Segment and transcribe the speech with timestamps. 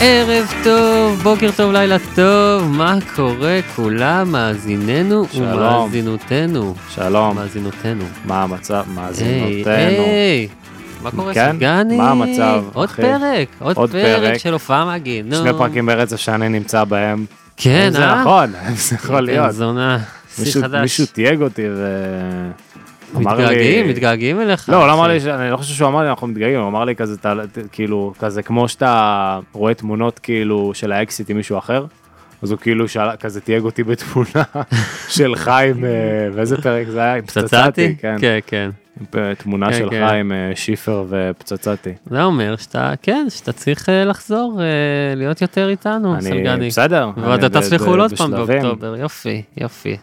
[0.00, 5.82] ערב טוב, בוקר טוב, לילה טוב, מה קורה כולם, מאזיננו שלום.
[5.82, 6.74] ומאזינותינו.
[6.88, 8.04] שלום, מאזינותינו.
[8.24, 8.84] מה המצב?
[8.86, 10.02] היי, מאזינותינו.
[10.02, 10.48] היי,
[11.02, 11.52] מה קורה כן?
[11.56, 11.96] סגני?
[11.96, 13.02] מה המצב, עוד אחי?
[13.02, 14.38] פרק, עוד עוד פרק פרק.
[14.38, 15.42] של הופעה מהגיהנום.
[15.42, 17.24] שני פרקים ברצף שאני נמצא בהם.
[17.56, 18.20] כן, זה אה?
[18.20, 19.46] נכון, זה יכול להיות.
[19.46, 19.98] בן זונה,
[20.44, 20.80] שיא חדש.
[20.82, 21.86] מישהו תייג אותי ו...
[23.14, 24.68] מתגעגעים, מתגעגעים אליך.
[24.68, 25.08] לא, לא אמר.
[25.08, 27.16] לי, אני לא חושב שהוא אמר לי אנחנו מתגעגעים, הוא אמר לי כזה,
[27.72, 31.84] כאילו, כזה כמו שאתה רואה תמונות כאילו של האקסיט עם מישהו אחר,
[32.42, 34.42] אז הוא כאילו שאל, כזה תייג אותי בתמונה
[35.16, 35.90] של חיים, אה,
[36.32, 37.14] ואיזה פרק זה היה?
[37.14, 37.96] עם פצצתי?
[38.00, 38.16] כן.
[38.20, 38.70] כן, כן.
[39.38, 40.06] תמונה כן, של כן.
[40.08, 41.94] חיים, אה, שיפר ופצצתי.
[42.06, 44.60] זה אומר שאתה, כן, שאתה צריך אה, לחזור,
[45.16, 46.68] להיות יותר איתנו, אני סלגני.
[46.68, 47.10] בסדר.
[47.16, 48.30] ואתה תצליחו עוד פעם.
[48.30, 49.96] באוקטובר, יופי, יופי.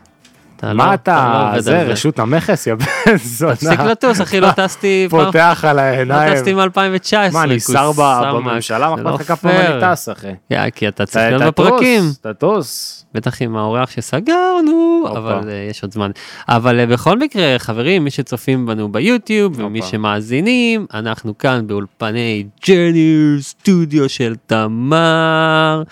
[0.58, 2.86] אתה לא- מה לא אתה, עובד זה על רשות המכס, יא בן
[3.38, 3.56] זונה.
[3.56, 6.36] תפסיק לטוס, אחי, לא טסתי פעם, פותח על לא העיניים.
[6.36, 7.34] טסתי מ-2019.
[7.34, 7.92] מה, אני שר
[8.34, 10.32] בממשלה, מה אכפת לך כמה אני טס, אחי?
[10.76, 12.02] כי אתה צריך להיות בפרקים.
[12.22, 13.02] תטוס, תטוס.
[13.14, 15.06] בטח עם האורח שסגרנו.
[15.08, 16.12] אבל אה, יש עוד זמן.
[16.50, 19.82] אבל אה, בכל מקרה, חברים, מי שצופים בנו ביוטיוב ומי.
[19.82, 25.84] שמאזינים, אנחנו כאן באולפני ג'ניור סטודיו של תמר.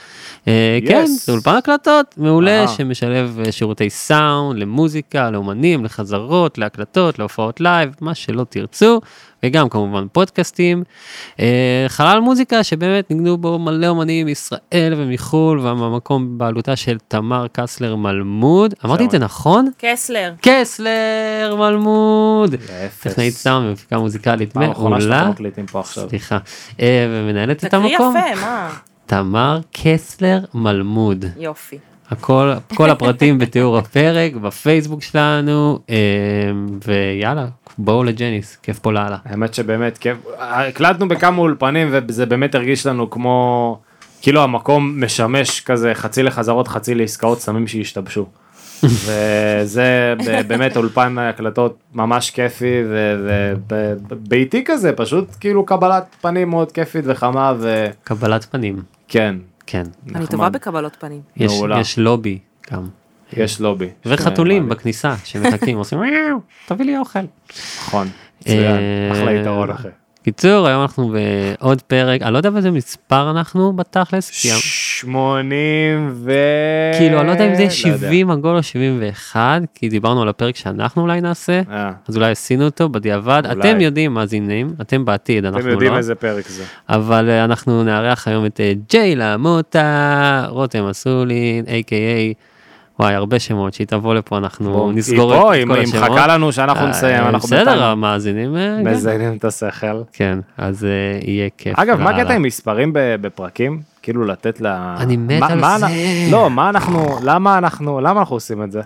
[0.47, 0.79] אה.
[0.87, 2.67] כן, זה אולפן הקלטות מעולה.
[2.67, 9.01] שמשלב שירותי סאונד למוזיקה, לאומנים, לחזרות, להקלטות, להופעות לייב, מה שלא תרצו.
[9.43, 10.83] וגם כמובן פודקאסטים.
[11.39, 17.95] אה, חלל מוזיקה שבאמת ניגנו בו מלא אומנים מישראל ומחול והמקום בעלותה של תמר קסלר
[17.95, 18.73] מלמוד.
[18.85, 19.69] אמרתי את זה נכון?
[19.77, 20.33] קסלר.
[20.41, 22.53] קסלר מלמוד.
[22.53, 23.11] אפס.
[23.11, 25.31] טכנאית סאונד ומפיקה מוזיקלית מעולה.
[25.83, 26.37] סליחה.
[26.79, 28.15] אה, ומנהלת את תקריא המקום.
[28.17, 28.69] יפה, מה?
[29.05, 31.25] תמר קסלר מלמוד.
[31.37, 31.77] יופי.
[32.09, 35.95] הכל, כל הפרטים בתיאור הפרק, בפייסבוק שלנו, אה,
[36.87, 37.45] ויאללה,
[37.77, 39.17] בואו לג'ניס, כיף פה לאללה.
[39.25, 43.79] האמת שבאמת כיף, הקלטנו בכמה אולפנים וזה באמת הרגיש לנו כמו,
[44.21, 48.25] כאילו המקום משמש כזה חצי לחזרות חצי לעסקאות סמים שהשתבשו.
[49.05, 50.13] וזה
[50.47, 52.83] באמת אולפן הקלטות ממש כיפי
[54.09, 57.53] וביתי כזה פשוט כאילו קבלת פנים מאוד כיפית וחמה
[58.03, 59.35] קבלת פנים, וכן.
[59.65, 59.83] כן.
[60.15, 60.27] אני.
[60.27, 61.21] טובה בקבלות פנים.
[61.35, 62.39] יש, לובי
[62.71, 62.87] גם.
[63.33, 63.89] יש לובי.
[64.05, 67.19] וחתולים כן, בכניסה שמחכים, עושים "מיאו, תביא לי אוכל.
[67.77, 68.07] נכון.
[68.41, 68.61] מצוין.
[68.75, 69.87] אה, אחלה יתרון אחי.
[70.23, 71.13] קיצור, היום אנחנו
[71.59, 76.33] בעוד פרק, אני לא יודע באיזה מספר אנחנו בתכלס, כי- 80 ו...
[76.97, 77.99] כאילו, אני לא יודע אם זה לא יודע.
[78.05, 82.65] 70 עגול או 71, כי דיברנו על הפרק שאנחנו אולי נעשה, אה, אז אולי עשינו
[82.65, 83.43] אותו בדיעבד.
[83.51, 85.73] אתם יודעים מאזינים, אתם בעתיד, אנחנו אתם לא.
[85.73, 86.63] יודעים איזה פרק זה.
[86.89, 92.33] אבל אה, אנחנו נארח היום את אה, ג'יילה מוטה, רותם אסולין, a.k.a.
[92.99, 95.83] וואי, הרבה שמות, שהיא תבוא לפה, אנחנו בוא, נסגור היא פה, את היא כל היא
[95.83, 96.09] השמות.
[96.11, 98.89] מחכה לנו שאנחנו אה, נסיים, אנחנו בסדר, המאזינים, אה, כן.
[98.91, 100.01] מזיינים את השכל.
[100.13, 100.89] כן, אז אה,
[101.27, 101.79] יהיה כיף.
[101.79, 102.09] אגב, מה.
[102.09, 103.81] הקטע עם מספרים בפרקים?
[104.01, 104.67] כאילו לתת ל...
[104.97, 105.85] אני מת מה- על מה זה.
[106.31, 108.81] לא, מה אנחנו, למה אנחנו, למה אנחנו עושים את זה?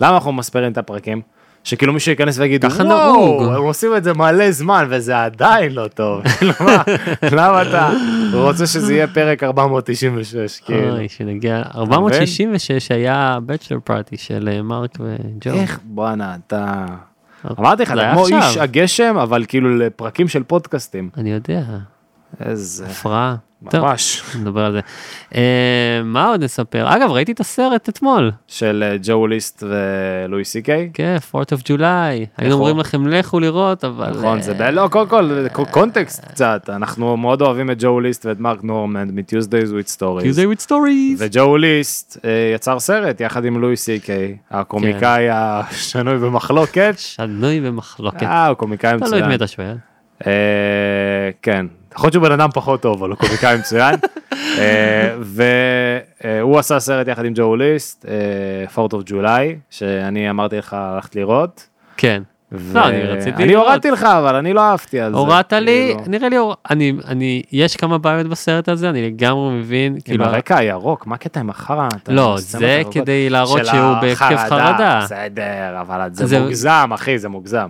[0.00, 1.20] למה אנחנו מספרים את הפרקים?
[1.64, 5.88] שכאילו מישהו ייכנס ויגיד, ככה נהוג." הם עושים את זה מלא זמן וזה עדיין לא
[5.94, 6.22] טוב.
[7.32, 7.90] למה- אתה
[8.32, 10.60] רוצה שזה יהיה פרק 496?
[10.60, 10.96] כאילו.
[10.96, 15.50] אוי, שנגיע, 466 היה בצ'לר פארטי של אה, מרק וג'ו.
[15.54, 16.86] איך בואנה אתה...
[17.58, 18.26] אמרתי לך, אתה כמו.
[18.26, 21.10] איש הגשם, אבל כאילו לפרקים של פודקאסטים.
[21.16, 21.62] אני יודע,
[22.44, 22.86] איזה...
[22.86, 23.36] הפרעה.
[23.68, 24.22] טוב, ממש.
[24.40, 24.80] נדבר על זה.
[25.34, 26.96] אה, מה עוד נספר?
[26.96, 28.30] אגב, ראיתי את הסרט אתמול.
[28.46, 30.90] של אה, ג'ו ליסט ולואי סי קיי.
[30.94, 32.26] כן, 4th of July.
[32.36, 34.10] היינו אומרים לכם לכו לראות, אבל...
[34.10, 34.62] נכון, זה אה, ב...
[34.62, 39.70] לא, קודם כל, קונטקסט קצת, אנחנו מאוד אוהבים את ג'ו ליסט ואת מרק נורמנד מ-Tuesdays
[39.70, 40.22] with Stories.
[40.22, 41.18] Tuesday with Stories.
[41.18, 45.32] וג'ו ליסט אה, יצר סרט יחד עם לואי סי קיי, הקומיקאי כן.
[45.32, 46.94] השנוי במחלוקת.
[47.16, 48.22] שנוי במחלוקת.
[48.22, 49.28] אה, הוא קומיקאי תלוי את מצוין.
[49.28, 49.76] מי אתה שואל.
[50.26, 53.94] אה, כן, יכול להיות שהוא בן אדם פחות טוב, אבל הוא קומיקאי מצוין.
[54.58, 60.76] אה, והוא עשה סרט יחד עם ג'ו ליסט, אה, 4th of July, שאני אמרתי לך
[60.94, 61.66] ללכת לראות.
[61.96, 62.22] כן.
[62.74, 63.66] לא, אני רציתי אני לראות.
[63.66, 65.18] הורדתי לך, אבל אני לא אהבתי על זה.
[65.18, 66.10] הורדת לי, כאילו.
[66.10, 66.36] נראה לי,
[66.70, 71.14] אני, אני, יש כמה בעיות בסרט הזה, אני לגמרי מבין, עם כאילו, הרקע הירוק, מה
[71.14, 71.88] הקטע עם החרא?
[72.08, 72.82] לא, זה.
[72.90, 75.00] כדי להראות שהוא בהתקף חרדה.
[75.04, 77.68] בסדר, אבל זה זה- מוגזם, אחי, זה מוגזם.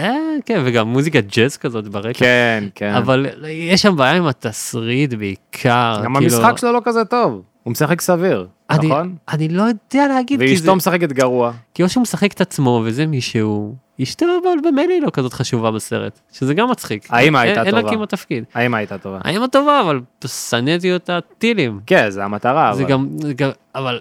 [0.00, 0.16] אה,
[0.46, 2.18] כן, וגם מוזיקת ג'אז כזאת ברקע.
[2.18, 2.94] כן, כן.
[2.94, 6.00] אבל יש שם בעיה עם התסריט בעיקר.
[6.04, 9.16] גם כאילו, המשחק שלו לא כזה טוב, הוא משחק סביר, אני, נכון?
[9.28, 11.52] אני לא יודע להגיד, כי, זה, ואשתו משחקת גרוע.
[11.74, 15.70] כי או שהוא משחק את עצמו וזה מישהו, אשתו אבל במילא היא לא כזאת חשובה
[15.70, 17.06] בסרט, שזה גם מצחיק.
[17.10, 17.94] האמא הייתה אין לה טובה.
[17.94, 18.44] כמעט תפקיד.
[18.54, 19.18] האמא הייתה טובה.
[19.24, 21.80] האמא טובה, אבל שנאתי אותה טילים.
[21.86, 22.90] כן, זה המטרה, זה אבל.
[22.90, 24.00] גם, גם, אבל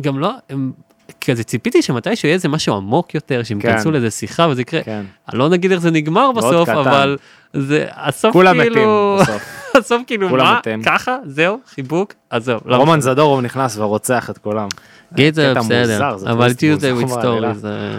[0.00, 0.72] גם לא, הם,
[1.20, 3.68] כזה ציפיתי שמתישהו יהיה איזה משהו עמוק יותר, שהם כן.
[3.68, 4.82] ייכנסו לאיזה שיחה וזה יקרה.
[4.82, 5.04] כן.
[5.28, 6.78] אני לא נגיד איך זה נגמר בסוף, קטן.
[6.78, 7.16] אבל
[7.52, 9.42] זה הסוף כולם מתים כאילו, בסוף.
[9.78, 10.82] הסוף כאילו כולם מה, מתים.
[10.82, 12.60] ככה, זהו, חיבוק, אז זהו.
[12.64, 14.68] לא רומן זדורוב נכנס ורוצח את כולם.
[15.16, 17.50] זה קטע בסדר, זה אבל with בעלילה.
[17.50, 17.98] Story זה,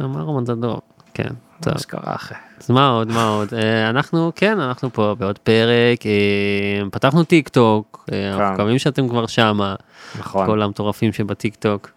[0.00, 0.80] מה רומן זדור,
[1.14, 1.28] כן,
[1.62, 1.72] טוב.
[1.72, 2.34] מה שקרה אחי.
[2.60, 3.54] אז מה עוד, מה עוד?
[3.54, 8.52] אה, אנחנו, כן, אנחנו פה בעוד פרק, אה, פתחנו טיק טוק, אה, אנחנו כן.
[8.52, 9.74] מקווים שאתם כבר שמה,
[10.18, 10.46] נכון.
[10.46, 11.90] כל המטורפים שבטיק טוק,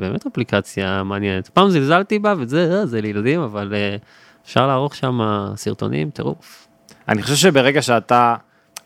[0.00, 1.48] באמת אפליקציה מעניינת.
[1.48, 3.96] פעם זלזלתי בה וזה, אה, זה לילדים, אבל אה,
[4.44, 5.20] אפשר לערוך שם
[5.56, 6.68] סרטונים, טירוף.
[7.08, 8.34] אני חושב שברגע שאתה,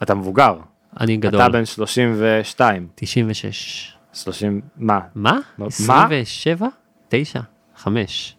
[0.02, 0.56] אתה מבוגר,
[1.00, 3.96] אני גדול, אתה בן 32, 96.
[4.12, 5.00] 30, מה?
[5.14, 5.38] מה?
[5.58, 5.66] מה?
[5.66, 6.68] 27?
[7.08, 7.40] 9?
[7.76, 8.36] 5?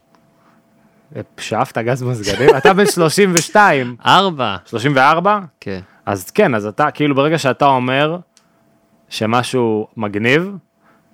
[1.39, 2.49] שאפת גז מזגנים?
[2.57, 4.55] אתה בן 32, 4?
[4.65, 5.39] 34?
[5.59, 5.79] כן.
[6.05, 8.17] אז כן, אז אתה, כאילו ברגע שאתה אומר
[9.09, 10.51] שמשהו מגניב,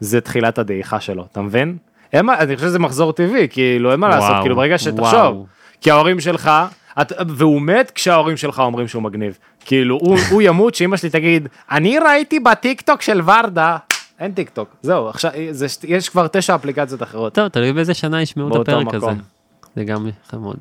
[0.02, 1.78] זה תחילת הדעיכה שלו, אתה מבין?
[2.14, 5.46] אין מה, אני חושב שזה מחזור טבעי, כאילו אין מה לעשות, וואו, כאילו ברגע שתחשוב.
[5.82, 6.52] כי ההורים שלך,
[7.02, 11.48] את, והוא מת כשההורים שלך אומרים שהוא מגניב, כאילו הוא, הוא ימות שאמא שלי תגיד,
[11.72, 13.78] אני ראיתי בטיקטוק של ורדה,
[14.20, 18.48] אין טיקטוק, זהו, עכשיו, זה, יש כבר תשע אפליקציות אחרות, טוב, תלוי באיזה שנה ישמעו
[18.48, 19.12] את הפרק הזה.
[19.76, 20.58] זה גם מאוד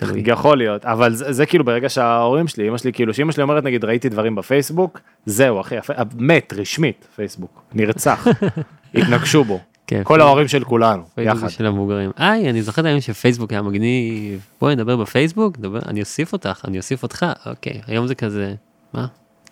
[0.00, 0.22] תלוי.
[0.26, 3.64] יכול להיות, אבל זה, זה כאילו ברגע שההורים שלי, אמא שלי כאילו, שאמא שלי אומרת
[3.64, 5.90] נגיד ראיתי דברים בפייסבוק, זהו אחי, הפ...
[6.18, 8.26] מת רשמית פייסבוק, נרצח,
[8.94, 11.48] התנגשו בו, כן, כל ההורים של כולנו, יחד.
[11.48, 12.10] של המבוגרים.
[12.16, 14.46] היי, אני זוכר את היום שפייסבוק היה מגניב.
[14.60, 17.26] בואי נדבר בפייסבוק, נדבר, אני אוסיף אותך, אני אוסיף אותך.
[17.46, 18.54] אוקיי, היום זה כזה,
[18.94, 19.06] מה?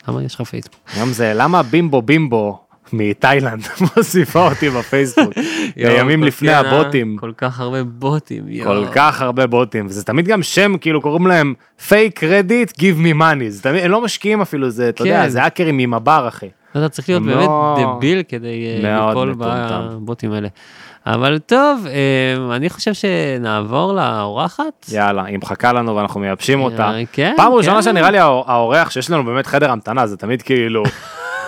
[0.09, 0.81] למה יש לך פייסבוק?
[0.95, 3.62] היום זה למה בימבו בימבו מתאילנד
[3.96, 5.32] מוסיפה אותי בפייסבוק,
[5.76, 7.17] בימים כל לפני כן, הבוטים.
[7.20, 8.69] כל כך הרבה בוטים, יואו.
[8.85, 11.55] כל כך הרבה בוטים, וזה תמיד גם שם, כאילו קוראים להם
[11.88, 15.29] פייק קרדיט, give me money, זה תמיד, הם לא משקיעים אפילו, זה, אתה יודע, כן.
[15.29, 16.46] זה האקרים ממב"ר אחי.
[16.70, 19.35] אתה צריך להיות באמת לא- דביל כדי אה, ליפול.
[19.38, 20.49] בבוטים האלה.
[21.06, 24.87] אבל טוב, אה, אני חושב שנעבור לאורחת.
[24.93, 26.90] יאללה, היא מחכה לנו ואנחנו מייבשים אותה.
[26.90, 27.82] אה, כן, פעם ראשונה כן.
[27.82, 30.82] שנראה לי האור- האורח שיש לנו באמת חדר המתנה, זה תמיד כאילו,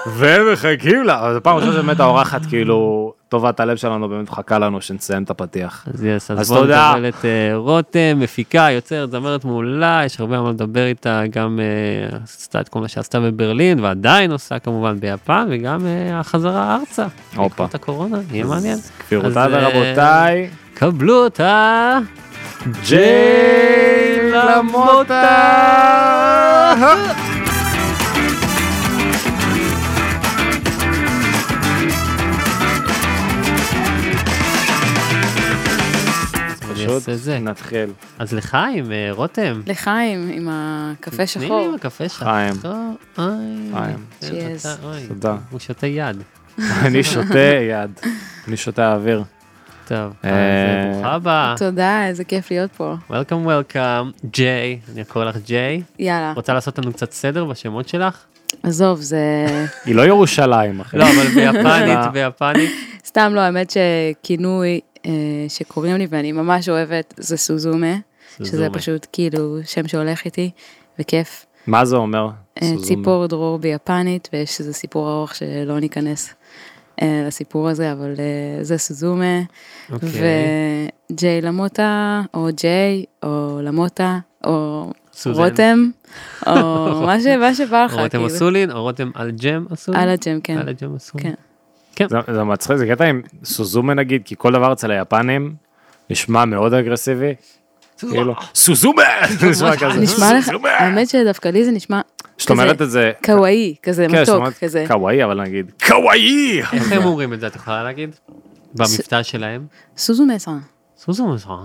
[0.06, 4.80] ומחכים לה, אבל זו פעם ראשונה שבאמת האורחת כאילו, טובת הלב שלנו באמת מחכה לנו
[4.80, 5.86] שנסיים את הפתיח.
[5.94, 6.64] אז יס, אז בואו.
[6.64, 12.18] נקבל את אה, רותם, מפיקה, יוצרת, זמרת מעולה, יש הרבה מה לדבר איתה, גם אה,
[12.24, 17.02] עשתה את כל מה שעשתה בברלין, ועדיין עושה כמובן ביפן, וגם אה, החזרה ארצה.
[17.02, 17.48] הופה.
[17.48, 18.78] בעקבות הקורונה, יהיה מעניין.
[19.06, 21.98] גבירותיי אה, ורבותיי, קבלו אותה,
[22.82, 25.16] ג'יי למוטה.
[36.98, 37.28] פשוט.
[37.28, 37.92] נתחיל.
[38.18, 39.60] אז לחיים, אה, רותם.
[39.66, 41.68] לחיים עם הקפה תני לי שחור.
[41.68, 42.22] עם הקפה שלך.
[42.22, 42.54] חיים.
[43.72, 44.04] חיים.
[44.20, 44.56] כן,
[45.08, 45.36] תודה.
[45.50, 46.22] הוא שותה יד.
[46.86, 47.90] אני שותה יד,
[48.48, 49.22] אני שותה אוויר.
[49.88, 51.54] טוב, אז אה, אה, ברוכה הבאה.
[51.58, 52.94] תודה, איזה כיף להיות פה.
[53.10, 55.82] Welcome, welcome, ג'יי, אני אקרא לך ג'יי.
[55.98, 58.24] יאללה, רוצה לעשות לנו קצת סדר בשמות שלך?
[58.62, 59.18] עזוב, זה...
[59.84, 60.96] היא לא ירושלים, אחי.
[60.96, 62.70] לא, אבל ביפנית, ביפנית.
[63.06, 64.80] סתם לא, האמת שכינוי
[65.48, 67.96] שקוראים לי ואני ממש אוהבת זה סוזומה,
[68.38, 68.70] שזה סוזומה.
[68.70, 70.50] פשוט כאילו שם שהולך איתי,
[70.98, 71.46] וכיף.
[71.66, 72.28] מה זה אומר?
[72.62, 72.86] אה, סוזומה?
[72.86, 76.34] ציפור דרור ביפנית, ויש איזה סיפור ארוך שלא ניכנס
[77.02, 79.40] אה, לסיפור הזה, אבל אה, זה סוזומה,
[79.92, 80.08] אוקיי.
[81.10, 85.42] וג'יי למוטה, או ג'יי, או למוטה, או סוזן.
[85.42, 85.90] רותם,
[86.46, 86.52] או
[87.06, 88.26] מה שבא לך, רותם כאילו.
[88.26, 90.00] אסולין, או רותם אלג'ם אסולין?
[90.00, 90.58] על הג'ם, כן.
[90.58, 91.26] על הג'ם אסולין.
[91.26, 91.34] כן.
[92.08, 95.54] זה, זה מצחיק, זה קטע עם סוזומה נגיד, כי כל דבר אצל היפנים
[96.10, 97.34] נשמע מאוד אגרסיבי.
[97.98, 99.02] כאילו, סוזומה!
[99.50, 100.00] נשמע כזה.
[100.00, 100.70] נשמע לך, סוזומה!
[100.70, 102.00] האמת שדווקא לי זה נשמע
[102.38, 104.84] שאת אומרת את זה, קוואי, כזה כן, מתוק, כזה.
[104.88, 106.60] קוואי, אבל נגיד, קוואי!
[106.72, 108.16] איך הם אומרים את זה, את יכולה להגיד?
[108.74, 109.66] במבטא שלהם?
[109.96, 110.50] סוזו מסה.
[110.98, 111.64] סוזו מסרה.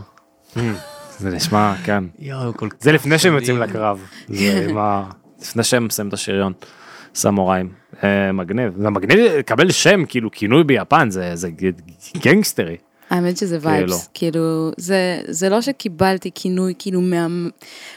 [1.20, 2.04] זה נשמע, כן.
[2.80, 3.58] זה לפני שהם יוצאים.
[3.58, 4.06] לקרב.
[4.27, 4.68] זה.
[5.42, 6.54] לפני שהם מסיימים את השריון.
[7.15, 7.69] סמוראים.
[8.03, 8.74] אה, מגניב.
[8.77, 11.50] זה מגניב לקבל שם, כאילו כינוי ביפן, זה זה
[12.17, 12.77] גנגסטרי.
[13.10, 13.72] האמת שזה כאילו.
[13.72, 17.27] vibes, כאילו, זה, זה לא שקיבלתי כינוי כאילו מה,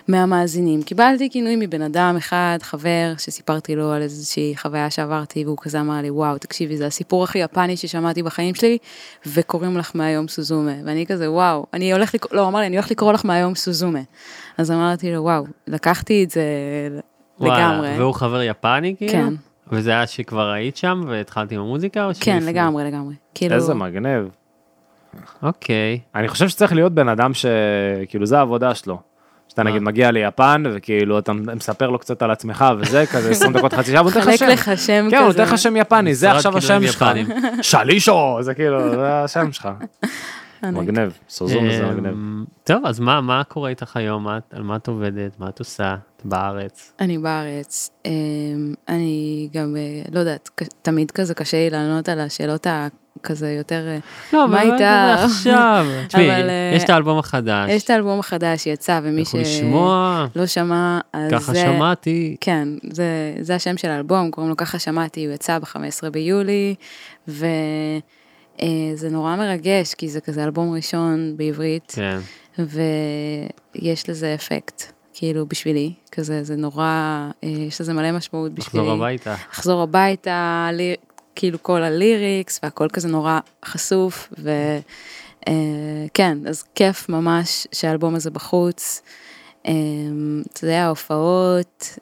[0.09, 5.81] מהמאזינים, קיבלתי כינוי מבן אדם אחד, חבר, שסיפרתי לו על איזושהי חוויה שעברתי, והוא כזה
[5.81, 8.79] אמר לי, וואו, תקשיבי, זה הסיפור הכי יפני ששמעתי בחיים שלי,
[9.27, 12.91] וקוראים לך מהיום סוזומה, ואני כזה, וואו, אני הולך לקרוא, לא, אמר לי, אני הולך
[12.91, 14.03] לקרוא לך מהיום סוזומה.
[14.59, 16.43] אז אמרתי לו, וואו, לקחתי את זה
[17.41, 17.99] לגמרי.
[17.99, 19.13] והוא חבר יפני כאילו?
[19.13, 19.35] כן.
[19.73, 22.05] וזה היה שכבר היית שם והתחלת עם המוזיקה?
[22.05, 22.53] או כן, שלפני?
[22.53, 23.15] לגמרי, לגמרי.
[23.35, 24.29] כאילו, איזה מגניב.
[25.43, 26.01] אוקיי.
[26.15, 29.01] אני חושב שצריך להיות בן אדם שכאילו זה העבודה שלו.
[29.49, 29.63] שאתה?
[29.63, 33.91] נגיד מגיע ליפן וכאילו אתה מספר לו קצת על עצמך וזה כזה 20 דקות חצי
[33.93, 34.49] שעה, הוא נותן לך חלק שם.
[34.49, 35.43] לך שם כן, הוא כזה.
[35.43, 37.05] נותן לך שם יפני, זה עכשיו כינויים השם שלך.
[37.71, 39.69] שלישו, זה כאילו, זה השם שלך.
[40.63, 42.15] מגניב, סוזום זה אמ, מגניב.
[42.65, 44.25] טוב, אז מה מה קורה איתך היום?
[44.25, 45.41] מה- על מה את עובדת?
[45.41, 45.97] מה את עושה?
[46.17, 46.93] את בארץ?
[47.01, 48.11] אני בארץ, אמ,
[48.89, 50.51] אני גם, אה, לא יודעת,
[50.83, 53.99] תמיד כזה קשה לי לענות על השאלות הכזה יותר, אה,
[54.33, 55.15] לא, מה אבל איתה?
[55.25, 55.87] עכשיו?
[56.09, 57.71] תשמעי, אבל, אה, יש את האלבום החדש.
[57.71, 62.37] יש את האלבום החדש שיצא, ומי שלא שמע, אז ככה זה, שמעתי.
[62.41, 63.05] כן, זה,
[63.41, 66.75] זה השם של האלבום, קוראים לו ככה שמעתי, הוא יצא ב-15 ביולי,
[68.63, 72.19] וזה נורא מרגש, כי זה כזה אלבום ראשון בעברית, כן.
[72.59, 74.83] ויש לזה אפקט,
[75.15, 76.85] כאילו בשבילי, כזה, זה נורא,
[77.45, 78.85] אה, יש לזה מלא משמעות בשבילי.
[78.85, 79.35] לחזור הביתה.
[79.51, 80.95] לחזור הביתה, לי,
[81.35, 89.03] כאילו כל הליריקס והכל כזה נורא חשוף וכן, אז כיף ממש שהאלבום הזה בחוץ.
[89.67, 89.73] אה,
[90.53, 91.99] אתה יודע, ההופעות,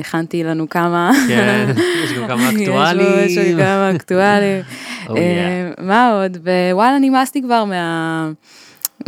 [0.00, 1.10] הכנתי לנו כמה.
[1.28, 1.72] כן,
[2.04, 3.26] יש גם כמה אקטואליים.
[3.26, 4.62] יש בו כמה אקטואליים.
[5.06, 5.16] Oh.
[5.16, 6.38] אה, מה עוד?
[6.70, 8.30] ווואלה, נמאס לי כבר מה...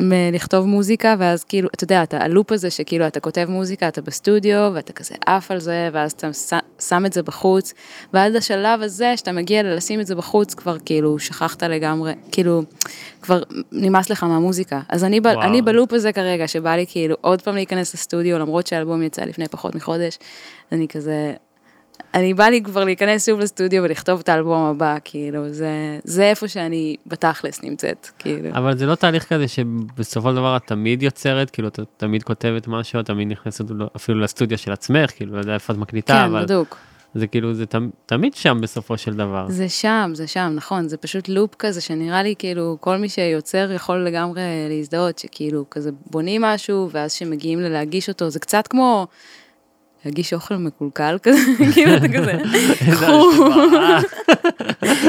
[0.01, 4.71] מלכתוב מוזיקה, ואז כאילו, אתה יודע, אתה הלופ הזה שכאילו אתה כותב מוזיקה, אתה בסטודיו,
[4.75, 6.31] ואתה כזה עף על זה, ואז אתה
[6.89, 7.75] שם את זה בחוץ,
[8.13, 12.63] ועד השלב הזה שאתה מגיע ללשים את זה בחוץ, כבר כאילו שכחת לגמרי, כאילו,
[13.23, 14.81] כבר נמאס לך מהמוזיקה.
[14.89, 15.27] אז אני, ב.
[15.27, 19.49] אני בלופ הזה כרגע, שבא לי כאילו עוד פעם להיכנס לסטודיו, למרות שהאלבום יצא לפני
[19.49, 20.19] פחות מחודש,
[20.73, 21.35] אני כזה,
[22.15, 26.49] אני בא לי כבר להיכנס שוב לסטודיו ולכתוב את האלבום הבא, כאילו, זה, זה איפה
[26.49, 28.49] שאני בתכלס נמצאת, כאילו.
[28.51, 32.69] אבל זה לא תהליך כזה שבסופו של דבר את תמיד יוצרת, כאילו את תמיד כותבת
[32.69, 33.65] משהו, את תמיד נכנסת
[33.97, 36.77] אפילו לסטודיו של עצמך, כאילו, לא יודע איפה את מקליטה, כן, אבל בדוק.
[37.15, 39.47] זה כאילו, זה תמ- תמיד שם בסופו של דבר.
[39.49, 43.71] זה שם, זה שם, נכון, זה פשוט לופ כזה שנראה לי כאילו כל מי שיוצר
[43.75, 49.07] יכול לגמרי להזדהות, שכאילו כזה בונים משהו ואז שמגיעים ללהגיש אותו, זה קצת כמו
[50.09, 51.39] להגיש אוכל מקולקל כזה,
[51.75, 52.33] כאילו אתה כזה,
[52.93, 53.31] קחו,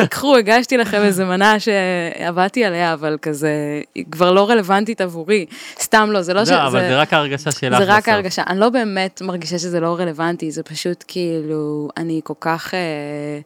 [0.10, 5.46] קחו, הגשתי לכם איזה מנה שעבדתי עליה, אבל כזה, היא כבר לא רלוונטית עבורי,
[5.80, 6.50] סתם לא, זה לא ש...
[6.50, 8.08] לא, אבל זה רק ההרגשה שלך זה רק בסוף.
[8.08, 13.40] ההרגשה, אני לא באמת מרגישה שזה לא רלוונטי, זה פשוט כאילו, אני כל כך אה,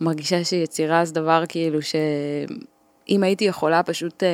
[0.00, 4.28] מרגישה שיצירה זה דבר כאילו שאם הייתי יכולה פשוט אה,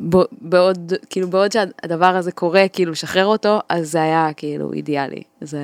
[0.00, 5.22] בעוד, כאילו בעוד שהדבר הזה קורה, כאילו לשחרר אותו, אז זה היה כאילו אידיאלי.
[5.40, 5.60] זה,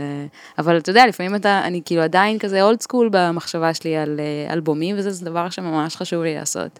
[0.59, 4.53] אבל אתה יודע, לפעמים אתה, אני כאילו עדיין כזה אולד סקול במחשבה שלי על אה,
[4.53, 6.79] אלבומים, וזה זה דבר שממש חשוב לי לעשות.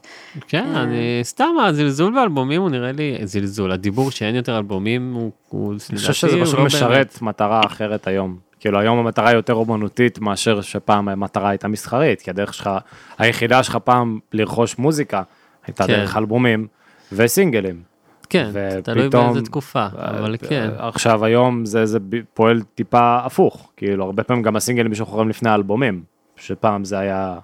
[0.49, 0.83] כן, אה.
[0.83, 5.99] אני סתם, הזלזול באלבומים הוא נראה לי, זלזול, הדיבור שאין יותר אלבומים הוא, הוא אני
[5.99, 7.23] חושב שזה פשוט לא משרת באמת.
[7.23, 8.37] מטרה אחרת היום.
[8.61, 12.71] כאילו היום המטרה היא יותר אומנותית מאשר שפעם המטרה הייתה מסחרית, כי הדרך שלך,
[13.19, 15.23] היחידה שלך פעם לרכוש מוזיקה
[15.67, 15.93] הייתה כן.
[15.93, 16.67] דרך אלבומים
[17.13, 17.83] וסינגלים.
[18.31, 18.51] כן,
[18.83, 20.71] תלוי באיזה תקופה, אבל אה, כן.
[20.79, 21.99] עכשיו היום זה, זה
[22.35, 26.03] פועל טיפה הפוך, כאילו הרבה פעמים גם הסינגלים משוחררים לפני האלבומים,
[26.37, 27.39] שפעם זה היה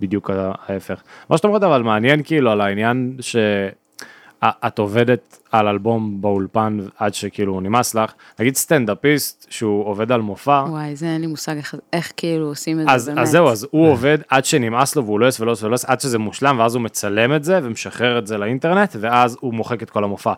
[0.00, 1.02] בדיוק ההפך.
[1.30, 7.60] מה שאת אומרת אבל מעניין כאילו על העניין שאת עובדת על אלבום באולפן עד שכאילו
[7.60, 12.12] נמאס לך, נגיד סטנדאפיסט שהוא עובד על מופע, וואי, זה אין לי מושג איך, איך
[12.16, 13.18] כאילו עושים את זה אז, באמת.
[13.18, 15.88] אז זהו, אז הוא עובד עד שנמאס לו והוא לא יעשה ולא יעשה ולא יעשה,
[15.92, 19.82] עד שזה מושלם, ואז הוא מצלם את זה ומשחרר את זה לאינטרנט, ואז הוא מוחק
[19.82, 20.32] את כל המופע.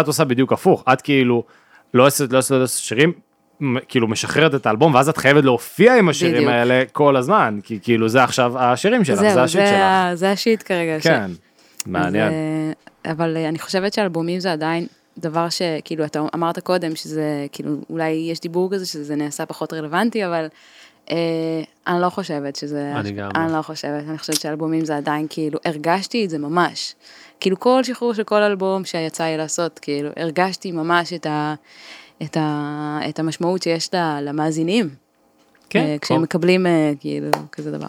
[0.00, 1.44] את עושה בדיוק הפוך, את כאילו
[1.94, 3.12] לא עושה, לא לא שירים,
[3.88, 6.50] כאילו משחררת את האלבום, ואז את חייבת להופיע עם השירים בדיוק.
[6.52, 10.14] האלה כל הזמן, כי כאילו זה עכשיו השירים שלך, זה זהו, השיט זה, שלך.
[10.14, 11.00] זה השיט כרגע.
[11.00, 11.30] ש- כן,
[11.86, 12.26] מעניין.
[12.28, 12.72] אז, אה,
[13.04, 14.86] אבל אה, אני חושבת שאלבומים זה עדיין
[15.18, 20.26] דבר שכאילו אתה אמרת קודם שזה כאילו אולי יש דיבור כזה שזה נעשה פחות רלוונטי
[20.26, 20.46] אבל
[21.10, 23.58] אה, אני לא חושבת שזה, אני גם אני לא.
[23.58, 26.94] לא חושבת, אני חושבת שאלבומים זה עדיין כאילו הרגשתי את זה ממש,
[27.40, 31.54] כאילו כל שחרור של כל אלבום שיצא לי לעשות כאילו הרגשתי ממש את, ה,
[32.22, 34.88] את, ה, את המשמעות שיש לה, למאזינים,
[35.70, 37.88] כן, אה, כשהם מקבלים אה, כאילו כזה דבר.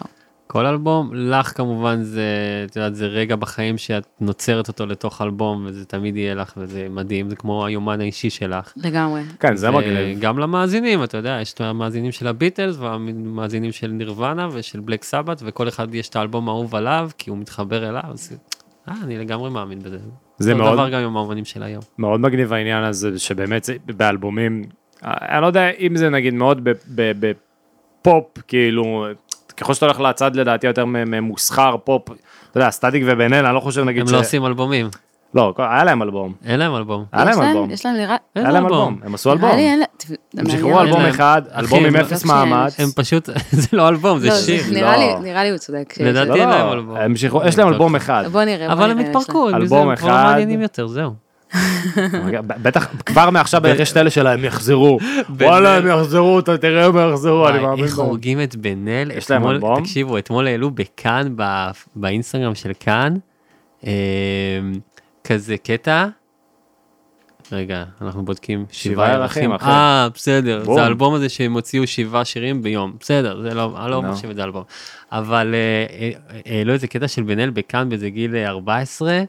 [0.50, 2.24] כל אלבום, לך כמובן זה,
[2.70, 6.86] את יודעת, זה רגע בחיים שאת נוצרת אותו לתוך אלבום, וזה תמיד יהיה לך, וזה
[6.90, 8.72] מדהים, זה כמו היומן האישי שלך.
[8.76, 9.22] לגמרי.
[9.40, 10.18] כן, זה מגניב.
[10.20, 15.42] גם למאזינים, אתה יודע, יש את המאזינים של הביטלס, והמאזינים של נירוונה ושל בלק סבת,
[15.44, 18.38] וכל אחד יש את האלבום האהוב עליו, כי הוא מתחבר אליו, אז
[18.88, 19.98] אה, אני לגמרי מאמין בזה.
[20.38, 21.82] זה מאוד- דבר גם עם האומנים של היום.
[21.98, 24.62] מאוד מגניב העניין הזה, שבאמת זה באלבומים,
[25.02, 27.12] אני לא יודע אם זה נגיד מאוד ב- ב-
[28.00, 29.06] בפופ, כאילו,
[29.60, 32.02] ככל שאתה הולך לצד לדעתי יותר מ- ממוסחר, פופ,
[32.50, 34.12] אתה יודע, סטטיק ובן אל, אני לא חושב נגיד הם ש...
[34.12, 34.88] לא עושים אלבומים,
[35.34, 36.32] לא, היה להם אלבום.
[36.44, 37.04] אין להם אלבום.
[37.12, 37.70] היה להם אלבום.
[37.70, 38.16] יש להם נראה...
[38.36, 38.98] אין היה להם אלבום.
[39.04, 39.50] הם עשו אלבום.
[40.38, 40.80] הם שחררו.
[40.80, 41.00] אלבום.
[41.00, 42.80] אחד, אלבום עם הם- אפס לא כשהם- מאמץ.
[42.80, 44.62] הם פשוט, זה לא אלבום, זה לא, שיר.
[44.72, 45.18] נראה לי, לא.
[45.18, 45.94] נראה לי הוא צודק.
[46.00, 46.96] לדעתי לא, אין לא, להם אלבום.
[46.96, 47.14] הם
[47.44, 48.24] יש להם אלבום אחד.
[48.32, 50.24] בוא נראה, אבל הם התפרקו, הם אלבום זה- הם כבר לא אחד.
[50.30, 51.10] מעניינים יותר, זהו.
[52.42, 54.98] בטח, כבר מעכשיו יש את אלה שלה, הם יחזרו.
[55.30, 57.98] וואלה, הם יחזרו, אתה תראה הם יחזרו, אני מאמין איך.
[57.98, 59.80] הורגים את בן אל, יש להם אתמול- אלבום?
[59.80, 61.34] תקשיבו, אתמול העלו בכאן,
[61.96, 63.14] באינסטגרם של כאן,
[63.86, 63.90] אה,
[65.24, 66.06] כזה קטע,
[67.52, 69.46] רגע, אנחנו בודקים שבעה אחי.
[69.46, 70.74] אה, בסדר, בום.
[70.74, 74.02] זה האלבום הזה שהם הוציאו שבעה שירים ביום, בסדר, זה לא, אני לא.
[74.02, 74.62] מחשיב את זה אלבום.
[75.12, 76.10] אבל אה, אה,
[76.46, 79.20] העלו איזה קטע של בן אל בכאן באיזה גיל אה, 14,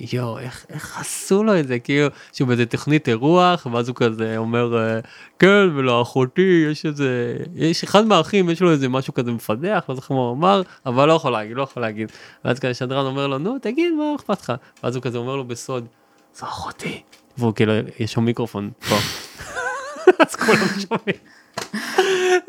[0.00, 4.36] יואו, איך, איך עשו לו את זה, כאילו, שהוא באיזה תוכנית אירוח, ואז הוא כזה
[4.36, 5.00] אומר, אה,
[5.38, 10.14] כן, ולאחותי יש איזה, יש אחד מהאחים, יש לו איזה משהו כזה מפדח, לא זוכר
[10.14, 12.12] מה הוא אמר, אבל לא יכול להגיד, לא יכול להגיד.
[12.44, 14.52] ואז כזה שדרן אומר לו, נו, תגיד, מה אכפת לך?
[14.82, 15.86] ואז הוא כזה אומר לו בסוד,
[16.34, 17.02] זו אחותי.
[17.38, 18.96] והוא כאילו, יש לו מיקרופון פה.
[20.26, 21.41] אז כולם שומעים.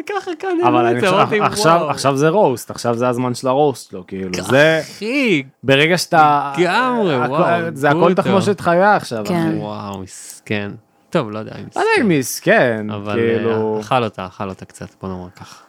[0.10, 1.90] ככה כאן, אבל אני זה, חושב, אמרתי, עכשיו, וואו.
[1.90, 7.16] עכשיו זה רוסט, עכשיו זה הזמן של הרוסט שלו, כאילו, זה, אחי, ברגע שאתה, לגמרי,
[7.28, 8.14] וואו, זה הכל.
[8.14, 9.48] תחמושת חיה עכשיו, כן.
[9.50, 9.58] אחי.
[9.58, 10.72] וואו, מסכן.
[11.10, 14.66] טוב, לא יודע אם לא יודע אם מסכן, אבל כאילו, אה, אכל אותה, אכל אותה
[14.66, 15.64] קצת, בוא נאמר ככה.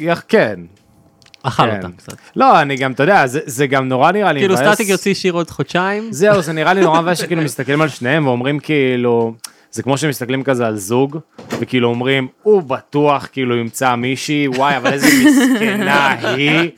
[0.00, 0.60] יח- כן.
[1.42, 1.76] אכל כן.
[1.76, 2.16] אותה קצת.
[2.36, 4.56] לא, אני גם, אתה יודע, זה- זה גם נורא נראה לי כאילו.
[4.56, 8.26] סטטיק יוציא שיר עוד חודשיים, זהו, זה נראה לי נורא מבאס שכאילו מסתכלים על שניהם
[8.26, 9.34] ואומרים כאילו,
[9.70, 11.18] זה כמו שמסתכלים כזה על זוג,
[11.60, 16.70] וכאילו אומרים, הוא בטוח כאילו ימצא מישהי, וואי, אבל איזה מסכנה היא,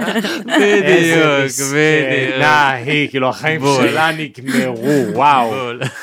[0.61, 3.61] בדיוק, מסכנה היא, כאילו החיים.
[3.77, 5.55] שלה נגמרו, וואו.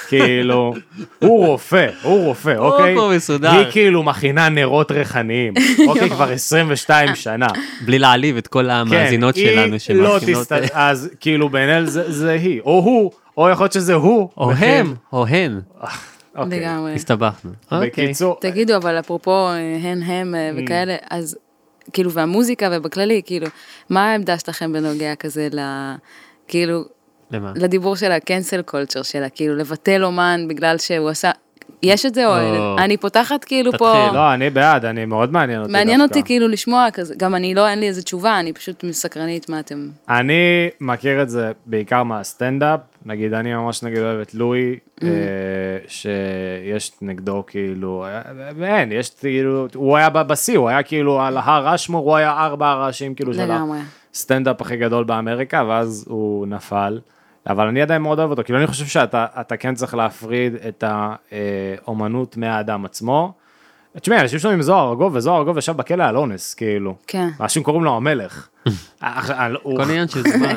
[0.08, 0.74] כאילו,
[1.20, 2.96] הוא רופא, הוא רופא, אוקיי?
[2.96, 3.52] פה מסודר.
[3.52, 5.54] היא כאילו מכינה נרות ריחניים,
[5.88, 7.48] אוקיי, כבר 22 שנה.
[7.86, 12.62] בלי להעליב את כל המאזינות כן, שלנו היא לא שמאזינות, אז כאילו בעיניי זה היא,
[12.62, 14.30] או הוא, או יכול להיות שזה הוא.
[14.38, 14.52] או.
[14.52, 15.60] הם, או הן,
[16.38, 16.60] אוקיי.
[16.60, 16.94] לגמרי.
[16.94, 17.52] הסתבכנו.
[17.72, 17.90] אוקיי.
[17.90, 21.38] בקיצור, תגידו, אבל אפרופו אה, הן הם אה, וכאלה, אז
[21.94, 23.48] כאילו, והמוזיקה ובכללי, כאילו,
[23.90, 25.60] מה העמדה שלכם בנוגע כזה ל...
[26.48, 26.84] כאילו,
[27.32, 27.54] למה?
[27.56, 31.32] לדיבור של ה-cancel culture שלה, כאילו, לבטל אומן בגלל שהוא עשה...
[31.84, 32.78] יש את זה, או או.
[32.78, 34.10] אני פותחת כאילו תתחיל, פה...
[34.14, 36.20] לא, אני בעד, אני מאוד מעניין אותי מעניין דווקא.
[36.20, 39.60] אותי כאילו לשמוע כזה, גם אני לא, אין לי איזה תשובה, אני פשוט סקרנית מה
[39.60, 39.90] אתם...
[40.10, 45.04] אני מכיר את זה בעיקר מהסטנדאפ, נגיד אני ממש נגיד אוהב את לואי, Mm.
[45.04, 45.10] אה,
[45.88, 48.22] שיש נגדו כאילו, אה,
[48.64, 52.70] אין, יש כאילו, הוא היה בשיא, הוא היה כאילו על ההר אשמור, הוא היה ארבע
[52.70, 53.52] הראשים כאילו של.
[54.14, 57.00] הסטנדאפ הכי גדול באמריקה, ואז הוא נפל.
[57.50, 60.84] אבל אני עדיין מאוד אוהב אותו, כאילו אני חושב שאתה אתה כן צריך להפריד את
[60.88, 63.34] האומנות מהאדם עצמו.
[64.02, 66.96] תשמעי, אנשים שומעים זוהר ארגוב, וזוהר ארגוב ישב בכלא על אונס, כאילו.
[67.08, 67.30] כן.
[67.40, 68.48] אנשים קוראים לו המלך.
[69.78, 70.50] כל עניין של זמן.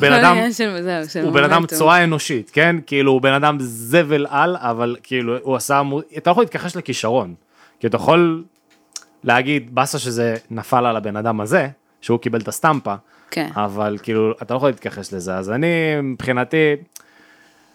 [1.22, 1.66] הוא בן אדם.
[1.66, 2.76] צורה אנושית, כן?
[2.86, 5.82] כאילו הוא בן אדם זבל על, אבל כאילו הוא עשה,
[6.16, 7.34] אתה לא יכול להתכחש לכישרון.
[7.80, 8.44] כי אתה יכול
[9.24, 11.68] להגיד, באסה שזה נפל על הבן אדם הזה,
[12.00, 12.94] שהוא קיבל את הסטמפה,
[13.30, 13.48] כן.
[13.56, 15.66] אבל כאילו אתה לא יכול להתכחש לזה, אז אני
[16.02, 16.72] מבחינתי,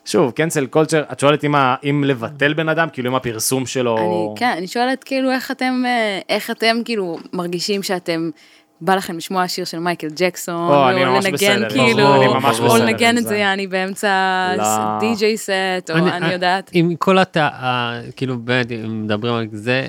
[0.06, 3.98] שוב, קנסל קולצ'ר, את שואלת אם, ה- אם לבטל בן אדם, כאילו אם הפרסום שלו,
[3.98, 8.30] אני, כן, אני שואלת כאילו איך אתם, אה, איך אתם כאילו מרגשים שאתם,
[8.82, 10.86] בא לכם לשמוע שיר של מייקל ג'קסון, או,
[11.34, 12.08] בסדר, לנגן כאילו,
[12.70, 13.54] או לנגן את זה.
[13.54, 14.10] אני באמצע
[14.58, 14.64] לא.
[15.00, 15.50] די.ג'יי סט,
[15.90, 16.70] או אני יודעת.
[16.74, 17.38] עם כל הת...
[18.16, 19.88] כאילו באמת, אם מדברים על זה,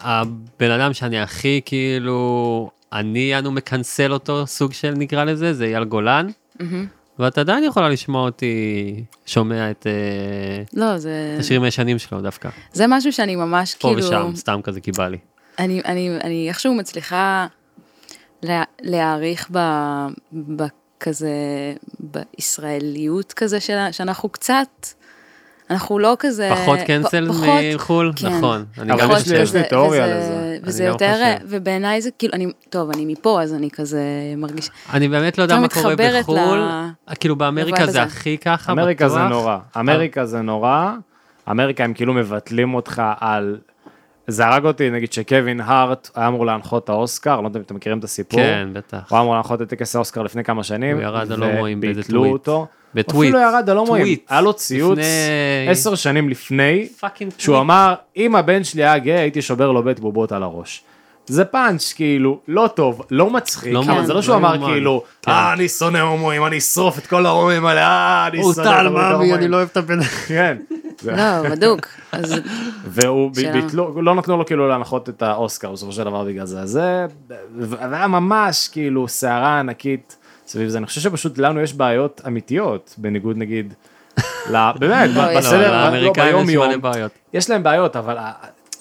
[0.00, 5.84] הבן אדם שאני הכי כאילו, אני אנו מקנסל אותו, סוג של נקרא לזה, זה אייל
[5.84, 6.26] גולן.
[7.18, 12.48] ואת עדיין יכולה לשמוע אותי שומע את אה, לא, זה, השירים הישנים שלו דווקא.
[12.72, 15.18] זה משהו שאני ממש פה כאילו, ושם, סתם כזה כי בא לי.
[15.58, 17.46] אני, אני, אני איכשהו מצליחה
[18.42, 19.58] לה, להעריך ב,
[20.32, 21.30] בכזה,
[22.00, 24.86] בישראליות כזה, שלה, שאנחנו קצת,
[25.70, 26.50] אנחנו לא כזה...
[26.52, 28.12] פחות קנסל פחות- מחו"ל?
[28.16, 28.26] כן.
[28.28, 28.64] נכון.
[28.78, 29.56] אני גם לי- יש חושב.
[29.56, 30.58] לי תיאוריה וזה- לזה.
[30.62, 31.46] וזה יותר, חושב.
[31.48, 34.00] ובעיניי זה כאילו, אני, טוב, אני מפה, אז אני כזה
[34.36, 36.38] מרגישה, אני באמת לא יודע מה קורה בחו"ל.
[36.58, 38.02] ל- כאילו באמריקה זה.
[38.02, 39.28] הכי ככה, אמריקה זה בטוח.
[39.30, 40.92] נורא, אמריקה זה נורא,
[41.50, 43.58] אמריקה הם כאילו מבטלים אותך על,
[44.26, 47.74] זה הרג אותי נגיד שקווין הארט היה אמור להנחות את האוסקר, לא יודע אם אתם
[47.74, 48.96] מכירים את הסיפור, כן, בטח.
[49.10, 52.00] הוא היה אמור להנחות את טקס האוסקר לפני כמה שנים, הוא ירד על הומואים באיזה
[52.00, 52.32] וביטלו טוויט.
[52.32, 53.34] אותו, בטוויט.
[53.34, 54.24] אפילו ירד על הומואים, טוויט.
[54.28, 56.88] היה לו ציוץ לפני- עשר שנים לפני,
[57.38, 57.60] שהוא טוויט.
[57.60, 60.82] אמר, אם הבן שלי היה גאה הייתי שובר לו בית בובות על הראש.
[61.26, 64.66] זה פאנץ' כאילו לא טוב, לא מצחיק, לא אבל זה לא שהוא לא אמר.
[64.66, 65.30] כאילו, כן.
[65.30, 69.34] אה אני שונא הומואים, אני אשרוף את כל ההומואים האלה, אה אני שונא את ההומואים."
[69.34, 70.02] אני לא אוהב את הבן...
[70.02, 70.56] כן.
[71.04, 71.86] לא, בדוק.
[72.86, 73.30] והוא.
[73.52, 77.06] ביטלו, לא נתנו לו כאילו להנחות את האוסקר בסופו של דבר בגלל זה, זה
[77.58, 83.36] והיה ממש כאילו סערה ענקית סביב זה, אני חושב שפשוט לנו יש בעיות אמיתיות, בניגוד
[83.36, 83.74] נגיד,
[84.50, 87.12] באמת, לא, בסדר, לא, לא, לאמריקאים יש יום, מלא בעיות.
[87.32, 88.16] יש להם בעיות, אבל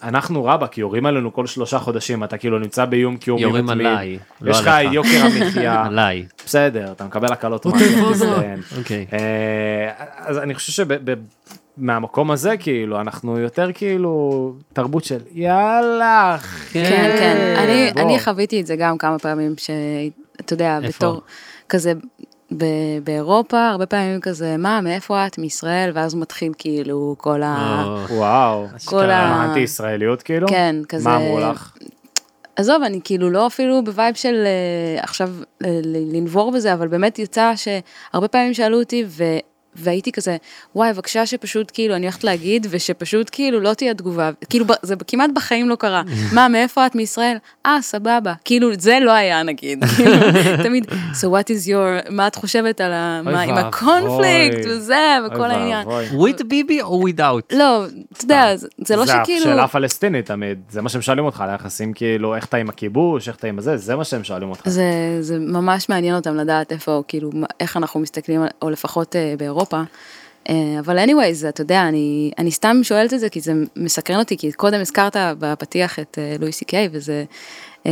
[0.03, 3.69] אנחנו רבאק, יורים עלינו כל שלושה חודשים, אתה כאילו נמצא באיום קיומי יורים.
[3.69, 4.69] עליי, לא יש לך.
[4.91, 6.25] יוקר המחיה, עליי.
[6.45, 8.21] בסדר, אתה מקבל הקלות מס.
[8.77, 9.05] אוקיי.
[9.13, 10.85] אה, אז אני חושב
[11.77, 16.37] שמהמקום הזה כאילו אנחנו יותר כאילו תרבות של יאללה
[16.71, 17.93] כן, כן.
[17.97, 20.79] אני, חוויתי את זה גם כמה פעמים, שאתה יודע?
[20.87, 21.21] בתור
[21.69, 21.93] כזה
[22.51, 22.65] ב-
[23.03, 25.37] באירופה, הרבה פעמים כזה, מה, מאיפה את?
[25.37, 25.91] מישראל?
[25.93, 27.83] ואז מתחיל כאילו כל ה...
[27.87, 29.17] או, וואו, כל ה...
[29.17, 30.47] האנטי ישראליות כאילו?
[30.47, 31.09] כן, כזה...
[31.09, 31.77] מה אמרו לך?
[32.55, 35.29] עזוב, אני כאילו לא אפילו ב vibe של אה, עכשיו
[35.65, 39.05] אה, ל- לנבור בזה, אבל באמת יצא שהרבה פעמים שאלו אותי.
[39.75, 40.37] והייתי כזה,
[40.75, 45.29] וואי, בבקשה שפשוט כאילו, אני הולכת להגיד, ושפשוט כאילו לא תהיה תגובה, כאילו זה כמעט
[45.35, 46.01] בחיים לא קרה.
[46.33, 47.37] מה, מאיפה את מישראל?
[47.65, 48.33] אה, סבבה.
[48.45, 50.11] כאילו, זה לא היה נגיד, כאילו,
[50.63, 53.21] תמיד, so what is your, מה את חושבת על ה...
[53.23, 53.55] מה, עם.
[53.57, 54.95] הקונפליקט וזה,
[55.27, 55.87] וכל העניין.
[56.11, 57.55] with ביבי או without?
[57.55, 59.43] לא, אתה יודע, זה- זה לא זה שכאילו...
[59.45, 63.27] שאלה פלסטינית תמיד, זה מה שהם שואלים אותך על היחסים כאילו איך אתה עם הכיבוש,
[63.27, 64.69] איך אתה עם הזה, זה מה שהם שואלים אותך.
[64.69, 64.83] זה,
[65.21, 69.33] זה ממש מעניין אותם לדעת איפה, כאילו, איך אנחנו מסתכלים, או לפחות אה,
[69.73, 69.95] באירופה.
[70.49, 74.37] אה, אבל anyways, אתה יודע, אני, אני סתם שואלת את זה כי זה מסקרן אותי,
[74.37, 77.23] כי קודם הזכרת בפתיח את אה, לואי סי קיי, וזה...
[77.85, 77.91] אה,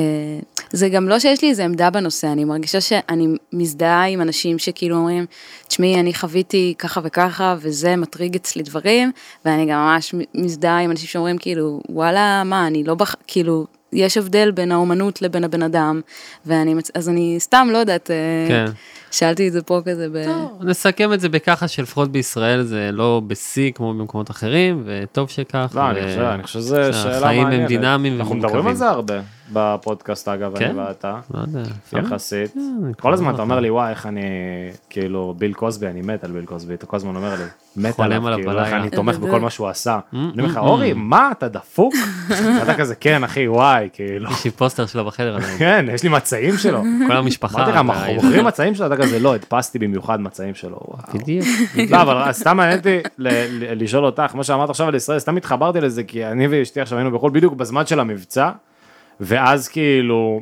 [0.71, 4.95] זה גם לא שיש לי איזה עמדה בנושא, אני מרגישה שאני מזדהה עם אנשים שכאילו
[4.95, 5.25] אומרים,
[5.67, 9.12] תשמעי, אני חוויתי ככה וככה, וזה מטריג אצלי דברים,
[9.45, 13.15] ואני גם ממש מזדהה עם אנשים שאומרים כאילו, וואלה, מה, אני לא בח...
[13.27, 16.01] כאילו, יש הבדל בין האומנות לבין הבן אדם,
[16.45, 18.12] ואני, אז אני סתם לא יודעת,
[18.47, 18.65] כן.
[19.13, 20.17] שאלתי את זה פה כזה ב...
[20.62, 25.71] נסכם את זה בככה שלפחות בישראל זה לא בשיא כמו במקקומות אחרים, וטוב שכך.
[25.76, 27.21] לא, אני ו- חושב, אני חושב שזו שאלה מעניינת.
[27.21, 28.76] שהחיים הם דינמיים אנחנו מדברים על ומורכבים.
[28.76, 29.19] זה הרבה
[29.54, 30.65] בפודקאסט אגב, כן?
[30.65, 31.19] אני ואתה.
[31.34, 31.62] לא יודע.
[31.93, 32.56] יחסית.
[32.84, 34.21] אני כל הזמן לא אתה אומר לי וואי איך אני
[34.89, 37.43] כאילו ביל קוסבי אני מת על ביל קוסבי אתה כל הזמן אומר לי
[37.76, 38.73] מת עליו עליו כאילו איך.
[38.73, 39.99] אני תומך בכל מה שהוא עשה.
[40.13, 41.93] Mm, אני אומר לך mm, אורי מה אתה דפוק?
[42.63, 45.39] אתה כזה כן אחי וואי כאילו יש לי פוסטר שלו בחדר.
[45.41, 46.84] כן יש לי מצעים שלו.
[47.08, 47.58] כל המשפחה.
[47.58, 48.13] אמרתי לך אנחנו.
[48.13, 50.77] מוכרים מצעים שלו אתה כזה לא הדפסתי במיוחד מצעים שלו.
[50.87, 50.97] וואו.
[51.13, 51.45] בדיוק.
[51.89, 52.99] לא אבל סתם מעניין אותי
[53.75, 57.11] לשאול אותך מה שאמרת עכשיו על ישראל סתם התחברתי לזה כי אני ואשתי עכשיו היינו
[57.11, 58.49] בחו"ל בדיוק בזמן של המבצע
[59.19, 60.39] ואז כאילו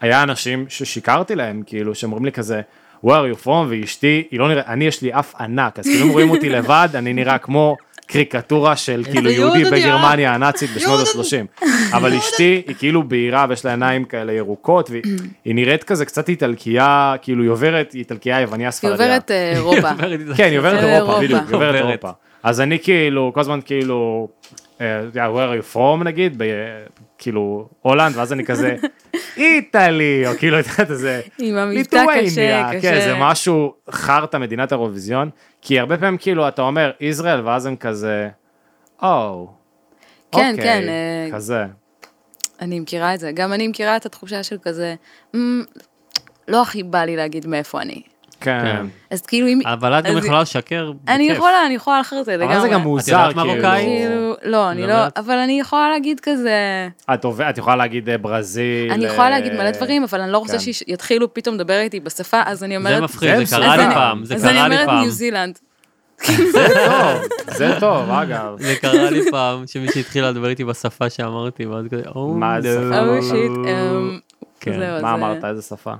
[0.00, 2.60] היה אנשים ששיקרתי להם כאילו שאומרים לי כזה
[3.06, 6.12] where are you from ואשתי היא לא נראית אני יש לי אף ענק אז כאילו
[6.12, 7.76] רואים אותי לבד אני נראה כמו
[8.12, 11.64] קריקטורה של כאילו יהודי בגרמניה הנאצית בשנות ה-30
[11.96, 15.02] אבל אשתי היא כאילו בהירה ויש לה עיניים כאלה ירוקות והיא
[15.44, 19.06] היא נראית כזה קצת איטלקייה כאילו היא עוברת היא איטלקייה יווניה היא ספרדיה.
[19.06, 19.88] עוברת אה, אירופה.
[20.36, 20.96] כן, היא עוברת אירופה.
[20.96, 21.88] אירופה, בדיוק, היא עוברת עוברת.
[21.88, 22.10] אירופה.
[22.42, 24.28] אז אני כאילו, כל הזמן כאילו,
[24.80, 26.44] אה, where are you from נגיד, ב-
[27.22, 28.76] כאילו, הולנד, ואז אני כזה,
[29.36, 33.00] איטלי, או כאילו, אתה יודע, זה, עם המבטא ליטואניה, קשה, כן, קשה.
[33.00, 35.30] זה משהו חרטא מדינת האירוויזיון,
[35.60, 38.28] כי הרבה פעמים כאילו, אתה אומר, ישראל, ואז הם כזה,
[39.02, 39.48] או,
[40.32, 41.64] כן, אוקיי", כן, אה, כזה.
[42.60, 43.32] אני מכירה את זה.
[43.32, 44.94] גם אני מכירה את התחושה של כזה,
[45.36, 45.60] "מ,
[46.48, 48.02] לא הכי בא לי להגיד מאיפה אני.
[48.44, 48.86] כן.
[49.10, 49.60] אז כאילו אם...
[49.64, 51.36] אבל את גם אז- יכולה לשקר אני בכיף.
[51.36, 52.54] יכולה, אני יכולה לחרטט לגמרי.
[52.56, 53.82] אבל זה גם מוזר, יודעת מרוקאי?
[53.82, 54.94] כאילו, לא, אני לא?
[55.16, 58.92] אבל אני יכולה להגיד כזה, את את יכולה להגיד אה, ברזיל.
[58.92, 60.58] אני יכולה אה, להגיד מלא דברים, אבל אני לא רוצה כן.
[60.72, 63.84] שיתחילו פתאום לדבר איתי בשפה, אז אני אומרת, זה מפחיד, זה זה קרה אז לי
[63.86, 65.00] אני- פעם, זה אז אני קרה לי אומרת פעם.
[65.00, 65.58] ניו זילנד.
[66.52, 67.22] זה טוב,
[67.56, 68.56] זה טוב, אגב.
[68.58, 72.80] זה קרה לי פעם, שמישהי התחילה לדבר איתי בשפה שאמרתי, ואז כזה, או מה זה
[72.80, 72.92] נו.
[72.92, 73.00] שפה?
[73.16, 74.18] oh shit, אמ,
[74.60, 74.72] כן.
[74.78, 75.92] זהו, מה זה- אמרת, איזה שפה?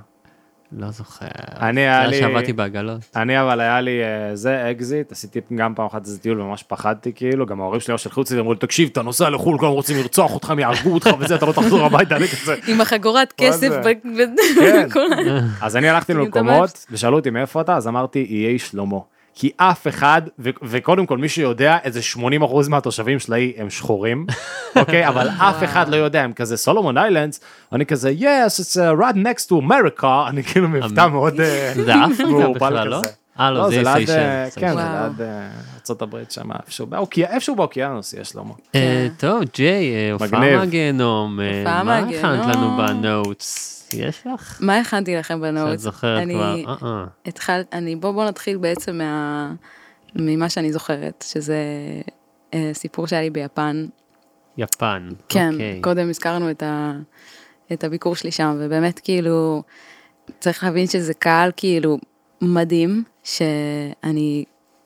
[0.77, 1.25] לא זוכר.
[1.59, 2.99] אני היה זה לי- היה שעבדתי בעגלות.
[3.15, 7.11] אני אבל היה לי אה, זה אקזיט, עשיתי גם פעם אחת איזה טיול וממש פחדתי
[7.15, 10.33] כאילו, גם ההורים שלי שלחו אותי, אמרו לי תקשיב אתה נוסע לחו"ל, כולם רוצים לרצוח
[10.33, 12.55] אותך, הם יהרגו אותך וזה, אתה לא תחזור הביתה, אני כזה.
[12.67, 13.69] עם החגורת כסף.
[13.69, 13.81] זה?
[14.59, 14.87] כן.
[15.61, 18.97] אז אני הלכתי למקומות ושאלו אותי מאיפה אתה, אז אמרתי איי שלמה.
[19.35, 24.25] כי אף אחד, ו- וקודם כל מי שיודע, איזה 80% מהתושבים של האי הם שחורים,
[24.79, 25.07] אוקיי?
[25.07, 27.39] אבל אף אחד לא יודע, הם כזה סולומון איילנדס,
[27.71, 31.41] אני כזה, yes, it's uh, right next to America, אני כאילו מבטא מאוד...
[31.41, 33.01] אה, זה אפריקה מעורפל בכלל, לא?
[33.39, 34.59] אה, לא, זה ליד, אה, סיישל.
[34.59, 34.81] כן, זה.
[34.81, 35.27] ליד
[35.89, 38.53] ארה"ב שם, איפשהו באוקי- איפשהו באוקיינוס יש שלמה.
[38.75, 40.57] אה, טוב, ג'יי, אה, הופעה מגניב.
[40.59, 42.77] מהגיהנום, אה, מה הכנת לנו.
[42.77, 43.69] בנוטס?
[43.93, 44.57] יש לך?
[44.61, 45.71] מה הכנתי לכם בנוטס?
[45.71, 46.55] שאת זוכרת אני כבר?
[46.67, 47.05] אה, אה.
[47.25, 49.51] התחלת, אני, בוא בוא נתחיל בעצם מה,
[50.15, 51.57] ממה שאני זוכרת, שזה
[52.53, 53.85] אה, סיפור שהיה לי ביפן.
[54.57, 55.09] יפן.
[55.29, 55.79] כן, אוקיי.
[55.81, 56.91] קודם הזכרנו את, ה,
[57.73, 59.63] את הביקור שלי שם, ובאמת כאילו,
[60.39, 61.97] צריך להבין שזה קהל כאילו
[62.41, 64.43] מדהים, שאני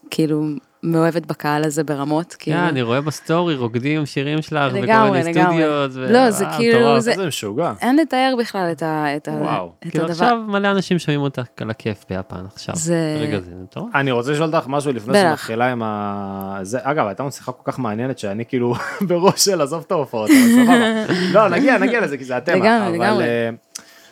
[0.10, 0.44] כאילו
[0.92, 2.58] מאוהבת בקהל הזה ברמות, כאילו.
[2.60, 5.64] אני רואה בסטורי רוקדים שירים שלך, לגמרי, מיני.
[5.92, 7.00] ו- לא, זה אה, כאילו, מטורף.
[7.00, 7.74] זה- משוגע.
[7.82, 9.72] אין לתאר בכלל את, ה, את, ה, וואו.
[9.80, 10.14] את כאילו הדבר.
[10.14, 12.76] עכשיו מלא אנשים שומעים אותך על הכיף ביפן עכשיו.
[12.76, 13.96] זה- רגע זה מטורף.
[13.96, 15.22] אני רוצה לשאול אותך משהו לפני.
[15.22, 16.60] שמתחילה עם ה...
[16.62, 18.76] זה, אגב, הייתה לנו שיחה כל כך מעניינת שאני כאילו
[19.08, 21.14] בראש של עזוב את ההופעות, אבל סבבה.
[21.34, 22.56] לא, נגיע, נגיע לזה, כי זה התמה.
[22.56, 23.24] לגמרי, לגמרי.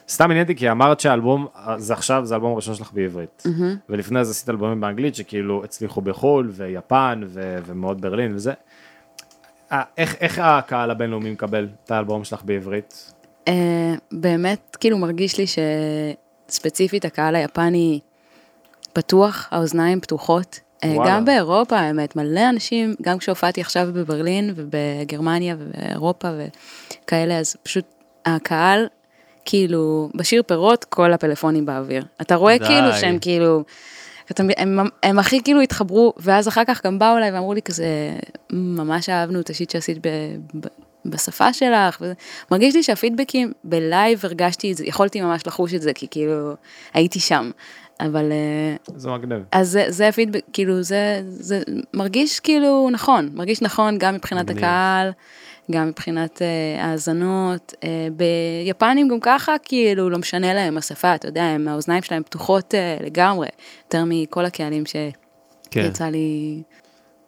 [0.10, 3.44] סתם עניין אותי, כי אמרת שהאלבום, זה עכשיו, זה האלבום הראשון שלך בעברית.
[3.90, 8.54] ולפני זה עשית אלבומים באנגלית שכאילו הצליחו בחו"ל, ויפן, ו- ומאוד ברלין וזה.
[9.72, 13.14] אה, איך, איך הקהל הבינלאומי מקבל את האלבום שלך בעברית?
[13.48, 15.46] אה, באמת, כאילו מרגיש לי
[16.48, 18.00] שספציפית הקהל היפני
[18.94, 20.60] פתוח, האוזניים פתוחות.
[20.86, 21.12] וואלה.
[21.12, 26.28] גם באירופה, האמת, מלא אנשים, גם כשהופעתי עכשיו בברלין ובגרמניה ובאירופה
[27.04, 27.86] וכאלה, אז פשוט
[28.26, 28.88] הקהל,
[29.46, 32.06] כאילו, בשיר פירות, כל הפלאפונים באוויר.
[32.22, 32.66] אתה רואה די.
[32.66, 33.64] כאילו שהם כאילו,
[34.32, 37.62] אתה, מבין, הם, הם הכי כאילו התחברו, ואז אחר כך גם באו אליי ואמרו לי
[37.62, 37.88] כזה,
[38.52, 40.10] ממש אהבנו את השיט שעשית ב,
[40.60, 40.68] ב,
[41.06, 42.14] בשפה שלך, וזה.
[42.52, 46.54] מרגיש לי שהפידבקים בלייב הרגשתי את זה, יכולתי ממש לחוש את זה, כי כאילו
[46.94, 47.52] הייתי שם,
[48.00, 49.44] אבל אה, זה מגניב.
[49.52, 51.62] אז זה, זה הפידבק, כאילו זה, זה
[51.94, 54.58] מרגיש כאילו נכון, מרגיש נכון גם מבחינת מגניב.
[54.58, 55.12] הקהל,
[55.72, 58.08] גם מבחינת אה, האזנות, אה,
[58.66, 62.98] ביפנים גם ככה כאילו לא משנה להם השפה, אתה יודע, הם, האוזניים שלהם פתוחות אה,
[63.02, 63.48] לגמרי,
[63.86, 64.84] יותר מכל הקהלים
[65.72, 65.84] כן.
[65.84, 66.62] שיצא לי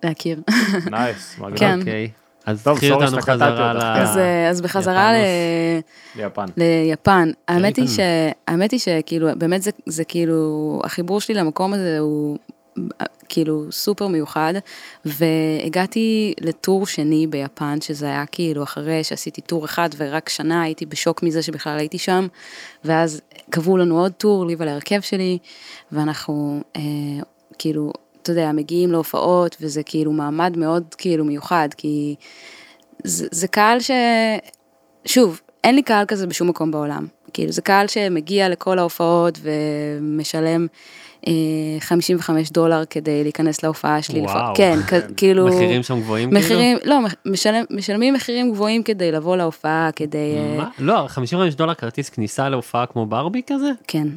[0.03, 0.41] להכיר.
[0.91, 1.59] נייס, מגניב.
[1.59, 1.79] כן.
[1.79, 2.09] אוקיי.
[2.45, 3.73] אז תחזירי אותנו חזרה.
[3.73, 3.81] ל...
[3.81, 4.19] אז,
[4.49, 5.15] אז בחזרה ל...
[6.15, 6.45] ליפן.
[6.57, 7.31] ליפן.
[7.47, 7.93] האמת היא, יפן.
[7.93, 7.99] ש...
[8.47, 12.37] האמת היא שכאילו, באמת זה, זה כאילו, החיבור שלי למקום הזה הוא
[13.29, 14.53] כאילו סופר מיוחד,
[15.05, 21.23] והגעתי לטור שני ביפן, שזה היה כאילו אחרי שעשיתי טור אחד ורק שנה הייתי בשוק
[21.23, 22.27] מזה שבכלל הייתי שם,
[22.85, 25.37] ואז קבעו לנו עוד טור, לי ולהרכב שלי,
[25.91, 26.81] ואנחנו אה,
[27.57, 32.15] כאילו, אתה יודע, מגיעים להופעות, וזה כאילו מעמד מאוד כאילו מיוחד, כי
[33.03, 33.91] זה, זה קהל ש...
[35.05, 37.07] שוב, אין לי קהל כזה בשום מקום בעולם.
[37.37, 40.67] כאילו, זה קהל שמגיע לכל ההופעות ומשלם
[41.27, 41.33] אה,
[41.79, 44.21] 55 דולר כדי להיכנס להופעה שלי.
[44.21, 44.51] וואו.
[44.51, 44.57] לפ...
[44.57, 44.79] כן,
[45.17, 45.47] כאילו...
[45.47, 46.45] מחירים שם גבוהים כאילו?
[46.45, 50.35] מחירים, לא, מח- משלם, משלמים מחירים גבוהים כדי לבוא להופעה, כדי...
[50.37, 50.69] אה, מה?
[50.79, 53.71] לא, 55 דולר כרטיס כניסה להופעה כמו ברבי כזה?
[53.87, 54.07] כן.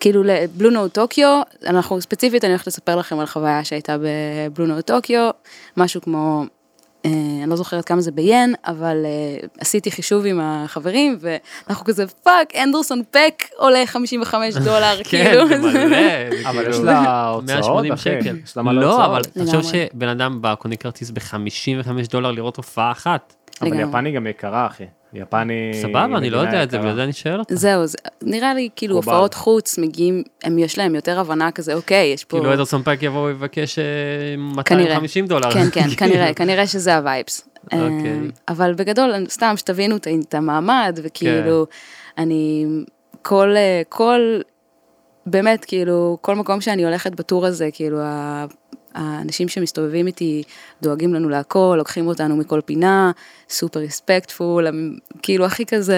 [0.00, 4.82] כאילו לבלו נוט טוקיו, אנחנו ספציפית, אני הולכת לספר לכם על חוויה שהייתה בבלו נוט
[4.82, 5.30] טוקיו,
[5.76, 6.46] משהו כמו, אה,
[7.04, 12.56] אני לא זוכרת כמה זה ביין, אבל אה, עשיתי חישוב עם החברים, ואנחנו כזה, פאק,
[12.62, 15.48] אנדרסון פאק עולה 55 דולר, כן, כאילו.
[15.48, 15.88] זה מלא.
[15.88, 18.02] זה אבל כאילו יש לה הוצאות, 180 אחי.
[18.02, 18.36] שקל.
[18.44, 19.26] יש לה מלא לא, הוצאות.
[19.36, 19.62] אבל תחשוב.
[19.62, 23.34] שבן אדם בא, קונה כרטיס ב-55 דולר לראות הופעה אחת.
[23.62, 23.80] אבל.
[23.80, 24.84] יפני גם יקרה, אחי.
[25.12, 25.70] יפני...
[25.82, 26.78] סבבה, אני לא יודע את זה.
[26.78, 27.54] בגלל זה אני שואל אותך.
[27.54, 29.12] זהו, זה, נראה לי כאילו קובל.
[29.12, 32.36] הופעות חוץ מגיעים, הם יש להם יותר הבנה כזה, אוקיי, יש פה...
[32.38, 33.84] כאילו אנדרסון פאק יבוא ויבקש אה,
[34.64, 34.84] כנראה.
[34.84, 35.50] 250 דולר.
[35.50, 35.88] כן, כן.
[35.98, 37.48] כנראה, כנראה שזה ה vibes.
[37.64, 37.80] אוקיי.
[37.80, 42.22] אמ, אבל בגדול, סתם שתבינו את- המעמד, וכאילו, כן.
[42.22, 42.66] אני,
[43.22, 44.20] כל, אה, כל,
[45.26, 47.98] באמת, כאילו, כל מקום שאני הולכת בטור הזה, כאילו,
[48.94, 50.42] האנשים שמסתובבים איתי
[50.82, 53.10] דואגים לנו להכל, לוקחים אותנו מכל פינה,
[53.50, 54.66] סופר ריספקטפול,
[55.22, 55.96] כאילו, הכי כזה...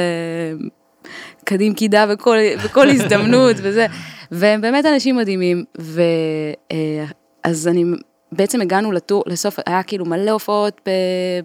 [1.45, 3.87] קדים קידה בכל, בכל הזדמנות וזה,
[4.31, 7.85] והם באמת אנשים מדהימים, ואז אני,
[8.33, 10.81] בעצם הגענו לטור, לסוף, היה כאילו מלא הופעות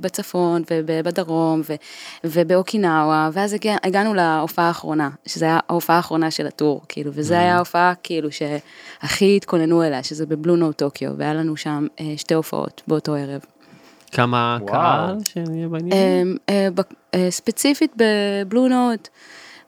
[0.01, 1.75] בצפון ובדרום ו-
[2.23, 7.55] ובאוקינאווה, ואז הגע, הגענו להופעה האחרונה, שזה היה ההופעה האחרונה של הטור, כאילו, וזה היה
[7.55, 13.15] ההופעה כאילו שהכי התכוננו אליה, שזה בבלונו טוקיו, והיה לנו שם אה, שתי הופעות באותו
[13.15, 13.41] ערב.
[14.11, 14.57] כמה.
[14.67, 15.93] קהל שנהיה בעניין?
[15.93, 16.67] אמ, אה,
[17.13, 19.07] אה, ספציפית בבלו נוט,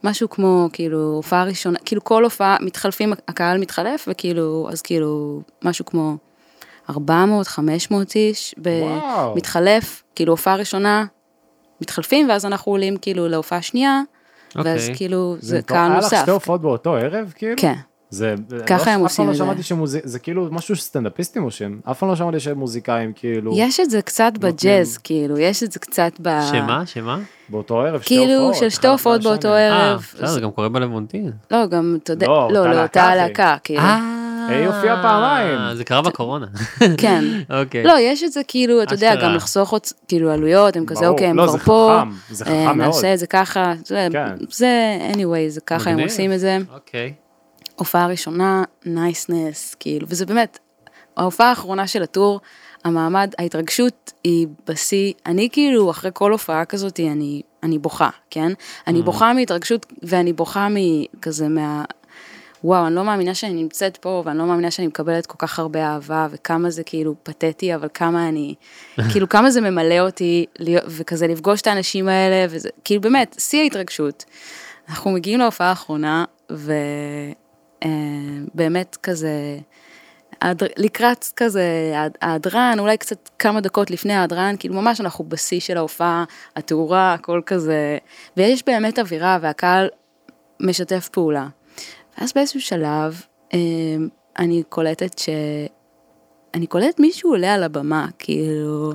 [0.03, 5.85] משהו כמו כאילו הופעה ראשונה, כאילו כל הופעה, מתחלפים, הקהל מתחלף וכאילו, אז כאילו משהו
[5.85, 6.17] כמו
[6.89, 9.35] 400, 500 איש, וואו.
[9.35, 11.05] מתחלף, כאילו הופעה ראשונה,
[11.81, 14.01] מתחלפים ואז אנחנו עולים כאילו להופעה שנייה,
[14.55, 14.95] ואז אוקיי.
[14.95, 15.61] כאילו זה.
[15.61, 16.21] קהל היה לך נוסף.
[16.21, 17.55] שתי הופעות באותו ערב, כאילו?
[17.57, 17.73] כן,
[18.09, 18.35] זה...
[18.65, 19.51] ככה לא- הם אף עושים פעם את לא זה.
[19.51, 20.01] שמעתי שמוזיק...
[20.05, 21.79] זה כאילו משהו שסטנדאפיסטים עושים.
[21.91, 23.51] אף פעם לא שמעתי שהם מוזיקאים, כאילו...
[23.55, 26.39] יש את זה קצת בג'אז, כאילו, יש את זה קצת ב...
[26.51, 26.85] שמה?
[26.85, 27.19] שמה?
[27.49, 28.55] באותו ערב, שתי כאילו, הופעות.
[28.55, 29.77] של שתי הופעות אחרי באותו השני.
[29.77, 29.99] אה, ערב.
[30.13, 31.31] בסדר, זה גם קורה בלוונטין.
[31.51, 33.15] לא, גם, אתה יודע, לא, אותה לא, לא, להקה, אותה.
[33.15, 33.81] להקה, כאילו.
[34.49, 35.57] היא הופיעה פעמיים.
[35.57, 36.45] אה, זה קרה בקורונה.
[36.97, 37.23] כן.
[37.49, 37.83] אוקיי.
[37.83, 39.15] לא, יש את זה כאילו, אתה יודע.
[39.15, 41.07] גם לחסוך עוד, כאילו עלויות, הם כזה.
[41.07, 42.87] אוקיי, הם לא, כבר זה פה, חכם, זה אה, חכם מאוד.
[42.87, 44.35] נעשה את זה ככה, זה, כן.
[44.49, 45.99] זה, anyway, זה ככה הם.
[45.99, 46.57] עושים את זה.
[46.73, 47.13] אוקיי.
[47.75, 50.59] הופעה ראשונה, נייסנס, כאילו, וזה באמת,
[51.17, 52.39] ההופעה האחרונה של הטור,
[52.83, 58.51] המעמד, ההתרגשות היא בשיא, אני כאילו, אחרי כל הופעה כזאת, אני אני בוכה, כן?
[58.87, 61.83] אני בוכה מהתרגשות, ואני בוכה מכזה מה...
[62.63, 65.85] וואו, אני לא מאמינה שאני נמצאת פה, ואני לא מאמינה שאני מקבלת כל כך הרבה
[65.85, 68.55] אהבה, וכמה זה כאילו פתטי, אבל כמה אני,
[69.11, 70.45] כאילו כמה זה ממלא אותי,
[70.87, 74.25] וכזה לפגוש את האנשים האלה, וזה, כאילו באמת, שיא ההתרגשות.
[74.89, 76.25] אנחנו מגיעים להופעה האחרונה,
[78.53, 79.57] ובאמת כזה,
[80.41, 85.59] ההדר- לקראת כזה ההד- ההדרן, אולי קצת כמה דקות לפני ההדרן, כאילו ממש אנחנו בשיא
[85.59, 86.23] של ההופעה,
[86.55, 87.97] התאורה, הכל כזה,
[88.37, 89.87] ויש באמת אווירה והקהל
[90.59, 91.47] משתף פעולה.
[92.17, 93.21] ואז באיזשהו שלב,
[93.53, 93.59] אה,
[94.39, 95.29] אני קולטת ש...
[96.53, 98.93] אני קולטת מישהו עולה על הבמה, כאילו,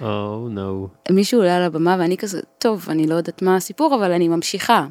[0.00, 0.88] או, נו.
[1.10, 4.86] מישהו עולה על הבמה ואני כזה, טוב, אני לא יודעת מה הסיפור, אבל אני ממשיכה.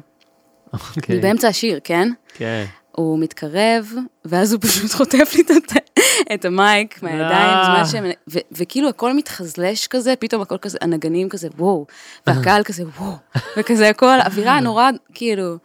[1.08, 2.08] אני באמצע השיר, כן?
[2.34, 2.64] כן.
[2.92, 3.92] הוא מתקרב,
[4.24, 5.42] ואז הוא פשוט חוטף לי
[6.34, 7.62] את, המייק מהידיים, אה.
[7.62, 11.86] בזמן שהם, ו, וכאילו הכל מתחזלש כזה, פתאום הכל כזה, הנגנים כזה, וואו,
[12.26, 13.12] והקהל כזה, וואו,
[13.56, 15.56] וכזה הכל, אווירה נורא, כאילו,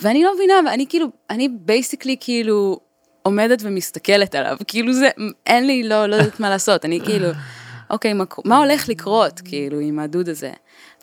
[0.00, 2.80] ואני לא מבינה, ואני כאילו, אני בייסיקלי כאילו
[3.22, 5.08] עומדת ומסתכלת עליו, כאילו זה,
[5.46, 7.28] אין לי, לא, לא יודעת מה לעשות, אני כאילו,
[7.90, 10.52] אוקיי, מה, מה הולך לקרות, כאילו, עם הדוד הזה?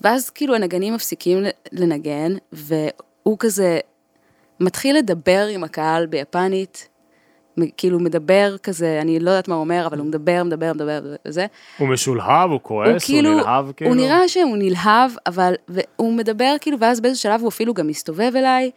[0.01, 3.79] ואז כאילו הנגנים מפסיקים לנגן, והוא כזה
[4.60, 6.88] מתחיל לדבר עם הקהל ביפנית,
[7.78, 11.46] כאילו מדבר כזה, אני לא יודעת מה הוא אומר, אבל הוא מדבר, מדבר, מדבר, וזה.
[11.78, 13.91] הוא משולהב, הוא כועס, הוא, כאילו, נלהב כאילו.
[13.91, 18.32] הוא נראה שהוא נלהב, אבל, והוא מדבר כאילו, ואז באיזשהו שלב הוא אפילו גם מסתובב
[18.36, 18.72] אליי,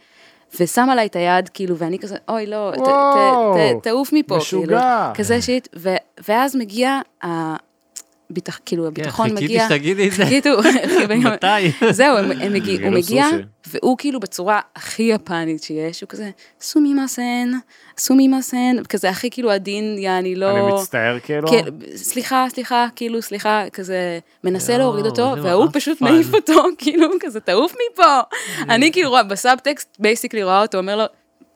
[0.61, 4.37] ושם עליי את היד, כאילו, ואני כזה, אוי, לא, ת- ת- וואו, ת- תעוף מפה,
[4.37, 4.67] משוגע.
[4.67, 4.79] כאילו,
[5.15, 5.97] כזה שיט, ו-
[6.29, 7.57] ואז מגיע, ה-
[8.31, 10.47] ביטח, כאילו, הביטחון כן, חיכיתי מגיע, שתגידי את
[11.35, 11.47] מתי?
[11.91, 13.27] זהו, הם, הם מגיע, הוא מגיע.
[13.67, 17.51] והוא כאילו בצורה הכי יפנית שיש, הוא כזה, סומי מסן,
[17.99, 20.51] סומימאסן, כזה הכי כאילו עדין, יעני, לא...
[20.51, 21.49] אני מצטער כאילו.
[21.49, 21.65] כן,
[21.97, 25.43] סליחה, סליחה, כאילו, סליחה, כזה, מנסה יואו, להוריד אותו, מעפן.
[25.73, 28.21] פשוט מעיף אותו, כאילו, כזה, תעוף מפה.
[28.69, 31.05] אני כאילו רואה, בסאבטקסט, basically רואה אותו, אומר לו,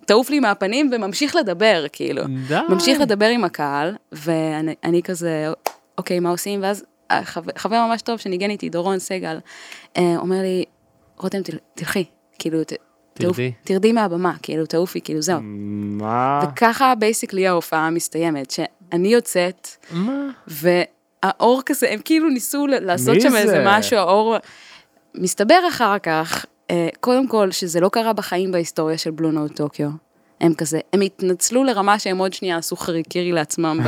[0.06, 2.22] תעוף לי מהפנים, וממשיך לדבר, כאילו.
[2.48, 2.58] די.
[2.68, 5.52] ממשיך לדבר עם הקהל, ואני אני כזה,
[5.98, 6.62] אוקיי, מה עושים?
[6.62, 9.38] ואז החבר- חבר ממש טוב שניגן איתי, דורון סגל,
[9.96, 10.64] אה, אומר לי,
[11.18, 12.04] רותם, תל- תלכי,
[12.38, 13.26] כאילו, תרדי.
[13.64, 15.38] תרדי מהבמה, כאילו, תעופי, כאילו, זהו.
[15.42, 16.40] מה?
[16.44, 20.30] וככה basically ההופעה מסתיימת, שאני יוצאת, מה?
[20.46, 23.38] והאור כזה, הם כאילו ניסו לעשות שם זה?
[23.38, 24.36] איזה משהו, האור...
[25.14, 29.88] מסתבר אחר כך, אה, קודם כל, שזה לא קרה בחיים בהיסטוריה של בלו נוט טוקיו.
[30.42, 33.80] הם כזה, הם התנצלו לרמה שהם עוד שנייה עשו חרקירי לעצמם.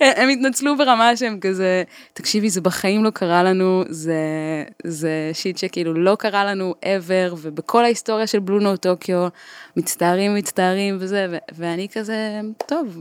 [0.00, 1.82] הם התנצלו ברמה שהם כזה,
[2.12, 4.14] תקשיבי, זה בחיים לא קרה לנו, זה,
[4.84, 9.28] זה שיט שכאילו לא קרה לנו ever, ובכל ההיסטוריה של בלו נוט טוקיו,
[9.76, 13.00] מצטערים, מצטערים וזה, ו- ואני כזה, טוב,